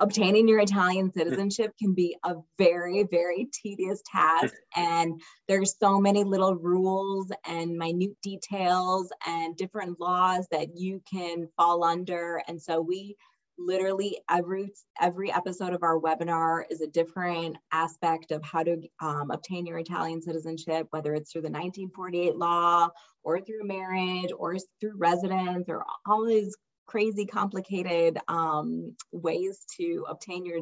obtaining 0.00 0.48
your 0.48 0.60
Italian 0.60 1.12
citizenship 1.16 1.72
can 1.78 1.94
be 1.94 2.16
a 2.24 2.36
very, 2.58 3.04
very 3.10 3.48
tedious 3.52 4.02
task. 4.10 4.54
And 4.74 5.20
there's 5.48 5.76
so 5.78 6.00
many 6.00 6.24
little 6.24 6.54
rules 6.54 7.30
and 7.46 7.76
minute 7.76 8.16
details 8.22 9.12
and 9.26 9.56
different 9.56 10.00
laws 10.00 10.46
that 10.50 10.68
you 10.76 11.02
can 11.12 11.46
fall 11.56 11.84
under. 11.84 12.42
And 12.48 12.60
so 12.60 12.80
we 12.80 13.16
literally 13.58 14.18
every 14.30 14.72
every 15.00 15.30
episode 15.32 15.74
of 15.74 15.82
our 15.82 16.00
webinar 16.00 16.62
is 16.70 16.80
a 16.80 16.86
different 16.86 17.56
aspect 17.70 18.30
of 18.30 18.42
how 18.42 18.62
to 18.62 18.80
um, 19.00 19.30
obtain 19.30 19.66
your 19.66 19.78
Italian 19.78 20.22
citizenship, 20.22 20.86
whether 20.90 21.14
it's 21.14 21.32
through 21.32 21.42
the 21.42 21.50
1948 21.50 22.36
law 22.36 22.88
or 23.22 23.40
through 23.40 23.66
marriage 23.66 24.32
or 24.36 24.56
through 24.80 24.96
residence 24.96 25.66
or 25.68 25.84
all 26.06 26.24
these 26.24 26.56
crazy 26.92 27.24
complicated 27.24 28.18
um, 28.28 28.94
ways 29.12 29.64
to 29.78 30.04
obtain 30.08 30.44
your 30.44 30.60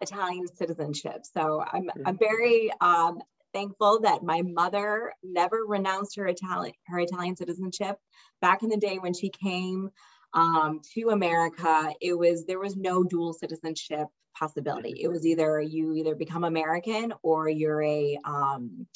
Italian 0.00 0.48
citizenship. 0.48 1.20
So 1.22 1.62
I'm, 1.72 1.84
mm-hmm. 1.84 2.02
I'm 2.04 2.18
very 2.18 2.72
um, 2.80 3.20
thankful 3.52 4.00
that 4.00 4.24
my 4.24 4.42
mother 4.42 5.12
never 5.22 5.58
renounced 5.64 6.16
her 6.16 6.26
Italian 6.26 6.74
her 6.88 6.98
Italian 6.98 7.36
citizenship. 7.36 7.96
Back 8.40 8.64
in 8.64 8.70
the 8.70 8.76
day 8.76 8.98
when 8.98 9.14
she 9.14 9.30
came 9.30 9.90
um, 10.34 10.80
to 10.94 11.10
America, 11.10 11.92
it 12.00 12.18
was 12.18 12.44
there 12.44 12.58
was 12.58 12.76
no 12.76 13.04
dual 13.04 13.32
citizenship 13.32 14.08
possibility. 14.36 15.00
It 15.00 15.08
was 15.08 15.24
either 15.24 15.60
you 15.60 15.94
either 15.94 16.16
become 16.16 16.42
American 16.42 17.14
or 17.22 17.48
you're 17.48 17.82
a 17.82 18.18
um, 18.24 18.88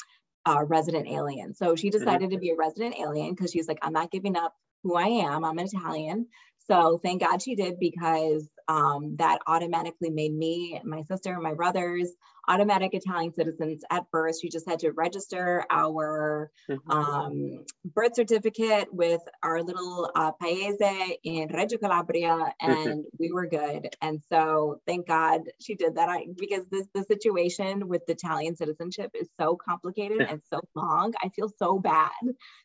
a 0.46 0.64
resident 0.64 1.08
alien. 1.08 1.54
So 1.54 1.76
she 1.76 1.88
mm-hmm. 1.88 1.98
decided 1.98 2.30
mm-hmm. 2.30 2.34
to 2.34 2.40
be 2.40 2.50
a 2.50 2.56
resident 2.56 2.96
alien 2.98 3.30
because 3.30 3.52
she's 3.52 3.68
like, 3.68 3.78
I'm 3.82 3.92
not 3.92 4.10
giving 4.10 4.36
up 4.36 4.54
who 4.82 4.96
I 4.96 5.06
am. 5.06 5.44
I'm 5.44 5.58
an 5.58 5.66
Italian. 5.72 6.26
So 6.66 6.98
thank 7.02 7.22
God 7.22 7.42
she 7.42 7.54
did 7.54 7.78
because 7.78 8.48
um, 8.68 9.16
that 9.16 9.40
automatically 9.46 10.10
made 10.10 10.32
me, 10.32 10.80
my 10.84 11.02
sister, 11.02 11.38
my 11.40 11.54
brothers 11.54 12.08
automatic 12.48 12.92
Italian 12.92 13.32
citizens 13.34 13.82
at 13.90 14.10
birth. 14.10 14.38
She 14.40 14.48
just 14.48 14.68
had 14.68 14.80
to 14.80 14.90
register 14.90 15.64
our 15.70 16.50
mm-hmm. 16.68 16.90
um, 16.90 17.64
birth 17.84 18.14
certificate 18.14 18.92
with 18.92 19.20
our 19.42 19.62
little 19.62 20.10
uh, 20.14 20.32
paese 20.32 20.76
in 21.24 21.48
Reggio 21.52 21.78
Calabria, 21.78 22.52
and 22.60 23.04
we 23.18 23.32
were 23.32 23.46
good. 23.46 23.94
And 24.00 24.20
so 24.30 24.80
thank 24.86 25.06
God 25.06 25.42
she 25.60 25.74
did 25.74 25.96
that 25.96 26.08
I, 26.08 26.26
because 26.36 26.64
this 26.70 26.86
the 26.94 27.04
situation 27.04 27.88
with 27.88 28.02
Italian 28.08 28.56
citizenship 28.56 29.12
is 29.14 29.28
so 29.40 29.56
complicated 29.56 30.20
and 30.20 30.42
so 30.50 30.60
long. 30.74 31.14
I 31.22 31.28
feel 31.28 31.50
so 31.58 31.78
bad. 31.78 32.10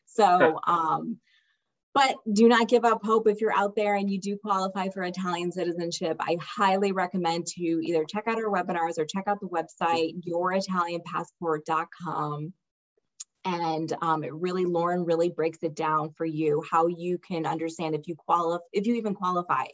So 0.06 0.58
um, 0.66 1.18
but 1.94 2.16
do 2.32 2.48
not 2.48 2.68
give 2.68 2.84
up 2.84 3.00
hope 3.02 3.26
if 3.26 3.40
you're 3.40 3.52
out 3.52 3.74
there 3.74 3.96
and 3.96 4.08
you 4.10 4.20
do 4.20 4.36
qualify 4.36 4.88
for 4.88 5.02
Italian 5.02 5.50
citizenship. 5.50 6.16
I 6.20 6.36
highly 6.40 6.92
recommend 6.92 7.48
to 7.48 7.62
either 7.62 8.04
check 8.04 8.22
out 8.26 8.38
our 8.38 8.50
webinars 8.50 8.98
or 8.98 9.04
check 9.04 9.24
out 9.26 9.40
the 9.40 9.48
website, 9.48 10.14
youritalianpassport.com. 10.24 12.52
And 13.44 13.96
um, 14.02 14.24
it 14.24 14.34
really, 14.34 14.64
Lauren 14.66 15.04
really 15.04 15.30
breaks 15.30 15.58
it 15.62 15.74
down 15.74 16.12
for 16.16 16.26
you 16.26 16.62
how 16.70 16.86
you 16.88 17.18
can 17.18 17.46
understand 17.46 17.94
if 17.94 18.06
you 18.06 18.14
qualify, 18.14 18.62
if 18.72 18.86
you 18.86 18.96
even 18.96 19.14
qualify. 19.14 19.64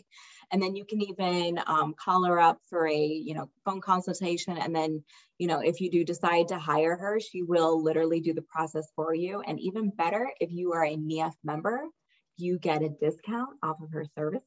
And 0.52 0.62
then 0.62 0.76
you 0.76 0.84
can 0.84 1.02
even 1.02 1.58
um, 1.66 1.94
call 1.98 2.24
her 2.24 2.38
up 2.38 2.58
for 2.68 2.86
a, 2.86 2.96
you 2.96 3.34
know, 3.34 3.50
phone 3.64 3.80
consultation. 3.80 4.58
And 4.58 4.76
then, 4.76 5.02
you 5.38 5.48
know, 5.48 5.60
if 5.60 5.80
you 5.80 5.90
do 5.90 6.04
decide 6.04 6.48
to 6.48 6.58
hire 6.58 6.96
her, 6.96 7.18
she 7.18 7.42
will 7.42 7.82
literally 7.82 8.20
do 8.20 8.32
the 8.32 8.42
process 8.42 8.86
for 8.94 9.12
you. 9.14 9.40
And 9.40 9.58
even 9.60 9.90
better, 9.90 10.30
if 10.40 10.52
you 10.52 10.74
are 10.74 10.84
a 10.84 10.96
NIAF 10.96 11.32
member, 11.42 11.88
you 12.36 12.58
get 12.58 12.82
a 12.82 12.88
discount 12.88 13.56
off 13.62 13.80
of 13.82 13.90
her 13.92 14.06
services. 14.16 14.42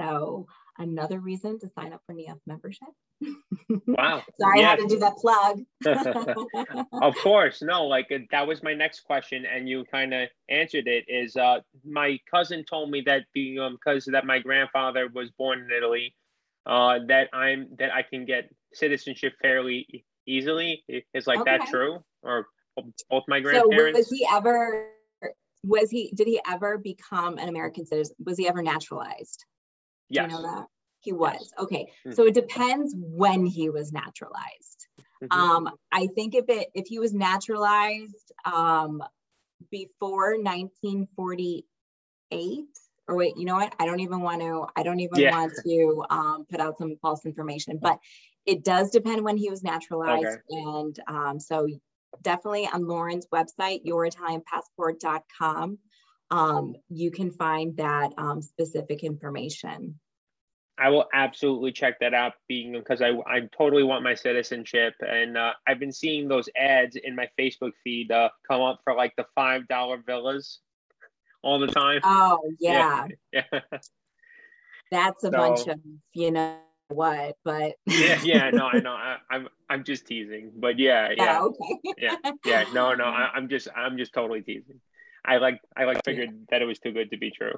So 0.00 0.46
another 0.78 1.20
reason 1.20 1.58
to 1.60 1.68
sign 1.78 1.92
up 1.92 2.02
for 2.06 2.14
NIAF 2.14 2.38
membership. 2.46 2.88
Wow. 3.86 4.22
Sorry, 4.40 4.60
yes. 4.60 4.66
I 4.66 4.70
had 4.70 4.78
to 4.80 4.86
do 4.86 4.98
that 4.98 5.16
plug. 5.16 5.60
of 7.02 7.14
course. 7.16 7.62
No, 7.62 7.86
like 7.86 8.10
uh, 8.12 8.18
that 8.30 8.46
was 8.46 8.62
my 8.62 8.74
next 8.74 9.00
question 9.00 9.44
and 9.46 9.68
you 9.68 9.84
kind 9.90 10.12
of 10.14 10.28
answered 10.48 10.88
it 10.88 11.04
is 11.08 11.36
uh 11.36 11.60
my 11.84 12.18
cousin 12.30 12.64
told 12.68 12.90
me 12.90 13.02
that 13.06 13.24
being 13.32 13.58
um 13.58 13.74
because 13.74 14.06
that 14.06 14.26
my 14.26 14.38
grandfather 14.38 15.08
was 15.12 15.30
born 15.32 15.60
in 15.60 15.70
Italy, 15.76 16.14
uh 16.66 16.98
that 17.08 17.28
I'm 17.32 17.68
that 17.78 17.92
I 17.92 18.02
can 18.02 18.24
get 18.24 18.48
citizenship 18.72 19.34
fairly 19.40 20.04
easily. 20.26 20.84
Is 21.14 21.26
like 21.26 21.40
okay. 21.40 21.58
that 21.58 21.68
true? 21.68 22.02
Or 22.22 22.46
both 23.10 23.24
my 23.28 23.40
grandparents? 23.40 23.98
So 23.98 24.00
was 24.00 24.10
he 24.10 24.26
ever 24.30 24.88
was 25.62 25.90
he 25.90 26.10
did 26.14 26.26
he 26.26 26.40
ever 26.48 26.78
become 26.78 27.38
an 27.38 27.48
american 27.48 27.86
citizen 27.86 28.14
was 28.24 28.38
he 28.38 28.48
ever 28.48 28.62
naturalized 28.62 29.44
yes. 30.08 30.26
Do 30.26 30.36
you 30.36 30.42
know 30.42 30.42
that 30.42 30.66
he 31.00 31.12
was 31.12 31.36
yes. 31.40 31.50
okay 31.58 31.86
mm-hmm. 32.06 32.12
so 32.12 32.26
it 32.26 32.34
depends 32.34 32.94
when 32.96 33.46
he 33.46 33.70
was 33.70 33.92
naturalized 33.92 34.86
mm-hmm. 35.22 35.38
um 35.38 35.70
i 35.90 36.08
think 36.14 36.34
if 36.34 36.44
it 36.48 36.68
if 36.74 36.86
he 36.86 36.98
was 36.98 37.12
naturalized 37.12 38.32
um 38.44 39.02
before 39.70 40.36
1948 40.38 42.64
or 43.08 43.16
wait 43.16 43.36
you 43.36 43.44
know 43.44 43.56
what 43.56 43.74
i 43.78 43.86
don't 43.86 44.00
even 44.00 44.20
want 44.20 44.40
to 44.40 44.66
i 44.76 44.82
don't 44.82 45.00
even 45.00 45.20
yeah. 45.20 45.30
want 45.30 45.52
to 45.64 46.04
um, 46.10 46.46
put 46.50 46.60
out 46.60 46.78
some 46.78 46.96
false 47.00 47.24
information 47.26 47.78
but 47.80 47.98
it 48.44 48.64
does 48.64 48.90
depend 48.90 49.24
when 49.24 49.36
he 49.36 49.50
was 49.50 49.62
naturalized 49.62 50.26
okay. 50.26 50.40
and 50.50 50.98
um, 51.06 51.38
so 51.38 51.68
definitely 52.20 52.68
on 52.72 52.86
Lauren's 52.86 53.26
website, 53.32 53.84
youritalianpassport.com, 53.86 55.78
um, 56.30 56.74
you 56.88 57.10
can 57.10 57.30
find 57.30 57.76
that 57.76 58.12
um, 58.18 58.42
specific 58.42 59.04
information. 59.04 59.98
I 60.78 60.88
will 60.88 61.06
absolutely 61.12 61.72
check 61.72 62.00
that 62.00 62.14
out 62.14 62.32
being 62.48 62.72
because 62.72 63.02
I, 63.02 63.10
I 63.26 63.40
totally 63.56 63.82
want 63.82 64.02
my 64.02 64.14
citizenship 64.14 64.94
and 65.00 65.36
uh, 65.36 65.52
I've 65.66 65.78
been 65.78 65.92
seeing 65.92 66.28
those 66.28 66.48
ads 66.56 66.96
in 66.96 67.14
my 67.14 67.28
Facebook 67.38 67.72
feed 67.84 68.10
uh, 68.10 68.30
come 68.48 68.62
up 68.62 68.80
for 68.82 68.94
like 68.94 69.12
the 69.16 69.26
five 69.34 69.68
dollar 69.68 70.02
villas 70.04 70.60
all 71.42 71.58
the 71.58 71.66
time. 71.66 72.00
Oh 72.04 72.40
yeah. 72.58 73.06
yeah. 73.32 73.42
That's 74.90 75.24
a 75.24 75.30
so, 75.30 75.30
bunch 75.30 75.66
of 75.68 75.78
you 76.14 76.30
know 76.30 76.56
what, 76.94 77.36
but 77.44 77.74
yeah, 77.86 78.20
yeah, 78.22 78.50
no, 78.50 78.66
I 78.66 78.78
know, 78.80 78.92
I, 78.92 79.12
am 79.12 79.18
I'm, 79.30 79.48
I'm 79.70 79.84
just 79.84 80.06
teasing, 80.06 80.52
but 80.54 80.78
yeah, 80.78 81.10
yeah, 81.16 81.38
oh, 81.40 81.48
okay, 81.48 81.94
yeah, 81.98 82.16
yeah, 82.44 82.64
no, 82.72 82.94
no, 82.94 83.04
I, 83.04 83.30
am 83.36 83.48
just, 83.48 83.68
I'm 83.74 83.96
just 83.96 84.12
totally 84.12 84.42
teasing. 84.42 84.80
I 85.24 85.36
like, 85.36 85.60
I 85.76 85.84
like 85.84 86.04
figured 86.04 86.30
yeah. 86.32 86.44
that 86.50 86.62
it 86.62 86.64
was 86.66 86.78
too 86.78 86.92
good 86.92 87.10
to 87.10 87.16
be 87.16 87.30
true, 87.30 87.54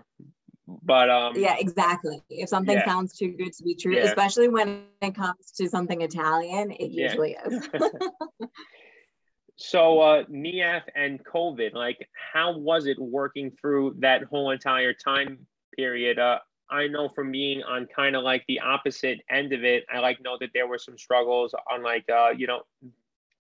but 0.67 1.11
um, 1.11 1.35
yeah, 1.37 1.57
exactly. 1.59 2.23
If 2.31 2.49
something 2.49 2.77
yeah. 2.77 2.85
sounds 2.85 3.17
too 3.17 3.29
good 3.29 3.53
to 3.53 3.63
be 3.63 3.75
true, 3.75 3.97
yeah. 3.97 4.05
especially 4.05 4.49
when 4.49 4.85
it 5.03 5.15
comes 5.15 5.53
to 5.57 5.69
something 5.69 6.01
Italian, 6.03 6.73
it 6.73 6.91
usually 6.91 7.37
is. 7.47 7.69
so 9.57 10.01
uh 10.01 10.25
NIAF 10.25 10.83
and 10.95 11.25
COVID, 11.25 11.75
like, 11.75 12.09
how 12.33 12.59
was 12.59 12.87
it 12.87 12.99
working 12.99 13.51
through 13.61 13.97
that 14.01 14.25
whole 14.25 14.51
entire 14.51 14.93
time 14.95 15.47
period? 15.77 16.19
Uh, 16.19 16.39
I 16.71 16.87
know 16.87 17.09
from 17.09 17.31
being 17.31 17.63
on 17.63 17.87
kind 17.95 18.17
of 18.17 18.23
like 18.23 18.45
the 18.49 18.61
opposite 18.61 19.21
end 19.31 19.53
of 19.53 19.65
it, 19.65 19.85
I 19.93 19.99
like 19.99 20.23
know 20.23 20.37
that 20.41 20.51
there 20.55 20.67
were 20.67 20.79
some 20.79 20.97
struggles 20.97 21.55
on 21.71 21.83
like 21.83 22.05
uh, 22.11 22.31
you 22.31 22.47
know, 22.47 22.63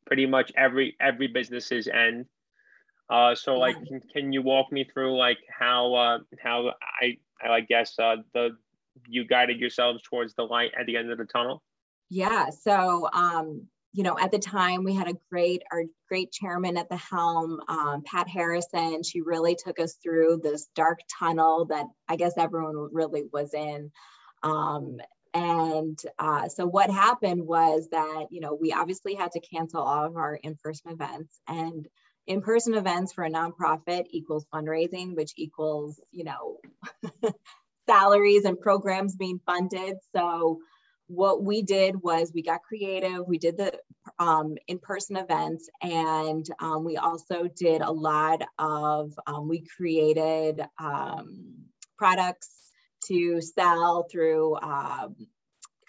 pretty 0.07 0.27
much 0.27 0.53
every 0.57 0.97
every 1.01 1.29
business's 1.29 1.89
end. 1.89 2.27
Uh, 3.11 3.35
so 3.35 3.57
like, 3.57 3.77
can, 3.87 4.01
can 4.13 4.33
you 4.33 4.41
walk 4.41 4.73
me 4.73 4.85
through 4.85 5.17
like 5.17 5.39
how 5.49 5.95
uh, 5.95 6.19
how 6.43 6.73
I 7.01 7.19
I 7.43 7.61
guess 7.61 7.99
uh, 7.99 8.17
the 8.33 8.57
you 9.09 9.27
guided 9.27 9.59
yourselves 9.59 10.03
towards 10.03 10.35
the 10.35 10.45
light 10.45 10.73
at 10.79 10.87
the 10.87 10.97
end 10.97 11.11
of 11.11 11.19
the 11.19 11.25
tunnel? 11.25 11.63
Yeah. 12.11 12.51
So 12.51 13.09
um, 13.13 13.67
you 13.95 14.03
know, 14.03 14.19
at 14.19 14.33
the 14.33 14.41
time 14.41 14.83
we 14.83 14.93
had 14.93 15.07
a 15.07 15.15
great, 15.31 15.63
our 15.71 15.85
great 16.09 16.33
chairman 16.33 16.77
at 16.77 16.89
the 16.89 16.97
helm, 16.97 17.61
um, 17.69 18.03
Pat 18.05 18.29
Harrison. 18.29 19.05
She 19.05 19.21
really 19.21 19.55
took 19.55 19.79
us 19.79 19.95
through 20.03 20.41
this 20.43 20.67
dark 20.75 20.99
tunnel 21.17 21.67
that 21.67 21.87
I 22.09 22.17
guess 22.17 22.37
everyone 22.37 22.89
really 22.93 23.23
was 23.33 23.55
in. 23.55 23.93
Um, 24.43 24.99
and 25.33 25.97
uh, 26.19 26.49
so 26.49 26.67
what 26.67 26.91
happened 26.91 27.47
was 27.47 27.89
that, 27.93 28.27
you 28.31 28.41
know, 28.41 28.59
we 28.61 28.73
obviously 28.73 29.15
had 29.15 29.31
to 29.33 29.41
cancel 29.41 29.83
all 29.83 30.05
of 30.05 30.17
our 30.17 30.35
in-person 30.35 30.91
events 30.91 31.41
and 31.47 31.87
in-person 32.27 32.75
events 32.75 33.13
for 33.13 33.23
a 33.23 33.31
nonprofit 33.31 34.07
equals 34.11 34.45
fundraising, 34.53 35.15
which 35.15 35.35
equals, 35.37 36.01
you 36.11 36.25
know, 36.25 36.59
salaries 37.89 38.45
and 38.45 38.59
programs 38.59 39.15
being 39.15 39.41
funded. 39.47 39.99
So 40.17 40.59
what 41.07 41.43
we 41.43 41.62
did 41.62 42.01
was 42.03 42.33
we 42.35 42.43
got 42.43 42.62
creative. 42.62 43.27
We 43.27 43.38
did 43.38 43.57
the 43.57 43.79
um, 44.19 44.57
in-person 44.67 45.17
events, 45.17 45.69
and 45.83 46.47
um, 46.61 46.85
we 46.85 46.97
also 46.97 47.49
did 47.49 47.83
a 47.83 47.90
lot 47.90 48.43
of. 48.59 49.12
Um, 49.27 49.49
we 49.49 49.64
created 49.77 50.62
um, 50.79 51.67
products 51.99 52.51
to 53.09 53.40
sell 53.43 54.07
through 54.11 54.57
um, 54.57 55.14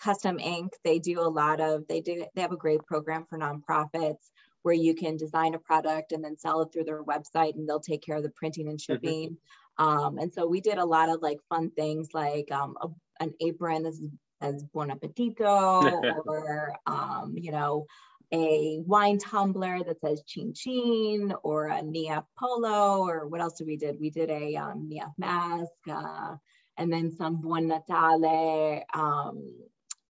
Custom 0.01 0.39
Ink. 0.39 0.73
They 0.83 0.99
do 0.99 1.21
a 1.21 1.29
lot 1.29 1.61
of. 1.61 1.87
They 1.87 2.01
do. 2.01 2.25
They 2.35 2.41
have 2.41 2.51
a 2.51 2.57
great 2.57 2.83
program 2.85 3.25
for 3.29 3.39
nonprofits 3.39 4.29
where 4.63 4.73
you 4.73 4.95
can 4.95 5.15
design 5.15 5.53
a 5.53 5.59
product 5.59 6.11
and 6.11 6.23
then 6.23 6.37
sell 6.37 6.61
it 6.61 6.73
through 6.73 6.85
their 6.85 7.03
website, 7.03 7.53
and 7.55 7.69
they'll 7.69 7.79
take 7.79 8.03
care 8.03 8.17
of 8.17 8.23
the 8.23 8.29
printing 8.29 8.67
and 8.67 8.79
mm-hmm. 8.79 8.93
shipping. 8.93 9.29
Mm-hmm. 9.29 9.87
Um, 9.87 10.17
and 10.17 10.33
so 10.33 10.47
we 10.47 10.61
did 10.61 10.77
a 10.77 10.85
lot 10.85 11.09
of 11.09 11.21
like 11.21 11.37
fun 11.49 11.69
things 11.71 12.09
like 12.13 12.49
um, 12.51 12.75
a, 12.81 12.87
an 13.19 13.33
apron 13.41 13.83
that 13.83 13.93
says 14.45 14.63
Buon 14.63 14.91
Appetito 14.91 16.01
or, 16.25 16.75
um, 16.85 17.33
you 17.35 17.51
know, 17.51 17.85
a 18.33 18.79
wine 18.85 19.17
tumbler 19.17 19.83
that 19.83 20.01
says 20.01 20.23
Chin 20.25 20.53
Chin 20.53 21.33
or 21.43 21.67
a 21.67 21.81
Niaf 21.81 22.25
Polo 22.37 23.07
or 23.07 23.27
what 23.27 23.41
else 23.41 23.57
did 23.57 23.67
we 23.67 23.77
did? 23.77 23.99
We 23.99 24.09
did 24.09 24.29
a 24.29 24.55
um, 24.55 24.89
Niaf 24.91 25.13
mask 25.17 25.71
uh, 25.89 26.35
and 26.77 26.91
then 26.91 27.11
some 27.11 27.41
Buon 27.41 27.67
Natale 27.67 28.83
um, 28.93 29.53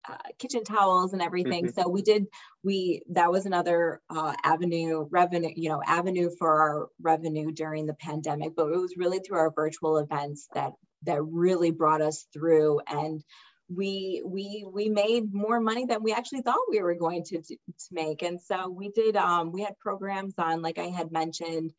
uh, 0.08 0.16
kitchen 0.38 0.64
towels 0.64 1.12
and 1.12 1.22
everything. 1.22 1.66
Mm-hmm. 1.66 1.80
So 1.80 1.88
we 1.88 2.02
did, 2.02 2.26
we, 2.64 3.02
that 3.10 3.30
was 3.30 3.46
another 3.46 4.00
uh, 4.10 4.34
avenue 4.44 5.06
revenue, 5.10 5.52
you 5.54 5.68
know, 5.68 5.80
avenue 5.86 6.30
for 6.38 6.60
our 6.60 6.88
revenue 7.00 7.52
during 7.52 7.86
the 7.86 7.94
pandemic, 7.94 8.56
but 8.56 8.66
it 8.66 8.76
was 8.76 8.96
really 8.96 9.20
through 9.20 9.38
our 9.38 9.52
virtual 9.52 9.98
events 9.98 10.48
that, 10.54 10.72
that 11.04 11.22
really 11.22 11.70
brought 11.70 12.02
us 12.02 12.26
through. 12.32 12.80
And 12.88 13.22
we, 13.74 14.22
we, 14.24 14.64
we 14.70 14.88
made 14.88 15.32
more 15.32 15.60
money 15.60 15.86
than 15.86 16.02
we 16.02 16.12
actually 16.12 16.42
thought 16.42 16.58
we 16.68 16.82
were 16.82 16.94
going 16.94 17.24
to, 17.24 17.40
to 17.42 17.56
make. 17.90 18.22
And 18.22 18.40
so 18.40 18.68
we 18.68 18.90
did, 18.90 19.16
um, 19.16 19.52
we 19.52 19.62
had 19.62 19.78
programs 19.78 20.34
on, 20.38 20.62
like 20.62 20.78
I 20.78 20.88
had 20.88 21.12
mentioned, 21.12 21.72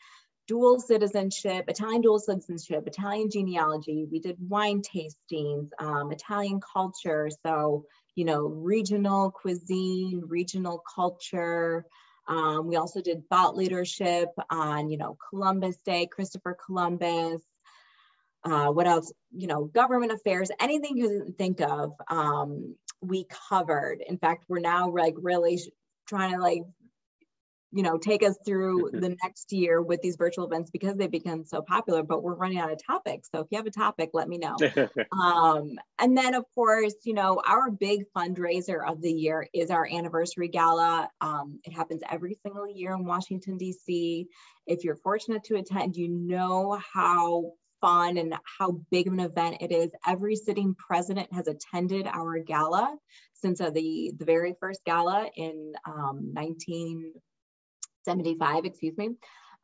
dual 0.48 0.80
citizenship, 0.80 1.66
Italian 1.68 2.02
dual 2.02 2.20
citizenship, 2.20 2.86
Italian 2.88 3.30
genealogy. 3.30 4.06
We 4.10 4.20
did 4.20 4.38
wine 4.40 4.82
tastings, 4.82 5.70
um, 5.80 6.12
Italian 6.12 6.60
culture. 6.74 7.30
So 7.46 7.86
you 8.16 8.26
know, 8.26 8.42
regional 8.42 9.32
cuisine, 9.32 10.24
regional 10.28 10.84
culture. 10.96 11.86
Um, 12.28 12.68
we 12.68 12.76
also 12.76 13.02
did 13.02 13.28
thought 13.30 13.56
leadership 13.56 14.30
on, 14.50 14.90
you 14.90 14.98
know, 14.98 15.18
Columbus 15.30 15.78
Day, 15.78 16.08
Christopher 16.08 16.58
Columbus. 16.66 17.42
Uh, 18.44 18.68
what 18.68 18.88
else? 18.88 19.12
You 19.32 19.48
know, 19.48 19.66
government 19.66 20.12
affairs, 20.12 20.50
anything 20.60 20.98
you 20.98 21.24
can 21.24 21.34
think 21.34 21.62
of, 21.62 21.94
um, 22.08 22.76
we 23.02 23.26
covered. 23.50 24.04
In 24.08 24.18
fact, 24.18 24.46
we're 24.48 24.60
now 24.60 24.90
like 24.90 25.16
really 25.18 25.60
trying 26.08 26.34
to 26.34 26.40
like 26.40 26.64
you 27.72 27.84
know 27.84 27.98
take 27.98 28.24
us 28.24 28.38
through 28.46 28.88
mm-hmm. 28.88 29.00
the 29.00 29.18
next 29.24 29.52
year 29.52 29.82
with 29.82 30.02
these 30.02 30.18
virtual 30.18 30.46
events 30.46 30.70
because 30.72 30.98
they've 30.98 31.12
become 31.12 31.46
so 31.46 31.62
popular 31.62 32.04
but 32.04 32.22
we're 32.22 32.36
running 32.36 32.60
out 32.60 32.72
of 32.72 32.80
topics 32.86 33.30
so 33.34 33.42
if 33.42 33.48
you 33.50 33.58
have 33.58 33.66
a 33.66 33.72
topic 33.72 34.10
let 34.14 34.28
me 34.28 34.38
know 34.38 34.56
um, 35.12 35.72
and 36.00 36.18
then 36.18 36.34
of 36.34 36.46
course 36.54 36.94
you 37.04 37.14
know 37.14 37.42
our 37.48 37.72
big 37.72 38.04
fundraiser 38.16 38.86
of 38.88 39.02
the 39.02 39.12
year 39.12 39.48
is 39.54 39.70
our 39.70 39.88
anniversary 39.92 40.48
gala 40.48 41.10
um, 41.22 41.60
it 41.64 41.72
happens 41.72 42.02
every 42.12 42.38
single 42.44 42.68
year 42.70 42.94
in 42.94 43.06
washington 43.06 43.58
d.c 43.58 44.28
if 44.68 44.84
you're 44.84 44.98
fortunate 44.98 45.44
to 45.44 45.56
attend 45.56 45.96
you 45.96 46.10
know 46.10 46.80
how 46.94 47.52
fun 47.82 48.18
and 48.18 48.34
how 48.60 48.80
big 48.92 49.08
of 49.08 49.14
an 49.14 49.20
event 49.20 49.58
it 49.60 49.72
is 49.72 49.90
every 50.08 50.36
sitting 50.36 50.76
president 50.76 51.32
has 51.34 51.48
attended 51.48 52.08
our 52.08 52.38
gala 52.40 52.96
since 53.34 53.60
uh, 53.60 53.72
the 53.72 54.14
the 54.18 54.26
very 54.26 54.56
first 54.60 54.82
gala 54.86 55.30
in 55.36 55.74
um, 55.86 56.32
19 56.34 57.14
75, 58.04 58.66
excuse 58.66 58.98
me. 58.98 59.10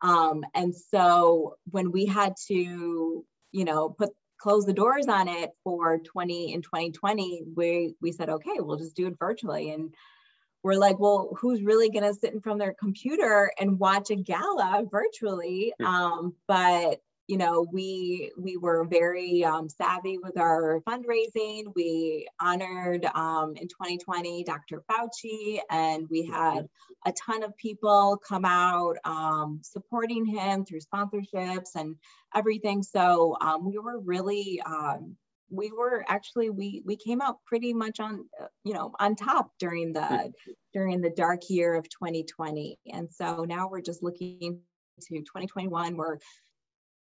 Um, 0.01 0.43
and 0.53 0.75
so 0.75 1.55
when 1.71 1.91
we 1.91 2.05
had 2.05 2.33
to, 2.47 3.25
you 3.51 3.65
know, 3.65 3.89
put 3.89 4.09
close 4.39 4.65
the 4.65 4.73
doors 4.73 5.07
on 5.07 5.27
it 5.27 5.51
for 5.63 5.97
20 5.99 6.53
in 6.53 6.61
2020, 6.61 7.43
we 7.55 7.95
we 8.01 8.11
said, 8.11 8.29
okay, 8.29 8.57
we'll 8.59 8.77
just 8.77 8.95
do 8.95 9.07
it 9.07 9.15
virtually. 9.19 9.71
And 9.71 9.93
we're 10.63 10.75
like, 10.75 10.99
well, 10.99 11.35
who's 11.39 11.63
really 11.63 11.89
going 11.89 12.03
to 12.03 12.13
sit 12.13 12.33
in 12.33 12.41
front 12.41 12.61
of 12.61 12.65
their 12.65 12.75
computer 12.79 13.51
and 13.59 13.79
watch 13.79 14.11
a 14.11 14.15
gala 14.15 14.83
virtually? 14.89 15.73
Hmm. 15.79 15.85
Um, 15.85 16.35
but 16.47 16.99
you 17.27 17.37
know, 17.37 17.67
we 17.71 18.31
we 18.37 18.55
were 18.55 18.85
very 18.85 19.43
um, 19.43 19.67
savvy 19.67 20.17
with 20.17 20.37
our 20.37 20.81
fundraising. 20.87 21.73
We 21.75 22.27
honored 22.39 23.05
um, 23.05 23.55
in 23.57 23.67
2020 23.67 24.45
Dr. 24.45 24.81
Fauci, 24.89 25.59
and 25.69 26.07
we 26.09 26.25
had 26.25 26.69
a 27.05 27.13
ton 27.25 27.43
of 27.43 27.55
people 27.57 28.17
come 28.25 28.45
out 28.45 28.95
um, 29.03 29.59
supporting 29.61 30.25
him 30.25 30.63
through 30.63 30.79
sponsorships 30.79 31.75
and 31.75 31.97
everything. 32.33 32.81
So 32.81 33.35
um, 33.41 33.65
we 33.65 33.77
were 33.77 33.99
really 33.99 34.61
um, 34.65 35.17
we 35.49 35.71
were 35.71 36.05
actually 36.07 36.49
we 36.49 36.81
we 36.85 36.95
came 36.95 37.21
out 37.21 37.43
pretty 37.45 37.73
much 37.73 37.99
on 37.99 38.25
you 38.63 38.73
know 38.73 38.93
on 38.99 39.15
top 39.15 39.51
during 39.59 39.91
the 39.91 40.31
during 40.73 41.01
the 41.01 41.09
dark 41.09 41.41
year 41.49 41.75
of 41.75 41.87
2020 41.89 42.77
and 42.91 43.09
so 43.11 43.45
now 43.45 43.69
we're 43.69 43.81
just 43.81 44.03
looking 44.03 44.59
to 44.99 45.15
2021 45.19 45.95
we're 45.95 46.17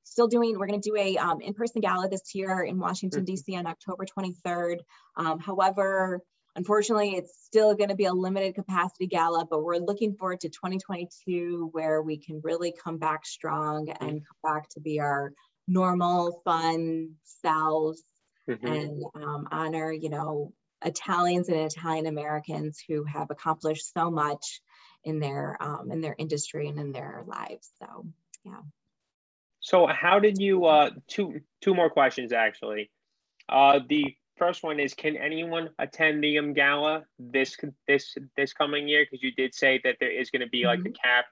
still 0.05 0.29
doing, 0.29 0.59
we're 0.59 0.67
going 0.67 0.81
to 0.81 0.89
do 0.89 0.97
a 0.97 1.17
um, 1.17 1.41
in-person 1.41 1.81
gala 1.81 2.09
this 2.09 2.35
year 2.35 2.63
in 2.63 2.79
Washington, 2.79 3.21
mm-hmm. 3.21 3.35
D.C. 3.35 3.57
on 3.57 3.67
October 3.67 4.05
23rd. 4.07 4.79
Um, 5.17 5.39
however, 5.41 6.21
unfortunately, 6.57 7.17
it's 7.17 7.45
still 7.45 7.75
going 7.75 7.89
to 7.89 7.97
be 7.97 8.05
a 8.05 8.13
limited 8.13 8.55
capacity 8.55 9.07
gala, 9.07 9.47
but 9.51 9.63
we're 9.63 9.79
looking 9.79 10.15
forward 10.15 10.41
to 10.41 10.49
2022 10.49 11.71
where 11.73 12.03
we 12.03 12.19
can 12.19 12.41
really 12.45 12.73
come 12.73 12.99
back 12.99 13.27
strong 13.27 13.89
and 13.89 14.23
come 14.23 14.55
back 14.55 14.69
to 14.71 14.81
be 14.81 15.01
our 15.01 15.33
normal, 15.67 16.41
fun 16.45 17.15
selves 17.25 18.03
mm-hmm. 18.49 18.67
and 18.67 19.03
um, 19.15 19.49
honor, 19.51 19.93
you 19.93 20.11
know, 20.11 20.53
Italians 20.85 21.49
and 21.49 21.59
Italian 21.61 22.07
Americans 22.07 22.83
who 22.87 23.05
have 23.05 23.31
accomplished 23.31 23.93
so 23.93 24.11
much 24.11 24.61
in 25.03 25.19
their 25.19 25.57
um, 25.61 25.91
in 25.91 26.01
their 26.01 26.15
industry 26.19 26.69
and 26.69 26.79
in 26.79 26.93
their 26.93 27.25
lives. 27.27 27.71
So, 27.79 28.07
yeah. 28.45 28.61
So 29.65 29.87
how 29.87 30.19
did 30.19 30.39
you 30.39 30.67
uh 30.67 30.91
two 31.09 31.41
two 31.63 31.75
more 31.75 31.89
questions 31.89 32.33
actually. 32.33 32.91
Uh 33.49 33.81
the 33.89 34.15
first 34.37 34.63
one 34.63 34.79
is 34.79 34.93
can 34.93 35.17
anyone 35.17 35.71
attend 35.79 36.23
the 36.23 36.39
um, 36.39 36.53
gala 36.53 37.05
this 37.19 37.57
this 37.89 38.15
this 38.37 38.53
coming 38.53 38.87
year 38.87 39.05
because 39.05 39.23
you 39.23 39.33
did 39.33 39.55
say 39.55 39.81
that 39.85 39.97
there 40.01 40.11
is 40.11 40.31
going 40.31 40.43
to 40.43 40.49
be 40.49 40.67
like 40.67 40.81
mm-hmm. 40.81 40.89
a 40.89 41.09
cap 41.09 41.25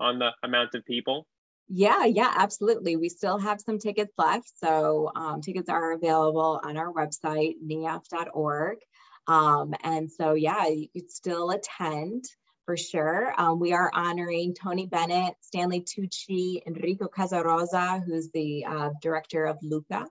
on 0.00 0.18
the 0.18 0.30
amount 0.42 0.74
of 0.74 0.84
people. 0.84 1.26
Yeah, 1.70 2.04
yeah, 2.04 2.32
absolutely. 2.36 2.96
We 2.96 3.08
still 3.08 3.38
have 3.38 3.60
some 3.60 3.78
tickets 3.78 4.12
left. 4.18 4.50
So 4.58 5.10
um, 5.16 5.40
tickets 5.40 5.68
are 5.68 5.92
available 5.92 6.60
on 6.62 6.76
our 6.76 6.92
website, 6.92 7.54
niaf.org. 7.66 8.78
Um, 9.26 9.74
and 9.84 10.10
so, 10.10 10.32
yeah, 10.32 10.66
you 10.66 10.88
could 10.88 11.10
still 11.10 11.50
attend 11.50 12.24
for 12.68 12.76
sure. 12.76 13.32
Um, 13.38 13.60
we 13.60 13.72
are 13.72 13.90
honoring 13.94 14.52
Tony 14.52 14.84
Bennett, 14.84 15.32
Stanley 15.40 15.80
Tucci, 15.80 16.60
Enrico 16.66 17.08
Casarosa, 17.08 18.04
who's 18.04 18.30
the 18.32 18.66
uh, 18.66 18.90
director 19.00 19.46
of 19.46 19.56
Luca, 19.62 20.06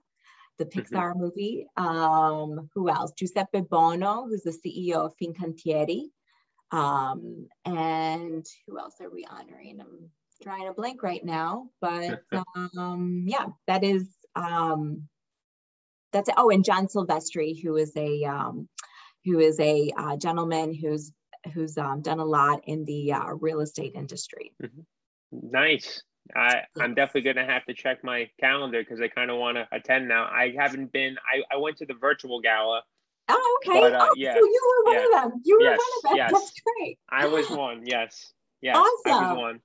the 0.58 0.64
mm-hmm. 0.64 0.80
Pixar 0.80 1.12
mm-hmm. 1.12 1.20
movie. 1.20 1.66
Um, 1.76 2.68
who 2.74 2.88
else? 2.88 3.12
Giuseppe 3.16 3.60
Bono, 3.60 4.26
who's 4.26 4.42
the 4.42 4.50
CEO 4.50 5.06
of 5.06 5.14
Fincantieri. 5.22 6.06
Um, 6.72 7.46
and 7.64 8.44
who 8.66 8.80
else 8.80 8.96
are 9.00 9.08
we 9.08 9.24
honoring? 9.24 9.78
I'm 9.80 10.10
trying 10.42 10.66
to 10.66 10.72
blank 10.72 11.04
right 11.04 11.24
now, 11.24 11.68
but 11.80 12.22
um, 12.76 13.22
yeah, 13.28 13.46
that 13.68 13.84
is 13.84 14.08
um, 14.34 15.06
that's 16.12 16.28
it. 16.28 16.34
Oh, 16.36 16.50
and 16.50 16.64
John 16.64 16.88
Silvestri, 16.88 17.62
who 17.62 17.76
is 17.76 17.96
a 17.96 18.24
um, 18.24 18.68
who 19.24 19.38
is 19.38 19.60
a 19.60 19.92
uh, 19.96 20.16
gentleman 20.16 20.74
who's 20.74 21.12
who's 21.54 21.78
um, 21.78 22.02
done 22.02 22.18
a 22.18 22.24
lot 22.24 22.62
in 22.66 22.84
the 22.84 23.12
uh, 23.12 23.32
real 23.34 23.60
estate 23.60 23.92
industry. 23.94 24.52
Mm-hmm. 24.62 25.50
Nice. 25.50 26.02
I, 26.36 26.62
I'm 26.78 26.94
definitely 26.94 27.22
going 27.22 27.36
to 27.36 27.50
have 27.50 27.64
to 27.66 27.74
check 27.74 28.04
my 28.04 28.28
calendar 28.38 28.82
because 28.82 29.00
I 29.00 29.08
kind 29.08 29.30
of 29.30 29.38
want 29.38 29.56
to 29.56 29.66
attend 29.72 30.08
now. 30.08 30.24
I 30.24 30.54
haven't 30.58 30.92
been, 30.92 31.16
I, 31.26 31.54
I 31.54 31.58
went 31.58 31.78
to 31.78 31.86
the 31.86 31.94
virtual 31.94 32.40
gala. 32.40 32.82
Oh, 33.28 33.60
okay. 33.62 33.80
But, 33.80 33.92
uh, 33.94 34.08
oh, 34.10 34.14
yeah, 34.16 34.34
so 34.34 34.40
you 34.40 34.82
were 34.84 34.92
one 34.92 34.94
yeah. 34.94 35.04
of 35.04 35.30
them. 35.30 35.40
You 35.44 35.56
were 35.56 35.62
yes, 35.62 35.78
one 35.78 35.88
of 35.96 36.02
them. 36.02 36.16
Yes. 36.16 36.32
That's 36.32 36.60
great. 36.60 36.98
I 37.08 37.26
was 37.26 37.50
one. 37.50 37.82
Yes. 37.84 38.32
Yes. 38.60 38.76
Awesome. 38.76 39.24
I 39.24 39.32
was 39.32 39.38
one. 39.38 39.60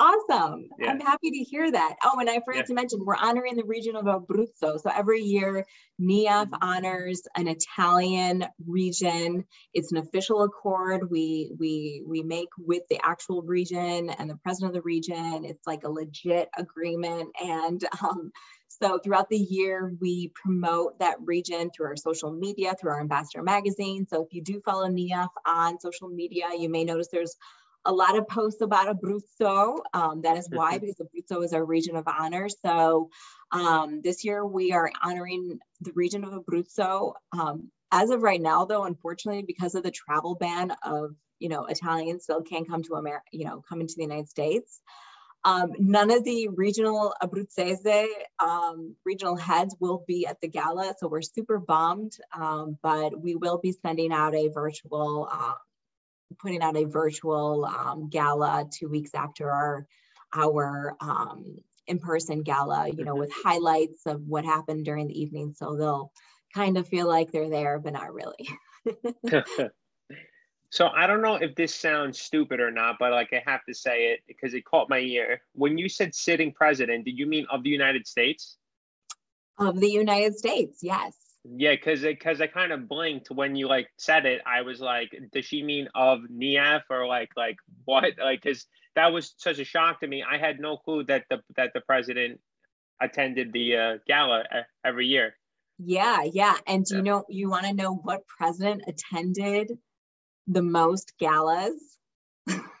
Awesome. 0.00 0.70
Yeah. 0.78 0.92
I'm 0.92 1.00
happy 1.00 1.30
to 1.30 1.44
hear 1.44 1.70
that. 1.70 1.96
Oh, 2.02 2.18
and 2.18 2.30
I 2.30 2.40
forgot 2.42 2.60
yeah. 2.60 2.62
to 2.62 2.74
mention, 2.74 3.04
we're 3.04 3.16
honoring 3.16 3.56
the 3.56 3.64
region 3.64 3.96
of 3.96 4.06
Abruzzo. 4.06 4.80
So 4.80 4.90
every 4.90 5.20
year, 5.20 5.66
NIAF 6.00 6.48
honors 6.62 7.20
an 7.36 7.48
Italian 7.48 8.46
region. 8.66 9.44
It's 9.74 9.92
an 9.92 9.98
official 9.98 10.42
accord 10.42 11.10
we 11.10 11.52
we 11.58 12.02
we 12.06 12.22
make 12.22 12.48
with 12.56 12.82
the 12.88 12.98
actual 13.04 13.42
region 13.42 14.08
and 14.08 14.30
the 14.30 14.36
president 14.36 14.70
of 14.70 14.74
the 14.76 14.86
region. 14.86 15.44
It's 15.44 15.66
like 15.66 15.84
a 15.84 15.90
legit 15.90 16.48
agreement. 16.56 17.28
And 17.38 17.84
um, 18.02 18.32
so 18.68 18.98
throughout 18.98 19.28
the 19.28 19.36
year, 19.36 19.94
we 20.00 20.32
promote 20.34 20.98
that 21.00 21.16
region 21.22 21.70
through 21.70 21.88
our 21.88 21.96
social 21.96 22.32
media, 22.32 22.74
through 22.80 22.92
our 22.92 23.00
ambassador 23.02 23.42
magazine. 23.42 24.06
So 24.08 24.22
if 24.22 24.32
you 24.32 24.42
do 24.42 24.62
follow 24.64 24.88
NIAF 24.88 25.28
on 25.46 25.78
social 25.78 26.08
media, 26.08 26.46
you 26.58 26.70
may 26.70 26.84
notice 26.84 27.08
there's 27.12 27.36
a 27.84 27.92
lot 27.92 28.16
of 28.16 28.28
posts 28.28 28.60
about 28.60 28.94
Abruzzo. 28.94 29.78
Um, 29.94 30.22
that 30.22 30.36
is 30.36 30.48
why, 30.50 30.76
mm-hmm. 30.76 30.86
because 30.86 31.00
Abruzzo 31.00 31.44
is 31.44 31.52
our 31.52 31.64
region 31.64 31.96
of 31.96 32.06
honor. 32.06 32.48
So 32.48 33.10
um, 33.52 34.00
this 34.02 34.24
year 34.24 34.44
we 34.44 34.72
are 34.72 34.90
honoring 35.02 35.58
the 35.80 35.92
region 35.94 36.24
of 36.24 36.32
Abruzzo. 36.32 37.14
Um, 37.32 37.70
as 37.92 38.10
of 38.10 38.22
right 38.22 38.40
now, 38.40 38.64
though, 38.64 38.84
unfortunately, 38.84 39.42
because 39.42 39.74
of 39.74 39.82
the 39.82 39.90
travel 39.90 40.34
ban 40.34 40.72
of, 40.84 41.14
you 41.38 41.48
know, 41.48 41.64
Italians 41.66 42.24
still 42.24 42.42
can't 42.42 42.68
come 42.68 42.82
to 42.84 42.94
America, 42.94 43.24
you 43.32 43.44
know, 43.44 43.64
come 43.68 43.80
into 43.80 43.94
the 43.96 44.02
United 44.02 44.28
States. 44.28 44.80
Um, 45.42 45.72
none 45.78 46.10
of 46.10 46.22
the 46.22 46.48
regional 46.48 47.14
Abruzzese 47.22 48.06
um, 48.40 48.94
regional 49.06 49.36
heads 49.36 49.74
will 49.80 50.04
be 50.06 50.26
at 50.26 50.38
the 50.42 50.48
gala, 50.48 50.94
so 50.98 51.08
we're 51.08 51.22
super 51.22 51.58
bummed, 51.58 52.12
um, 52.38 52.76
but 52.82 53.18
we 53.18 53.36
will 53.36 53.56
be 53.56 53.72
sending 53.72 54.12
out 54.12 54.34
a 54.34 54.48
virtual 54.48 55.28
uh, 55.32 55.54
putting 56.38 56.62
out 56.62 56.76
a 56.76 56.84
virtual 56.84 57.64
um, 57.64 58.08
gala 58.08 58.66
two 58.70 58.88
weeks 58.88 59.10
after 59.14 59.50
our 59.50 59.86
our 60.34 60.96
um, 61.00 61.56
in-person 61.86 62.42
gala, 62.42 62.88
you 62.88 63.04
know, 63.04 63.16
with 63.16 63.32
highlights 63.32 64.06
of 64.06 64.22
what 64.26 64.44
happened 64.44 64.84
during 64.84 65.08
the 65.08 65.20
evening. 65.20 65.54
So 65.56 65.76
they'll 65.76 66.12
kind 66.54 66.78
of 66.78 66.86
feel 66.86 67.08
like 67.08 67.32
they're 67.32 67.50
there, 67.50 67.80
but 67.80 67.92
not 67.94 68.12
really. 68.14 68.48
so 70.70 70.88
I 70.88 71.08
don't 71.08 71.20
know 71.20 71.34
if 71.34 71.56
this 71.56 71.74
sounds 71.74 72.20
stupid 72.20 72.60
or 72.60 72.70
not, 72.70 72.96
but 73.00 73.10
like 73.10 73.32
I 73.32 73.42
have 73.44 73.64
to 73.68 73.74
say 73.74 74.12
it 74.12 74.20
because 74.28 74.54
it 74.54 74.64
caught 74.64 74.88
my 74.88 75.00
ear. 75.00 75.42
When 75.52 75.78
you 75.78 75.88
said 75.88 76.14
sitting 76.14 76.52
president, 76.52 77.04
did 77.04 77.18
you 77.18 77.26
mean 77.26 77.46
of 77.50 77.64
the 77.64 77.70
United 77.70 78.06
States? 78.06 78.56
Of 79.58 79.80
the 79.80 79.90
United 79.90 80.38
States, 80.38 80.78
yes. 80.82 81.16
Yeah, 81.44 81.72
because 81.72 82.02
because 82.02 82.40
I 82.40 82.46
kind 82.46 82.72
of 82.72 82.88
blinked 82.88 83.30
when 83.30 83.56
you 83.56 83.66
like 83.66 83.88
said 83.96 84.26
it. 84.26 84.42
I 84.46 84.62
was 84.62 84.80
like, 84.80 85.10
does 85.32 85.44
she 85.44 85.62
mean 85.62 85.88
of 85.94 86.20
NIAF 86.30 86.82
or 86.90 87.06
like 87.06 87.30
like 87.36 87.56
what? 87.84 88.12
Like, 88.18 88.42
because 88.42 88.66
that 88.94 89.12
was 89.12 89.34
such 89.38 89.58
a 89.58 89.64
shock 89.64 90.00
to 90.00 90.06
me. 90.06 90.22
I 90.22 90.36
had 90.36 90.60
no 90.60 90.76
clue 90.76 91.04
that 91.04 91.24
the 91.30 91.40
that 91.56 91.72
the 91.72 91.80
president 91.80 92.40
attended 93.00 93.52
the 93.52 93.76
uh, 93.76 93.98
gala 94.06 94.44
every 94.84 95.06
year. 95.06 95.34
Yeah, 95.78 96.24
yeah. 96.30 96.56
And 96.66 96.84
do 96.84 96.94
yeah. 96.94 96.98
you 96.98 97.04
know 97.04 97.24
you 97.28 97.48
want 97.48 97.64
to 97.64 97.72
know 97.72 97.94
what 97.94 98.26
president 98.26 98.82
attended 98.86 99.72
the 100.46 100.62
most 100.62 101.14
galas? 101.18 101.72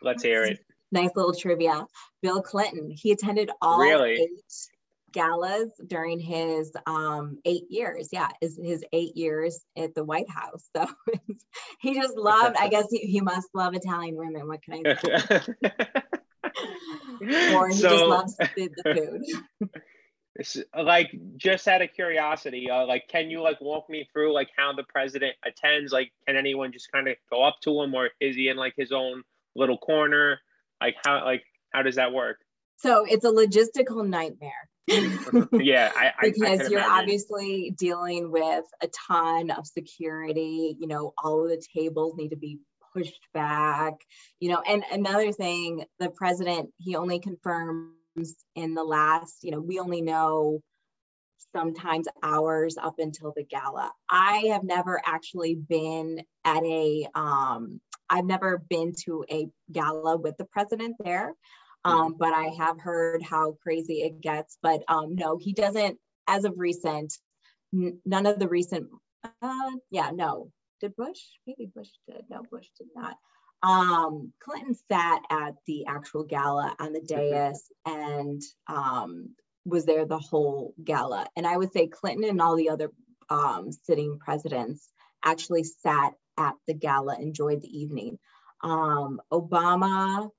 Let's 0.02 0.22
hear 0.22 0.44
it. 0.44 0.58
nice 0.92 1.10
little 1.16 1.34
trivia. 1.34 1.86
Bill 2.20 2.42
Clinton. 2.42 2.90
He 2.90 3.12
attended 3.12 3.50
all 3.62 3.80
really? 3.80 4.12
eight 4.12 4.30
galas 5.12 5.70
during 5.86 6.18
his 6.18 6.72
um, 6.86 7.38
eight 7.44 7.70
years. 7.70 8.08
Yeah, 8.12 8.28
his, 8.40 8.58
his 8.62 8.84
eight 8.92 9.16
years 9.16 9.60
at 9.76 9.94
the 9.94 10.04
White 10.04 10.30
House. 10.30 10.68
So 10.76 10.86
he 11.80 11.94
just 11.94 12.16
loved, 12.16 12.56
I 12.58 12.68
guess 12.68 12.86
he, 12.90 12.98
he 12.98 13.20
must 13.20 13.48
love 13.54 13.74
Italian 13.74 14.16
women. 14.16 14.46
What 14.46 14.62
can 14.62 14.86
I 14.86 14.94
say? 14.94 15.40
or 17.54 17.68
he 17.68 17.74
so, 17.74 17.88
just 17.88 18.04
loves 18.04 18.36
the, 18.36 18.70
the 18.76 18.94
food. 18.94 19.70
like 20.78 21.10
just 21.36 21.66
out 21.68 21.82
of 21.82 21.92
curiosity 21.92 22.70
uh, 22.70 22.86
like 22.86 23.08
can 23.08 23.28
you 23.28 23.42
like 23.42 23.60
walk 23.60 23.90
me 23.90 24.08
through 24.12 24.32
like 24.32 24.48
how 24.56 24.72
the 24.72 24.84
president 24.84 25.34
attends 25.44 25.92
like 25.92 26.12
can 26.26 26.36
anyone 26.36 26.72
just 26.72 26.90
kind 26.92 27.08
of 27.08 27.16
go 27.30 27.42
up 27.42 27.56
to 27.60 27.82
him 27.82 27.94
or 27.94 28.10
is 28.20 28.36
he 28.36 28.48
in 28.48 28.56
like 28.56 28.72
his 28.76 28.92
own 28.92 29.22
little 29.54 29.76
corner 29.76 30.40
like 30.80 30.94
how 31.04 31.24
like 31.24 31.42
how 31.72 31.82
does 31.82 31.96
that 31.96 32.12
work 32.12 32.38
so 32.76 33.04
it's 33.06 33.24
a 33.24 33.30
logistical 33.30 34.06
nightmare 34.06 34.70
yeah, 35.52 35.90
I, 35.94 36.12
I 36.18 36.30
because 36.30 36.60
I 36.60 36.68
you're 36.68 36.80
imagine. 36.80 36.90
obviously 36.90 37.74
dealing 37.76 38.30
with 38.30 38.64
a 38.82 38.88
ton 39.08 39.50
of 39.50 39.66
security. 39.66 40.76
You 40.78 40.86
know, 40.86 41.12
all 41.22 41.44
of 41.44 41.50
the 41.50 41.62
tables 41.76 42.14
need 42.16 42.30
to 42.30 42.36
be 42.36 42.58
pushed 42.92 43.26
back. 43.32 43.94
You 44.40 44.50
know, 44.50 44.62
and 44.66 44.84
another 44.92 45.32
thing, 45.32 45.84
the 45.98 46.10
president 46.10 46.70
he 46.78 46.96
only 46.96 47.20
confirms 47.20 47.94
in 48.54 48.74
the 48.74 48.84
last. 48.84 49.38
You 49.42 49.52
know, 49.52 49.60
we 49.60 49.78
only 49.78 50.02
know 50.02 50.62
sometimes 51.54 52.06
hours 52.22 52.76
up 52.80 52.98
until 52.98 53.32
the 53.34 53.44
gala. 53.44 53.92
I 54.08 54.50
have 54.52 54.64
never 54.64 55.00
actually 55.04 55.54
been 55.54 56.22
at 56.44 56.62
a 56.64 57.06
um 57.14 57.80
I've 58.08 58.24
never 58.24 58.58
been 58.68 58.92
to 59.04 59.24
a 59.30 59.46
gala 59.70 60.16
with 60.16 60.36
the 60.36 60.44
president 60.44 60.96
there. 61.02 61.34
Um, 61.84 62.16
but 62.18 62.34
I 62.34 62.48
have 62.58 62.80
heard 62.80 63.22
how 63.22 63.56
crazy 63.62 64.02
it 64.02 64.20
gets. 64.20 64.58
But 64.62 64.82
um, 64.88 65.14
no, 65.14 65.38
he 65.38 65.52
doesn't, 65.52 65.98
as 66.26 66.44
of 66.44 66.54
recent, 66.58 67.12
n- 67.74 68.00
none 68.04 68.26
of 68.26 68.38
the 68.38 68.48
recent, 68.48 68.88
uh, 69.42 69.70
yeah, 69.90 70.10
no. 70.12 70.50
Did 70.80 70.96
Bush? 70.96 71.20
Maybe 71.46 71.70
Bush 71.74 71.90
did. 72.08 72.24
No, 72.30 72.42
Bush 72.50 72.68
did 72.78 72.88
not. 72.94 73.16
Um, 73.62 74.32
Clinton 74.42 74.74
sat 74.90 75.22
at 75.30 75.54
the 75.66 75.86
actual 75.86 76.24
gala 76.24 76.74
on 76.80 76.92
the 76.94 77.00
dais 77.00 77.70
and 77.84 78.42
um, 78.66 79.34
was 79.66 79.84
there 79.84 80.06
the 80.06 80.18
whole 80.18 80.74
gala. 80.82 81.26
And 81.36 81.46
I 81.46 81.56
would 81.56 81.72
say 81.72 81.86
Clinton 81.86 82.28
and 82.28 82.40
all 82.40 82.56
the 82.56 82.70
other 82.70 82.90
um, 83.28 83.70
sitting 83.72 84.18
presidents 84.18 84.88
actually 85.22 85.64
sat 85.64 86.14
at 86.38 86.54
the 86.66 86.74
gala, 86.74 87.16
enjoyed 87.20 87.60
the 87.60 87.78
evening. 87.78 88.18
Um, 88.62 89.20
Obama 89.30 90.30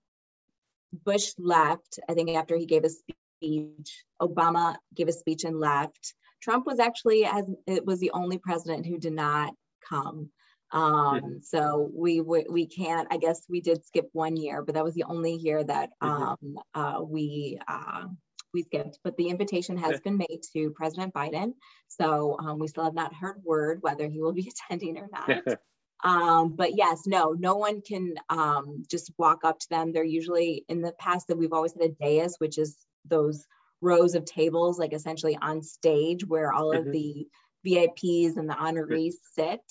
Bush 0.93 1.33
left, 1.37 1.99
I 2.09 2.13
think 2.13 2.31
after 2.31 2.57
he 2.57 2.65
gave 2.65 2.83
a 2.83 2.89
speech, 2.89 4.03
Obama 4.21 4.75
gave 4.95 5.07
a 5.07 5.13
speech 5.13 5.43
and 5.43 5.59
left. 5.59 6.13
Trump 6.41 6.65
was 6.65 6.79
actually 6.79 7.25
as 7.25 7.45
it 7.67 7.85
was 7.85 7.99
the 7.99 8.11
only 8.11 8.37
president 8.37 8.85
who 8.85 8.97
did 8.97 9.13
not 9.13 9.53
come. 9.87 10.29
Um, 10.71 10.83
mm-hmm. 10.83 11.27
So 11.41 11.89
we, 11.93 12.21
we 12.21 12.45
we 12.49 12.65
can't. 12.65 13.07
I 13.11 13.17
guess 13.17 13.45
we 13.49 13.61
did 13.61 13.85
skip 13.85 14.09
one 14.13 14.37
year, 14.37 14.63
but 14.63 14.75
that 14.75 14.83
was 14.83 14.93
the 14.93 15.03
only 15.03 15.33
year 15.33 15.63
that 15.63 15.89
mm-hmm. 16.01 16.23
um, 16.23 16.59
uh, 16.73 17.01
we 17.03 17.59
uh, 17.67 18.05
we 18.53 18.63
skipped. 18.63 18.99
But 19.03 19.17
the 19.17 19.29
invitation 19.29 19.77
has 19.77 19.99
been 19.99 20.17
made 20.17 20.41
to 20.53 20.71
President 20.71 21.13
Biden, 21.13 21.53
so 21.87 22.37
um, 22.39 22.59
we 22.59 22.67
still 22.67 22.85
have 22.85 22.93
not 22.93 23.13
heard 23.13 23.41
word 23.43 23.79
whether 23.81 24.07
he 24.07 24.21
will 24.21 24.33
be 24.33 24.51
attending 24.69 24.97
or 24.97 25.09
not. 25.11 25.59
Um, 26.03 26.55
but 26.55 26.75
yes, 26.75 27.03
no, 27.05 27.35
no 27.37 27.55
one 27.55 27.81
can 27.81 28.15
um, 28.29 28.83
just 28.89 29.11
walk 29.17 29.39
up 29.43 29.59
to 29.59 29.69
them. 29.69 29.91
They're 29.91 30.03
usually 30.03 30.65
in 30.67 30.81
the 30.81 30.93
past 30.93 31.27
that 31.27 31.37
we've 31.37 31.53
always 31.53 31.73
had 31.73 31.83
a 31.83 31.89
dais, 31.89 32.35
which 32.39 32.57
is 32.57 32.77
those 33.05 33.45
rows 33.81 34.15
of 34.15 34.25
tables, 34.25 34.79
like 34.79 34.93
essentially 34.93 35.37
on 35.41 35.61
stage 35.61 36.25
where 36.25 36.51
all 36.51 36.71
mm-hmm. 36.71 36.87
of 36.87 36.93
the 36.93 37.27
VIPs 37.65 38.37
and 38.37 38.49
the 38.49 38.53
honorees 38.53 39.13
sit. 39.33 39.61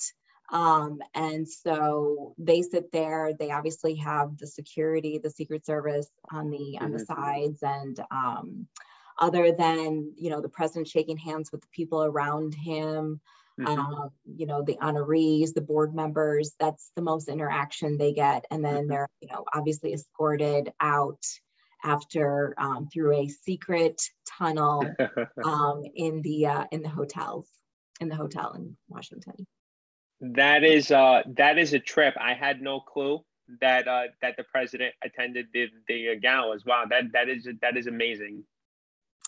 Um, 0.52 0.98
and 1.14 1.48
so 1.48 2.34
they 2.38 2.62
sit 2.62 2.90
there. 2.92 3.32
They 3.38 3.50
obviously 3.50 3.94
have 3.96 4.36
the 4.36 4.46
security, 4.46 5.18
the 5.18 5.30
Secret 5.30 5.64
Service 5.64 6.08
on 6.32 6.50
the 6.50 6.78
on 6.80 6.90
the 6.90 6.98
mm-hmm. 6.98 7.20
sides, 7.20 7.62
and 7.62 8.00
um, 8.10 8.66
other 9.20 9.52
than 9.52 10.12
you 10.16 10.30
know 10.30 10.40
the 10.40 10.48
president 10.48 10.88
shaking 10.88 11.18
hands 11.18 11.52
with 11.52 11.60
the 11.60 11.68
people 11.72 12.02
around 12.02 12.54
him, 12.54 13.20
mm-hmm. 13.60 13.78
um, 13.78 14.10
you 14.24 14.46
know, 14.46 14.62
the 14.62 14.76
honorees, 14.76 15.52
the 15.52 15.60
board 15.60 15.94
members, 15.94 16.54
that's 16.58 16.90
the 16.96 17.02
most 17.02 17.28
interaction 17.28 17.98
they 17.98 18.12
get. 18.12 18.44
And 18.50 18.64
then 18.64 18.74
mm-hmm. 18.74 18.88
they're, 18.88 19.08
you 19.20 19.28
know, 19.28 19.44
obviously 19.54 19.92
escorted 19.92 20.72
out 20.80 21.22
after 21.84 22.54
um, 22.58 22.88
through 22.92 23.16
a 23.16 23.28
secret 23.28 24.00
tunnel 24.38 24.84
um, 25.44 25.82
in 25.94 26.22
the 26.22 26.46
uh, 26.46 26.64
in 26.70 26.82
the 26.82 26.88
hotels 26.88 27.48
in 28.00 28.08
the 28.08 28.16
hotel 28.16 28.52
in 28.54 28.76
Washington. 28.88 29.46
That 30.20 30.64
is 30.64 30.90
uh, 30.90 31.22
that 31.36 31.58
is 31.58 31.72
a 31.72 31.78
trip. 31.78 32.14
I 32.20 32.34
had 32.34 32.60
no 32.60 32.80
clue 32.80 33.20
that 33.60 33.88
uh, 33.88 34.04
that 34.22 34.36
the 34.36 34.44
president 34.44 34.94
attended 35.02 35.46
the 35.52 35.68
the 35.88 36.16
galas. 36.20 36.64
Wow, 36.66 36.84
that 36.90 37.04
that 37.12 37.28
is 37.28 37.48
that 37.62 37.76
is 37.76 37.86
amazing. 37.86 38.44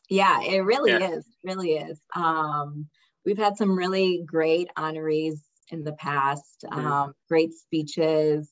Yeah, 0.08 0.42
it 0.42 0.58
really 0.58 0.90
yeah. 0.90 1.12
is. 1.12 1.26
Really 1.42 1.72
is. 1.72 2.00
Um, 2.14 2.88
we've 3.24 3.38
had 3.38 3.56
some 3.56 3.76
really 3.76 4.22
great 4.26 4.68
honorees 4.76 5.38
in 5.70 5.84
the 5.84 5.92
past, 5.92 6.64
mm-hmm. 6.64 6.86
um, 6.86 7.14
great 7.28 7.54
speeches. 7.54 8.50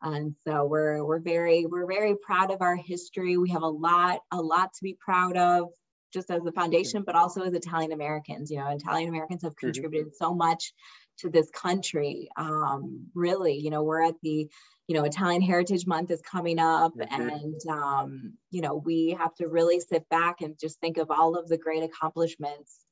And 0.00 0.36
so 0.46 0.64
we're 0.64 1.04
we're 1.04 1.18
very 1.18 1.66
we're 1.66 1.86
very 1.86 2.14
proud 2.14 2.52
of 2.52 2.62
our 2.62 2.76
history. 2.76 3.36
We 3.36 3.50
have 3.50 3.62
a 3.62 3.68
lot 3.68 4.20
a 4.30 4.40
lot 4.40 4.72
to 4.74 4.82
be 4.82 4.96
proud 5.00 5.36
of, 5.36 5.70
just 6.12 6.30
as 6.30 6.42
the 6.42 6.52
foundation, 6.52 7.02
but 7.04 7.16
also 7.16 7.42
as 7.42 7.52
Italian 7.52 7.90
Americans. 7.90 8.48
You 8.48 8.58
know, 8.58 8.68
Italian 8.68 9.08
Americans 9.08 9.42
have 9.42 9.52
mm-hmm. 9.52 9.66
contributed 9.66 10.08
mm-hmm. 10.08 10.24
so 10.24 10.34
much 10.34 10.72
to 11.18 11.30
this 11.30 11.50
country. 11.50 12.28
Um, 12.36 13.06
really, 13.14 13.54
you 13.54 13.70
know, 13.70 13.82
we're 13.82 14.04
at 14.04 14.14
the, 14.22 14.48
you 14.86 14.96
know, 14.96 15.02
Italian 15.02 15.42
Heritage 15.42 15.84
Month 15.84 16.12
is 16.12 16.22
coming 16.22 16.60
up, 16.60 16.92
mm-hmm. 16.96 17.28
and 17.28 17.60
um, 17.68 18.34
you 18.52 18.60
know, 18.60 18.76
we 18.76 19.16
have 19.18 19.34
to 19.36 19.48
really 19.48 19.80
sit 19.80 20.08
back 20.10 20.42
and 20.42 20.56
just 20.60 20.78
think 20.78 20.98
of 20.98 21.10
all 21.10 21.36
of 21.36 21.48
the 21.48 21.58
great 21.58 21.82
accomplishments 21.82 22.86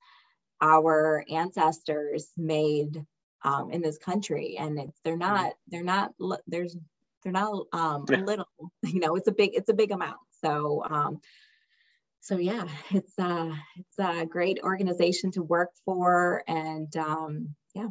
our 0.61 1.25
ancestors 1.31 2.29
made 2.37 3.05
um, 3.45 3.71
in 3.71 3.83
this 3.83 3.99
country, 3.99 4.57
and 4.59 4.79
it's 4.79 5.01
they're 5.05 5.15
mm-hmm. 5.15 5.35
not 5.35 5.53
they're 5.69 5.85
not 5.85 6.13
there's 6.47 6.77
they're 7.23 7.33
not 7.33 7.67
um, 7.73 8.05
a 8.09 8.19
little, 8.19 8.47
you 8.83 9.01
know, 9.01 9.17
it's 9.17 9.29
a 9.29 9.33
big 9.33 9.51
it's 9.55 9.69
a 9.69 9.75
big 9.75 9.91
amount. 9.91 10.19
So 10.43 10.85
um, 10.89 11.21
so 12.21 12.39
yeah, 12.39 12.67
it's 12.91 13.17
uh 13.19 13.53
it's 13.77 13.99
a 13.99 14.27
great 14.27 14.59
organization 14.63 15.31
to 15.33 15.43
work 15.43 15.71
for, 15.85 16.43
and 16.49 16.95
um, 16.97 17.55
yeah. 17.75 17.89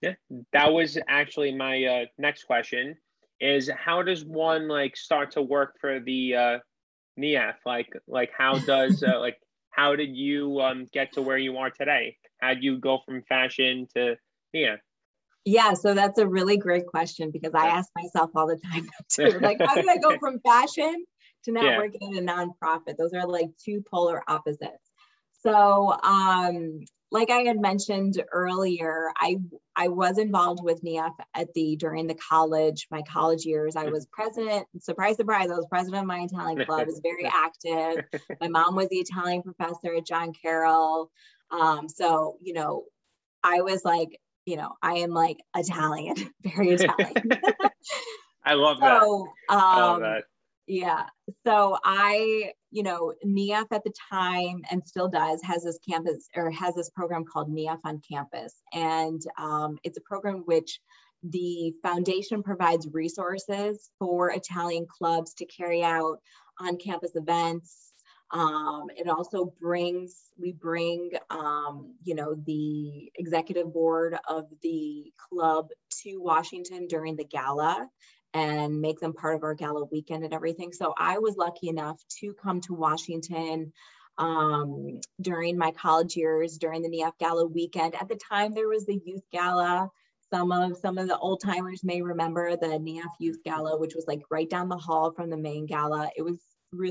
Yeah, 0.00 0.14
that 0.52 0.72
was 0.72 0.98
actually 1.08 1.54
my 1.54 1.84
uh, 1.84 2.04
next 2.18 2.44
question. 2.44 2.96
Is 3.40 3.70
how 3.74 4.02
does 4.02 4.24
one 4.24 4.68
like 4.68 4.96
start 4.96 5.32
to 5.32 5.42
work 5.42 5.76
for 5.80 6.00
the 6.00 6.36
uh, 6.36 6.58
NIAF? 7.18 7.54
Like, 7.64 7.88
like 8.06 8.30
how 8.36 8.58
does 8.58 9.02
uh, 9.02 9.18
like 9.20 9.36
how 9.74 9.96
did 9.96 10.16
you 10.16 10.60
um, 10.60 10.86
get 10.92 11.12
to 11.12 11.22
where 11.22 11.38
you 11.38 11.56
are 11.58 11.70
today? 11.70 12.16
How 12.40 12.54
do 12.54 12.60
you 12.60 12.78
go 12.78 13.00
from 13.04 13.22
fashion 13.22 13.86
to 13.94 14.16
yeah? 14.52 14.76
Yeah, 15.44 15.74
so 15.74 15.92
that's 15.92 16.18
a 16.18 16.26
really 16.26 16.56
great 16.56 16.86
question 16.86 17.30
because 17.30 17.52
I 17.54 17.66
ask 17.66 17.90
myself 17.96 18.30
all 18.34 18.46
the 18.46 18.56
time 18.56 18.88
too. 19.10 19.38
Like, 19.42 19.58
how 19.60 19.74
did 19.74 19.88
I 19.88 19.98
go 19.98 20.16
from 20.18 20.40
fashion 20.40 21.04
to 21.44 21.52
now 21.52 21.62
yeah. 21.62 21.78
working 21.78 22.14
in 22.14 22.28
a 22.28 22.32
nonprofit. 22.32 22.96
Those 22.98 23.12
are 23.12 23.26
like 23.26 23.50
two 23.62 23.82
polar 23.90 24.22
opposites. 24.28 24.90
So, 25.40 25.94
um, 26.02 26.80
like 27.14 27.30
I 27.30 27.42
had 27.42 27.60
mentioned 27.60 28.20
earlier, 28.32 29.12
I 29.16 29.38
I 29.76 29.86
was 29.86 30.18
involved 30.18 30.64
with 30.64 30.82
NIAF 30.82 31.12
at 31.34 31.54
the 31.54 31.76
during 31.76 32.08
the 32.08 32.16
college, 32.16 32.88
my 32.90 33.02
college 33.02 33.44
years. 33.44 33.76
I 33.76 33.84
was 33.84 34.06
president. 34.06 34.66
Surprise, 34.80 35.16
surprise! 35.16 35.48
I 35.48 35.54
was 35.54 35.66
president 35.70 36.02
of 36.02 36.08
my 36.08 36.22
Italian 36.22 36.64
club. 36.66 36.80
I 36.80 36.84
was 36.84 37.00
very 37.04 37.24
active. 37.32 38.04
My 38.40 38.48
mom 38.48 38.74
was 38.74 38.88
the 38.88 38.96
Italian 38.96 39.42
professor 39.42 39.94
at 39.94 40.04
John 40.04 40.32
Carroll. 40.32 41.12
Um, 41.52 41.88
so 41.88 42.36
you 42.42 42.52
know, 42.52 42.86
I 43.44 43.60
was 43.60 43.84
like, 43.84 44.20
you 44.44 44.56
know, 44.56 44.72
I 44.82 44.94
am 44.94 45.10
like 45.10 45.38
Italian, 45.54 46.16
very 46.42 46.70
Italian. 46.72 47.30
I 48.44 48.54
love 48.54 48.80
that. 48.80 49.02
So, 49.02 49.20
um, 49.50 49.60
I 49.60 49.80
love 49.80 50.00
that. 50.00 50.24
Yeah. 50.66 51.06
So 51.46 51.76
I, 51.84 52.52
you 52.70 52.82
know, 52.82 53.12
NIAF 53.24 53.66
at 53.70 53.84
the 53.84 53.92
time 54.10 54.62
and 54.70 54.86
still 54.86 55.08
does 55.08 55.42
has 55.42 55.64
this 55.64 55.78
campus 55.86 56.28
or 56.34 56.50
has 56.50 56.74
this 56.74 56.90
program 56.90 57.24
called 57.24 57.54
NIAF 57.54 57.80
on 57.84 58.00
campus. 58.10 58.54
And 58.72 59.20
um, 59.38 59.78
it's 59.84 59.98
a 59.98 60.02
program 60.02 60.42
which 60.46 60.80
the 61.22 61.74
foundation 61.82 62.42
provides 62.42 62.88
resources 62.92 63.90
for 63.98 64.30
Italian 64.30 64.86
clubs 64.86 65.34
to 65.34 65.46
carry 65.46 65.82
out 65.82 66.18
on 66.58 66.76
campus 66.78 67.12
events. 67.14 67.92
Um, 68.30 68.86
it 68.96 69.08
also 69.08 69.52
brings, 69.60 70.16
we 70.38 70.52
bring, 70.52 71.10
um, 71.30 71.94
you 72.02 72.14
know, 72.14 72.34
the 72.46 73.10
executive 73.16 73.72
board 73.72 74.16
of 74.28 74.46
the 74.62 75.12
club 75.30 75.68
to 76.02 76.16
Washington 76.20 76.86
during 76.86 77.16
the 77.16 77.24
gala 77.24 77.88
and 78.34 78.80
make 78.80 78.98
them 78.98 79.12
part 79.12 79.36
of 79.36 79.44
our 79.44 79.54
gala 79.54 79.84
weekend 79.90 80.24
and 80.24 80.34
everything. 80.34 80.72
So 80.72 80.92
I 80.98 81.18
was 81.18 81.36
lucky 81.36 81.68
enough 81.68 82.02
to 82.20 82.34
come 82.34 82.60
to 82.62 82.74
Washington 82.74 83.72
um, 84.18 85.00
during 85.20 85.56
my 85.56 85.70
college 85.70 86.16
years, 86.16 86.58
during 86.58 86.82
the 86.82 86.88
NIAF 86.88 87.12
Gala 87.18 87.46
weekend. 87.46 87.94
At 87.94 88.08
the 88.08 88.16
time, 88.16 88.54
there 88.54 88.68
was 88.68 88.86
the 88.86 89.00
Youth 89.04 89.24
Gala. 89.32 89.90
Some 90.32 90.50
of 90.52 90.76
some 90.78 90.98
of 90.98 91.06
the 91.06 91.18
old 91.18 91.42
timers 91.42 91.84
may 91.84 92.02
remember 92.02 92.56
the 92.56 92.66
NIAF 92.66 93.10
Youth 93.20 93.38
Gala, 93.44 93.78
which 93.78 93.94
was 93.94 94.06
like 94.08 94.22
right 94.30 94.50
down 94.50 94.68
the 94.68 94.76
hall 94.76 95.12
from 95.12 95.30
the 95.30 95.36
main 95.36 95.66
gala. 95.66 96.10
It 96.16 96.22
was 96.22 96.38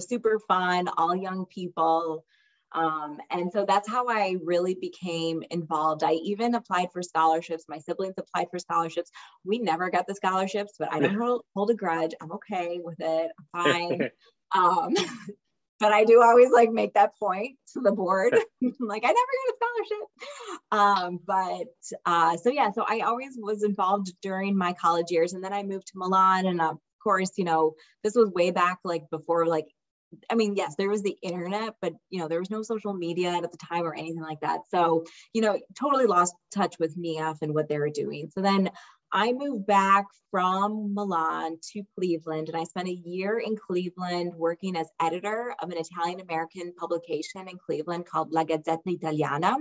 super 0.07 0.39
fun, 0.47 0.87
all 0.97 1.15
young 1.15 1.45
people. 1.45 2.23
Um, 2.73 3.19
and 3.29 3.51
so 3.51 3.65
that's 3.67 3.87
how 3.87 4.07
I 4.07 4.37
really 4.43 4.75
became 4.75 5.43
involved. 5.51 6.03
I 6.03 6.13
even 6.13 6.55
applied 6.55 6.91
for 6.91 7.01
scholarships. 7.01 7.65
My 7.67 7.79
siblings 7.79 8.15
applied 8.17 8.47
for 8.49 8.59
scholarships. 8.59 9.11
We 9.45 9.59
never 9.59 9.89
got 9.89 10.07
the 10.07 10.15
scholarships, 10.15 10.73
but 10.79 10.91
I 10.91 10.99
don't 11.01 11.15
hold, 11.15 11.43
hold 11.55 11.69
a 11.69 11.75
grudge. 11.75 12.13
I'm 12.21 12.31
okay 12.33 12.79
with 12.83 12.99
it. 12.99 13.31
I'm 13.55 13.63
fine. 13.63 14.09
um, 14.55 14.93
but 15.79 15.91
I 15.91 16.05
do 16.05 16.21
always 16.21 16.51
like 16.51 16.71
make 16.71 16.93
that 16.93 17.17
point 17.19 17.57
to 17.73 17.81
the 17.81 17.91
board. 17.91 18.33
like 18.79 19.03
I 19.05 19.07
never 19.07 19.33
got 19.39 19.51
a 19.51 19.55
scholarship. 19.59 20.07
Um, 20.71 21.19
but 21.25 21.99
uh, 22.05 22.37
so 22.37 22.49
yeah, 22.49 22.71
so 22.71 22.85
I 22.87 23.01
always 23.01 23.37
was 23.37 23.63
involved 23.63 24.13
during 24.21 24.57
my 24.57 24.73
college 24.73 25.11
years, 25.11 25.33
and 25.33 25.43
then 25.43 25.53
I 25.53 25.63
moved 25.63 25.87
to 25.87 25.97
Milan, 25.97 26.45
and 26.45 26.61
of 26.61 26.77
course, 27.03 27.31
you 27.37 27.43
know, 27.43 27.73
this 28.03 28.15
was 28.15 28.29
way 28.29 28.51
back 28.51 28.79
like 28.83 29.03
before 29.11 29.45
like 29.45 29.67
I 30.29 30.35
mean, 30.35 30.55
yes, 30.55 30.75
there 30.77 30.89
was 30.89 31.03
the 31.03 31.17
internet, 31.21 31.75
but 31.81 31.93
you 32.09 32.19
know, 32.19 32.27
there 32.27 32.39
was 32.39 32.49
no 32.49 32.61
social 32.61 32.93
media 32.93 33.31
at 33.31 33.51
the 33.51 33.57
time 33.57 33.83
or 33.83 33.95
anything 33.95 34.21
like 34.21 34.39
that. 34.41 34.61
So, 34.69 35.03
you 35.33 35.41
know, 35.41 35.59
totally 35.79 36.05
lost 36.05 36.35
touch 36.53 36.75
with 36.79 36.97
NIAF 36.97 37.37
and 37.41 37.53
what 37.53 37.69
they 37.69 37.79
were 37.79 37.89
doing. 37.89 38.29
So 38.33 38.41
then 38.41 38.69
I 39.11 39.31
moved 39.31 39.67
back 39.67 40.05
from 40.31 40.95
Milan 40.95 41.57
to 41.73 41.83
Cleveland 41.95 42.49
and 42.49 42.57
I 42.57 42.63
spent 42.63 42.87
a 42.87 43.01
year 43.05 43.37
in 43.37 43.55
Cleveland 43.55 44.33
working 44.35 44.75
as 44.75 44.87
editor 44.99 45.53
of 45.61 45.69
an 45.69 45.77
Italian 45.77 46.19
American 46.19 46.73
publication 46.75 47.47
in 47.47 47.57
Cleveland 47.63 48.07
called 48.07 48.33
La 48.33 48.43
Gazzetta 48.43 48.79
Italiana. 48.87 49.57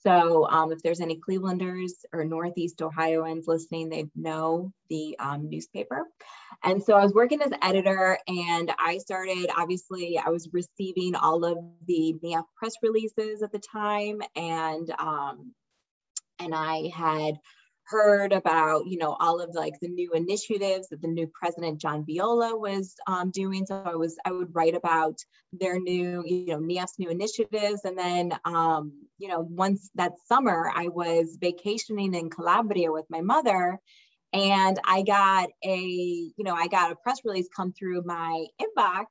So 0.00 0.48
um, 0.48 0.70
if 0.70 0.82
there's 0.82 1.00
any 1.00 1.18
Clevelanders 1.18 1.92
or 2.12 2.24
Northeast 2.24 2.82
Ohioans 2.82 3.46
listening, 3.48 3.88
they 3.88 4.06
know 4.14 4.72
the 4.88 5.16
um, 5.18 5.50
newspaper. 5.50 6.06
And 6.62 6.82
so 6.82 6.94
I 6.94 7.02
was 7.02 7.12
working 7.12 7.42
as 7.42 7.52
editor 7.62 8.18
and 8.28 8.72
I 8.78 8.98
started, 8.98 9.50
obviously, 9.56 10.18
I 10.18 10.30
was 10.30 10.48
receiving 10.52 11.14
all 11.14 11.44
of 11.44 11.58
the 11.86 12.14
NIAF 12.22 12.44
press 12.56 12.74
releases 12.82 13.42
at 13.42 13.52
the 13.52 13.60
time. 13.60 14.20
And, 14.36 14.90
um, 14.98 15.52
and 16.38 16.54
I 16.54 16.90
had 16.94 17.34
heard 17.88 18.32
about, 18.32 18.86
you 18.86 18.98
know, 18.98 19.16
all 19.18 19.40
of 19.40 19.54
like 19.54 19.74
the 19.80 19.88
new 19.88 20.12
initiatives 20.12 20.88
that 20.88 21.00
the 21.00 21.08
new 21.08 21.26
president 21.26 21.80
John 21.80 22.04
Viola 22.04 22.56
was 22.56 22.94
um, 23.06 23.30
doing. 23.30 23.66
So 23.66 23.82
I 23.84 23.94
was, 23.94 24.16
I 24.24 24.32
would 24.32 24.54
write 24.54 24.74
about 24.74 25.18
their 25.52 25.80
new, 25.80 26.22
you 26.26 26.46
know, 26.46 26.58
NIAF's 26.58 26.98
new 26.98 27.08
initiatives. 27.08 27.84
And 27.84 27.98
then, 27.98 28.32
um, 28.44 28.92
you 29.18 29.28
know, 29.28 29.40
once 29.40 29.90
that 29.94 30.12
summer, 30.26 30.70
I 30.74 30.88
was 30.88 31.38
vacationing 31.40 32.14
in 32.14 32.30
Calabria 32.30 32.92
with 32.92 33.06
my 33.08 33.22
mother 33.22 33.78
and 34.32 34.78
I 34.84 35.02
got 35.02 35.48
a, 35.64 35.78
you 35.78 36.44
know, 36.44 36.54
I 36.54 36.68
got 36.68 36.92
a 36.92 36.96
press 36.96 37.20
release 37.24 37.48
come 37.54 37.72
through 37.72 38.02
my 38.04 38.46
inbox 38.60 39.06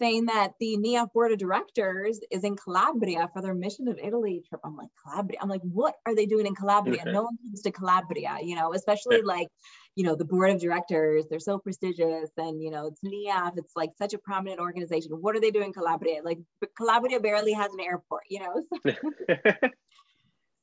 saying 0.00 0.26
that 0.26 0.52
the 0.58 0.76
NIAF 0.78 1.12
board 1.12 1.32
of 1.32 1.38
directors 1.38 2.20
is 2.30 2.42
in 2.44 2.56
Calabria 2.56 3.28
for 3.32 3.42
their 3.42 3.54
mission 3.54 3.86
of 3.88 3.98
Italy 4.02 4.42
trip. 4.48 4.60
I'm 4.64 4.76
like, 4.76 4.88
Calabria. 5.04 5.38
I'm 5.40 5.48
like, 5.48 5.60
what 5.62 5.94
are 6.06 6.14
they 6.14 6.26
doing 6.26 6.46
in 6.46 6.54
Calabria? 6.54 7.04
no 7.04 7.22
one 7.22 7.36
comes 7.44 7.62
to 7.62 7.70
Calabria, 7.70 8.38
you 8.42 8.56
know, 8.56 8.72
especially 8.72 9.22
like, 9.22 9.48
you 9.96 10.04
know, 10.04 10.14
the 10.14 10.24
board 10.24 10.50
of 10.50 10.60
directors, 10.60 11.26
they're 11.28 11.38
so 11.38 11.58
prestigious 11.58 12.30
and, 12.36 12.62
you 12.62 12.70
know, 12.70 12.86
it's 12.86 13.00
NIAF, 13.04 13.58
it's 13.58 13.76
like 13.76 13.90
such 13.98 14.14
a 14.14 14.18
prominent 14.18 14.60
organization. 14.60 15.12
What 15.12 15.36
are 15.36 15.40
they 15.40 15.50
doing 15.50 15.66
in 15.66 15.72
Calabria? 15.72 16.22
Like 16.24 16.38
Calabria 16.76 17.20
barely 17.20 17.52
has 17.52 17.72
an 17.72 17.80
airport, 17.80 18.22
you 18.30 18.40
know? 18.40 18.64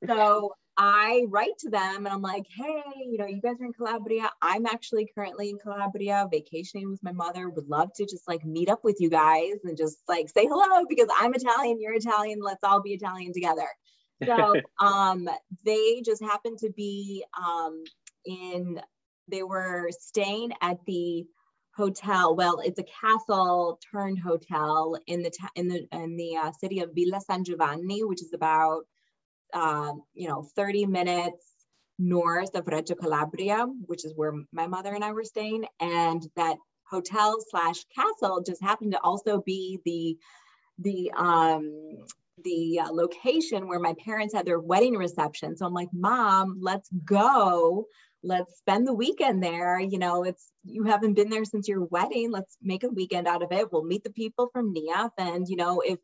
so 0.08 0.52
I 0.78 1.26
write 1.30 1.58
to 1.60 1.70
them 1.70 2.06
and 2.06 2.10
I'm 2.10 2.22
like, 2.22 2.46
hey, 2.56 2.84
you 2.98 3.18
know, 3.18 3.26
you 3.26 3.42
guys 3.42 3.56
are 3.60 3.66
in 3.66 3.74
Calabria. 3.74 4.30
I'm 4.44 4.68
actually 4.68 5.10
currently 5.16 5.50
in 5.50 5.58
Calabria, 5.58 6.28
vacationing 6.32 6.92
with 6.92 7.02
my 7.02 7.12
mother. 7.12 7.50
Would 7.50 7.68
love 7.68 7.90
to 7.96 8.06
just 8.06 8.28
like 8.28 8.46
meet 8.46 8.70
up 8.70 8.84
with 8.84 8.98
you 9.00 9.10
guys 9.10 9.56
and 9.64 9.76
just 9.76 9.98
like 10.08 10.30
say 10.30 10.46
hello 10.46 10.86
because 10.88 11.08
I'm 11.20 11.34
Italian, 11.34 11.82
you're 11.82 11.96
Italian. 11.96 12.40
Let's 12.44 12.64
all 12.64 12.82
be 12.82 12.94
Italian 12.94 13.34
together. 13.34 13.68
So 14.24 14.54
um, 14.80 15.28
they 15.66 16.02
just 16.06 16.24
happened 16.24 16.60
to 16.60 16.70
be 16.70 17.26
um, 17.36 17.84
in, 18.26 18.80
they 19.28 19.42
were 19.42 19.90
staying 19.92 20.52
at 20.62 20.78
the 20.86 21.26
hotel. 21.76 22.36
Well, 22.36 22.60
it's 22.64 22.80
a 22.80 22.86
castle 23.02 23.80
turned 23.92 24.20
hotel 24.20 25.00
in 25.08 25.24
the 25.24 25.32
in 25.56 25.68
the 25.68 25.88
in 25.92 26.18
the 26.18 26.36
uh, 26.38 26.52
city 26.52 26.82
of 26.82 26.92
Villa 26.94 27.20
San 27.22 27.44
Giovanni, 27.44 28.04
which 28.04 28.22
is 28.22 28.34
about 28.34 28.86
um, 29.54 30.04
you 30.14 30.28
know, 30.28 30.48
30 30.56 30.86
minutes 30.86 31.46
north 32.00 32.56
of 32.56 32.68
Reggio 32.68 32.96
Calabria, 32.96 33.66
which 33.86 34.06
is 34.06 34.14
where 34.16 34.34
my 34.52 34.68
mother 34.68 34.94
and 34.94 35.04
I 35.04 35.14
were 35.14 35.24
staying. 35.24 35.66
And 35.80 36.24
that 36.36 36.58
hotel 36.90 37.38
slash 37.50 37.84
castle 37.96 38.44
just 38.46 38.62
happened 38.62 38.94
to 38.94 39.02
also 39.02 39.42
be 39.42 39.80
the 39.86 40.18
the 40.80 41.12
um 41.18 41.98
the 42.44 42.80
uh, 42.80 42.92
location 42.92 43.68
where 43.68 43.80
my 43.80 43.96
parents 44.06 44.34
had 44.34 44.46
their 44.46 44.60
wedding 44.60 44.96
reception. 44.96 45.58
So 45.58 45.66
I'm 45.66 45.74
like, 45.74 45.90
Mom, 45.92 46.60
let's 46.62 46.90
go. 47.04 47.86
Let's 48.24 48.58
spend 48.60 48.86
the 48.86 48.94
weekend 48.94 49.42
there. 49.44 49.80
You 49.80 49.98
know, 49.98 50.24
it's 50.24 50.52
you 50.64 50.84
haven't 50.84 51.14
been 51.14 51.30
there 51.30 51.46
since 51.46 51.68
your 51.68 51.86
wedding. 51.86 52.32
Let's 52.32 52.58
make 52.62 52.84
a 52.84 52.90
weekend 52.90 53.28
out 53.28 53.42
of 53.42 53.52
it. 53.52 53.72
We'll 53.72 53.84
meet 53.84 54.04
the 54.04 54.12
people 54.12 54.50
from 54.54 54.74
NIAF. 54.74 55.12
And, 55.18 55.48
you 55.48 55.56
know, 55.56 55.82
if 55.82 55.98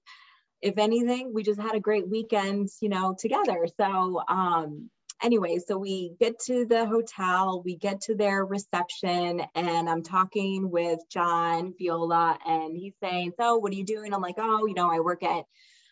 if 0.64 0.78
anything, 0.78 1.34
we 1.34 1.44
just 1.44 1.60
had 1.60 1.76
a 1.76 1.80
great 1.80 2.10
weekend, 2.10 2.70
you 2.80 2.88
know, 2.88 3.14
together. 3.20 3.68
So, 3.78 4.22
um, 4.30 4.90
anyway, 5.22 5.60
so 5.60 5.78
we 5.78 6.16
get 6.22 6.40
to 6.46 6.66
the 6.66 6.86
hotel, 6.86 7.62
we 7.64 7.76
get 7.76 8.00
to 8.02 8.16
their 8.16 8.46
reception, 8.46 9.42
and 9.56 9.90
I'm 9.90 10.04
talking 10.04 10.72
with 10.72 11.00
John 11.10 11.74
Viola, 11.78 12.40
and 12.46 12.78
he's 12.78 12.94
saying, 13.04 13.34
"So, 13.38 13.58
what 13.58 13.74
are 13.74 13.76
you 13.76 13.84
doing?" 13.84 14.14
I'm 14.14 14.22
like, 14.22 14.38
"Oh, 14.38 14.66
you 14.66 14.74
know, 14.74 14.90
I 14.90 15.02
work 15.02 15.22
at, 15.24 15.44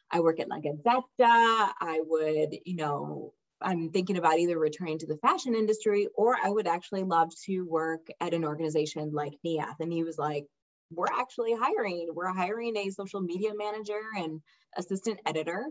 I 0.09 0.21
work 0.21 0.39
at 0.39 0.47
La 0.47 0.59
Gazzetta. 0.59 1.03
I 1.19 2.01
would, 2.05 2.55
you 2.65 2.77
know, 2.77 3.33
I'm 3.61 3.91
thinking 3.91 4.17
about 4.17 4.39
either 4.39 4.57
returning 4.57 4.99
to 4.99 5.07
the 5.07 5.17
fashion 5.17 5.53
industry 5.53 6.07
or 6.15 6.37
I 6.41 6.49
would 6.49 6.67
actually 6.67 7.03
love 7.03 7.29
to 7.45 7.61
work 7.63 8.07
at 8.21 8.33
an 8.33 8.45
organization 8.45 9.11
like 9.11 9.33
NIAF." 9.45 9.75
And 9.81 9.91
he 9.91 10.03
was 10.03 10.17
like, 10.17 10.47
"We're 10.91 11.05
actually 11.11 11.55
hiring. 11.55 12.09
We're 12.13 12.33
hiring 12.33 12.77
a 12.77 12.89
social 12.89 13.21
media 13.21 13.51
manager 13.55 14.01
and 14.17 14.41
assistant 14.77 15.19
editor." 15.25 15.67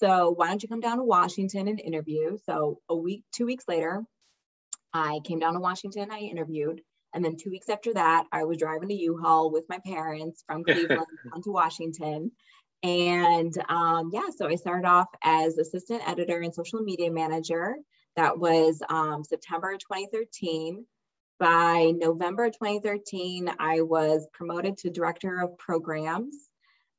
So 0.00 0.30
why 0.30 0.46
don't 0.46 0.62
you 0.62 0.68
come 0.68 0.80
down 0.80 0.98
to 0.98 1.04
Washington 1.04 1.66
and 1.66 1.80
interview? 1.80 2.38
So 2.46 2.80
a 2.88 2.94
week, 2.94 3.24
two 3.32 3.46
weeks 3.46 3.64
later, 3.66 4.04
I 4.92 5.20
came 5.24 5.38
down 5.40 5.54
to 5.54 5.60
Washington, 5.60 6.10
I 6.10 6.20
interviewed. 6.20 6.82
And 7.14 7.24
then 7.24 7.36
two 7.36 7.50
weeks 7.50 7.68
after 7.68 7.94
that, 7.94 8.26
I 8.32 8.44
was 8.44 8.58
driving 8.58 8.90
to 8.90 8.94
U-Haul 8.94 9.50
with 9.50 9.64
my 9.68 9.78
parents 9.84 10.44
from 10.46 10.62
Cleveland 10.64 11.06
down 11.32 11.42
to 11.42 11.50
Washington. 11.50 12.30
And 12.82 13.52
um, 13.68 14.10
yeah, 14.12 14.28
so 14.36 14.46
I 14.46 14.54
started 14.54 14.86
off 14.86 15.08
as 15.24 15.58
assistant 15.58 16.08
editor 16.08 16.40
and 16.40 16.54
social 16.54 16.80
media 16.80 17.10
manager. 17.10 17.76
That 18.14 18.38
was 18.38 18.80
um, 18.88 19.24
September 19.24 19.72
2013. 19.72 20.84
By 21.38 21.92
November 21.96 22.50
2013, 22.50 23.48
I 23.58 23.82
was 23.82 24.26
promoted 24.32 24.78
to 24.78 24.90
director 24.90 25.40
of 25.40 25.56
programs. 25.56 26.34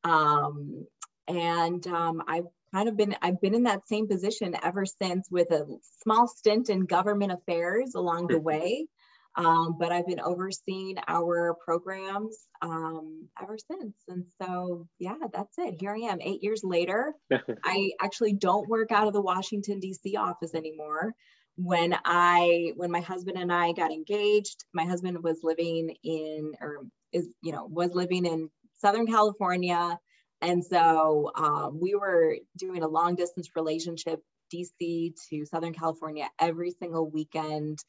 Um, 0.03 0.85
and 1.27 1.85
um, 1.87 2.23
I 2.27 2.43
kind 2.73 2.87
of 2.87 2.95
been 2.95 3.15
I've 3.21 3.41
been 3.41 3.55
in 3.55 3.63
that 3.63 3.87
same 3.87 4.07
position 4.07 4.55
ever 4.63 4.85
since 4.85 5.27
with 5.29 5.51
a 5.51 5.65
small 6.03 6.27
stint 6.27 6.69
in 6.69 6.85
government 6.85 7.31
affairs 7.31 7.95
along 7.95 8.27
the 8.27 8.39
way. 8.39 8.87
Um, 9.35 9.77
but 9.79 9.91
I've 9.91 10.07
been 10.07 10.19
overseeing 10.19 10.97
our 11.07 11.55
programs 11.63 12.35
um, 12.61 13.27
ever 13.41 13.57
since. 13.71 13.95
And 14.07 14.25
so, 14.41 14.87
yeah, 14.97 15.15
that's 15.31 15.57
it. 15.57 15.75
Here 15.79 15.93
I 15.93 16.11
am, 16.11 16.19
eight 16.19 16.43
years 16.43 16.61
later. 16.63 17.13
I 17.63 17.91
actually 18.01 18.33
don't 18.33 18.67
work 18.67 18.91
out 18.91 19.07
of 19.07 19.13
the 19.13 19.21
Washington 19.21 19.79
D.C. 19.79 20.15
office 20.17 20.55
anymore. 20.55 21.13
When 21.61 21.95
I, 22.05 22.71
when 22.75 22.89
my 22.89 23.01
husband 23.01 23.37
and 23.37 23.51
I 23.51 23.73
got 23.73 23.91
engaged, 23.91 24.63
my 24.73 24.85
husband 24.85 25.21
was 25.23 25.39
living 25.43 25.95
in, 26.03 26.53
or 26.61 26.85
is, 27.11 27.27
you 27.41 27.51
know, 27.51 27.65
was 27.65 27.93
living 27.93 28.25
in 28.25 28.49
Southern 28.77 29.07
California 29.07 29.99
and 30.41 30.63
so 30.63 31.31
um, 31.35 31.79
we 31.79 31.95
were 31.95 32.37
doing 32.57 32.83
a 32.83 32.87
long 32.87 33.15
distance 33.15 33.49
relationship, 33.55 34.21
DC 34.53 35.13
to 35.29 35.45
Southern 35.45 35.73
California 35.73 36.29
every 36.39 36.71
single 36.71 37.09
weekend, 37.09 37.79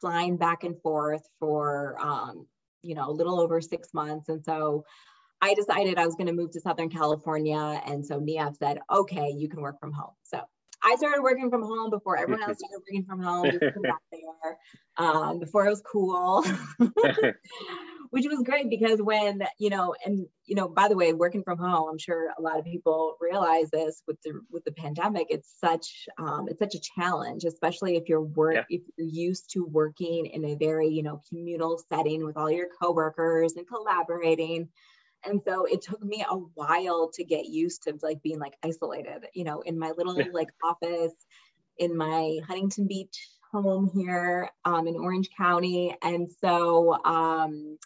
flying 0.00 0.36
back 0.36 0.62
and 0.64 0.80
forth 0.82 1.26
for, 1.40 1.96
um, 2.00 2.46
you 2.82 2.94
know, 2.94 3.10
a 3.10 3.12
little 3.12 3.40
over 3.40 3.60
six 3.60 3.92
months. 3.92 4.28
And 4.28 4.44
so 4.44 4.84
I 5.40 5.54
decided 5.54 5.98
I 5.98 6.06
was 6.06 6.14
going 6.14 6.28
to 6.28 6.32
move 6.32 6.52
to 6.52 6.60
Southern 6.60 6.90
California. 6.90 7.80
And 7.84 8.06
so 8.06 8.20
NIAF 8.20 8.56
said, 8.56 8.78
okay, 8.90 9.34
you 9.36 9.48
can 9.48 9.60
work 9.60 9.80
from 9.80 9.92
home. 9.92 10.14
So 10.22 10.40
I 10.86 10.96
started 10.96 11.22
working 11.22 11.50
from 11.50 11.62
home 11.62 11.90
before 11.90 12.16
everyone 12.22 12.42
else 12.42 12.58
started 12.58 12.78
working 12.78 13.04
from 13.04 13.20
home, 13.20 13.50
just 13.50 13.82
back 13.82 14.00
there, 14.12 14.58
um, 14.96 15.40
before 15.40 15.66
it 15.66 15.70
was 15.70 15.82
cool. 15.82 16.44
which 18.10 18.24
was 18.26 18.42
great 18.44 18.70
because 18.70 19.00
when 19.00 19.42
you 19.58 19.70
know 19.70 19.94
and 20.04 20.26
you 20.44 20.54
know 20.54 20.68
by 20.68 20.88
the 20.88 20.96
way 20.96 21.12
working 21.12 21.42
from 21.42 21.58
home 21.58 21.88
i'm 21.90 21.98
sure 21.98 22.30
a 22.38 22.42
lot 22.42 22.58
of 22.58 22.64
people 22.64 23.16
realize 23.20 23.68
this 23.70 24.02
with 24.06 24.16
the 24.22 24.40
with 24.50 24.64
the 24.64 24.72
pandemic 24.72 25.26
it's 25.30 25.54
such 25.60 26.06
um, 26.18 26.46
it's 26.48 26.58
such 26.58 26.74
a 26.74 26.80
challenge 26.80 27.44
especially 27.44 27.96
if 27.96 28.08
you're 28.08 28.22
work 28.22 28.54
yeah. 28.54 28.62
if 28.70 28.82
you're 28.96 29.08
used 29.08 29.50
to 29.52 29.64
working 29.66 30.26
in 30.26 30.44
a 30.44 30.54
very 30.54 30.88
you 30.88 31.02
know 31.02 31.20
communal 31.28 31.80
setting 31.88 32.24
with 32.24 32.36
all 32.36 32.50
your 32.50 32.68
coworkers 32.80 33.54
and 33.56 33.66
collaborating 33.68 34.68
and 35.24 35.40
so 35.46 35.64
it 35.64 35.82
took 35.82 36.02
me 36.02 36.24
a 36.28 36.34
while 36.34 37.10
to 37.14 37.24
get 37.24 37.46
used 37.46 37.82
to 37.84 37.94
like 38.02 38.22
being 38.22 38.38
like 38.38 38.54
isolated 38.62 39.26
you 39.34 39.44
know 39.44 39.60
in 39.60 39.78
my 39.78 39.92
little 39.96 40.18
yeah. 40.18 40.26
like 40.32 40.48
office 40.62 41.14
in 41.78 41.96
my 41.96 42.38
huntington 42.46 42.86
beach 42.86 43.28
home 43.52 43.90
here 43.94 44.50
um, 44.64 44.86
in 44.86 44.96
orange 44.96 45.28
county 45.36 45.96
and 46.02 46.28
so 46.40 46.92
um, 47.04 47.78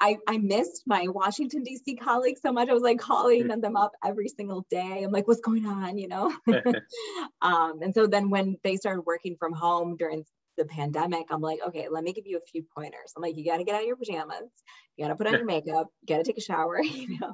I, 0.00 0.18
I 0.28 0.38
missed 0.38 0.82
my 0.86 1.06
Washington 1.08 1.64
DC 1.64 1.98
colleagues 1.98 2.42
so 2.42 2.52
much. 2.52 2.68
I 2.68 2.74
was 2.74 2.82
like 2.82 2.98
calling 2.98 3.44
mm. 3.44 3.60
them 3.62 3.76
up 3.76 3.92
every 4.04 4.28
single 4.28 4.66
day. 4.70 5.02
I'm 5.02 5.10
like, 5.10 5.26
what's 5.26 5.40
going 5.40 5.64
on? 5.64 5.96
You 5.96 6.08
know? 6.08 6.34
um, 7.40 7.80
and 7.80 7.94
so 7.94 8.06
then 8.06 8.28
when 8.28 8.58
they 8.62 8.76
started 8.76 9.02
working 9.02 9.36
from 9.38 9.54
home 9.54 9.96
during 9.96 10.24
the 10.56 10.64
pandemic, 10.64 11.26
I'm 11.30 11.40
like, 11.40 11.60
okay, 11.68 11.88
let 11.90 12.04
me 12.04 12.12
give 12.12 12.26
you 12.26 12.38
a 12.38 12.50
few 12.50 12.64
pointers. 12.74 13.12
I'm 13.16 13.22
like, 13.22 13.36
you 13.36 13.44
got 13.44 13.58
to 13.58 13.64
get 13.64 13.74
out 13.74 13.82
of 13.82 13.86
your 13.86 13.96
pajamas, 13.96 14.50
you 14.96 15.04
got 15.04 15.08
to 15.08 15.16
put 15.16 15.26
on 15.26 15.34
your 15.34 15.44
makeup, 15.44 15.88
you 16.02 16.14
got 16.14 16.18
to 16.18 16.24
take 16.24 16.38
a 16.38 16.40
shower, 16.40 16.80
you 16.82 17.18
know. 17.18 17.32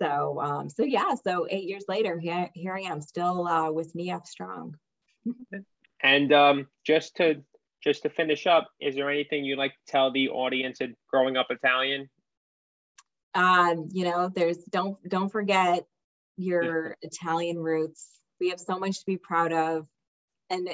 so, 0.00 0.40
um, 0.40 0.70
so 0.70 0.84
yeah, 0.84 1.14
so 1.24 1.46
eight 1.50 1.64
years 1.64 1.84
later, 1.88 2.18
here, 2.18 2.50
here 2.54 2.74
I 2.74 2.82
am, 2.82 3.00
still 3.00 3.46
uh, 3.46 3.70
with 3.70 3.94
NIAF 3.94 4.26
Strong. 4.26 4.76
and 6.02 6.32
um, 6.32 6.68
just 6.84 7.16
to 7.16 7.42
just 7.82 8.02
to 8.02 8.10
finish 8.10 8.46
up, 8.46 8.70
is 8.80 8.94
there 8.94 9.10
anything 9.10 9.44
you'd 9.44 9.58
like 9.58 9.72
to 9.72 9.92
tell 9.92 10.12
the 10.12 10.28
audience 10.28 10.80
at 10.80 10.90
growing 11.10 11.36
up 11.36 11.48
Italian? 11.50 12.08
Um, 13.34 13.88
you 13.90 14.04
know, 14.04 14.30
there's 14.32 14.58
don't 14.70 14.96
don't 15.08 15.30
forget 15.30 15.84
your 16.36 16.96
Italian 17.02 17.58
roots. 17.58 18.08
We 18.40 18.50
have 18.50 18.60
so 18.60 18.78
much 18.78 19.00
to 19.00 19.06
be 19.06 19.16
proud 19.16 19.52
of, 19.52 19.86
and 20.50 20.68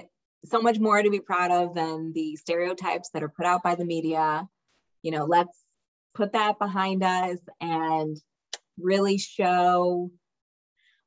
so 0.45 0.61
much 0.61 0.79
more 0.79 1.03
to 1.03 1.11
be 1.11 1.21
proud 1.21 1.51
of 1.51 1.75
than 1.75 2.13
the 2.13 2.37
stereotypes 2.37 3.11
that 3.11 3.23
are 3.23 3.29
put 3.29 3.47
out 3.47 3.63
by 3.63 3.75
the 3.75 3.85
media. 3.85 4.49
You 5.03 5.13
know, 5.13 5.25
let's 5.25 5.57
put 6.15 6.33
that 6.33 6.59
behind 6.59 7.03
us 7.03 7.39
and 7.61 8.17
really 8.79 9.19
show 9.19 10.11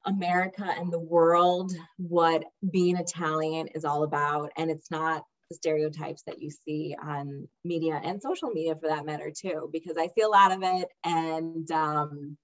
America 0.06 0.66
and 0.66 0.92
the 0.92 1.00
world 1.00 1.72
what 1.98 2.44
being 2.72 2.98
Italian 2.98 3.68
is 3.68 3.86
all 3.86 4.04
about. 4.04 4.52
And 4.58 4.70
it's 4.72 4.90
not 4.92 5.24
the 5.52 5.56
stereotypes 5.56 6.24
that 6.24 6.42
you 6.42 6.50
see 6.50 6.96
on 7.02 7.48
media 7.66 8.00
and 8.04 8.22
social 8.22 8.50
media 8.50 8.76
for 8.76 8.88
that 8.88 9.06
matter 9.06 9.30
too 9.30 9.70
because 9.74 9.98
i 9.98 10.08
see 10.08 10.22
a 10.22 10.30
lot 10.30 10.54
of 10.54 10.60
it 10.64 10.88
and 11.04 11.70
um, 11.72 12.38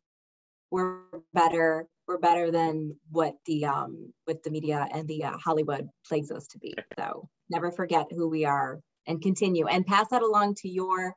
we're 0.71 0.99
better 1.33 1.87
we're 2.07 2.17
better 2.17 2.51
than 2.51 2.95
what 3.11 3.35
the 3.45 3.65
um, 3.65 4.13
what 4.25 4.43
the 4.43 4.51
media 4.51 4.87
and 4.93 5.07
the 5.07 5.23
uh, 5.23 5.37
hollywood 5.37 5.87
plays 6.07 6.31
us 6.31 6.47
to 6.47 6.59
be 6.59 6.75
so 6.97 7.29
never 7.49 7.71
forget 7.71 8.07
who 8.11 8.27
we 8.27 8.45
are 8.45 8.79
and 9.07 9.21
continue 9.21 9.67
and 9.67 9.85
pass 9.85 10.07
that 10.09 10.21
along 10.21 10.55
to 10.55 10.69
your 10.69 11.13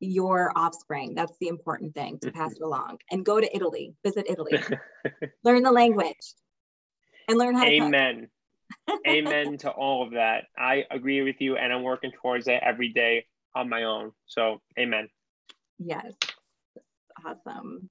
your 0.00 0.52
offspring 0.56 1.14
that's 1.14 1.36
the 1.40 1.48
important 1.48 1.94
thing 1.94 2.18
to 2.20 2.30
pass 2.32 2.52
it 2.52 2.62
along 2.64 2.98
and 3.10 3.24
go 3.24 3.40
to 3.40 3.56
italy 3.56 3.94
visit 4.04 4.26
italy 4.28 4.58
learn 5.44 5.62
the 5.62 5.72
language 5.72 6.34
and 7.28 7.38
learn 7.38 7.54
how 7.54 7.64
to 7.64 7.70
amen 7.70 8.28
amen 9.06 9.58
to 9.58 9.70
all 9.70 10.02
of 10.02 10.12
that. 10.12 10.44
I 10.56 10.84
agree 10.90 11.22
with 11.22 11.40
you, 11.40 11.56
and 11.56 11.72
I'm 11.72 11.82
working 11.82 12.12
towards 12.12 12.48
it 12.48 12.60
every 12.62 12.90
day 12.90 13.26
on 13.54 13.68
my 13.68 13.84
own. 13.84 14.12
So, 14.26 14.60
amen. 14.78 15.08
Yes, 15.78 16.12
awesome. 17.24 17.88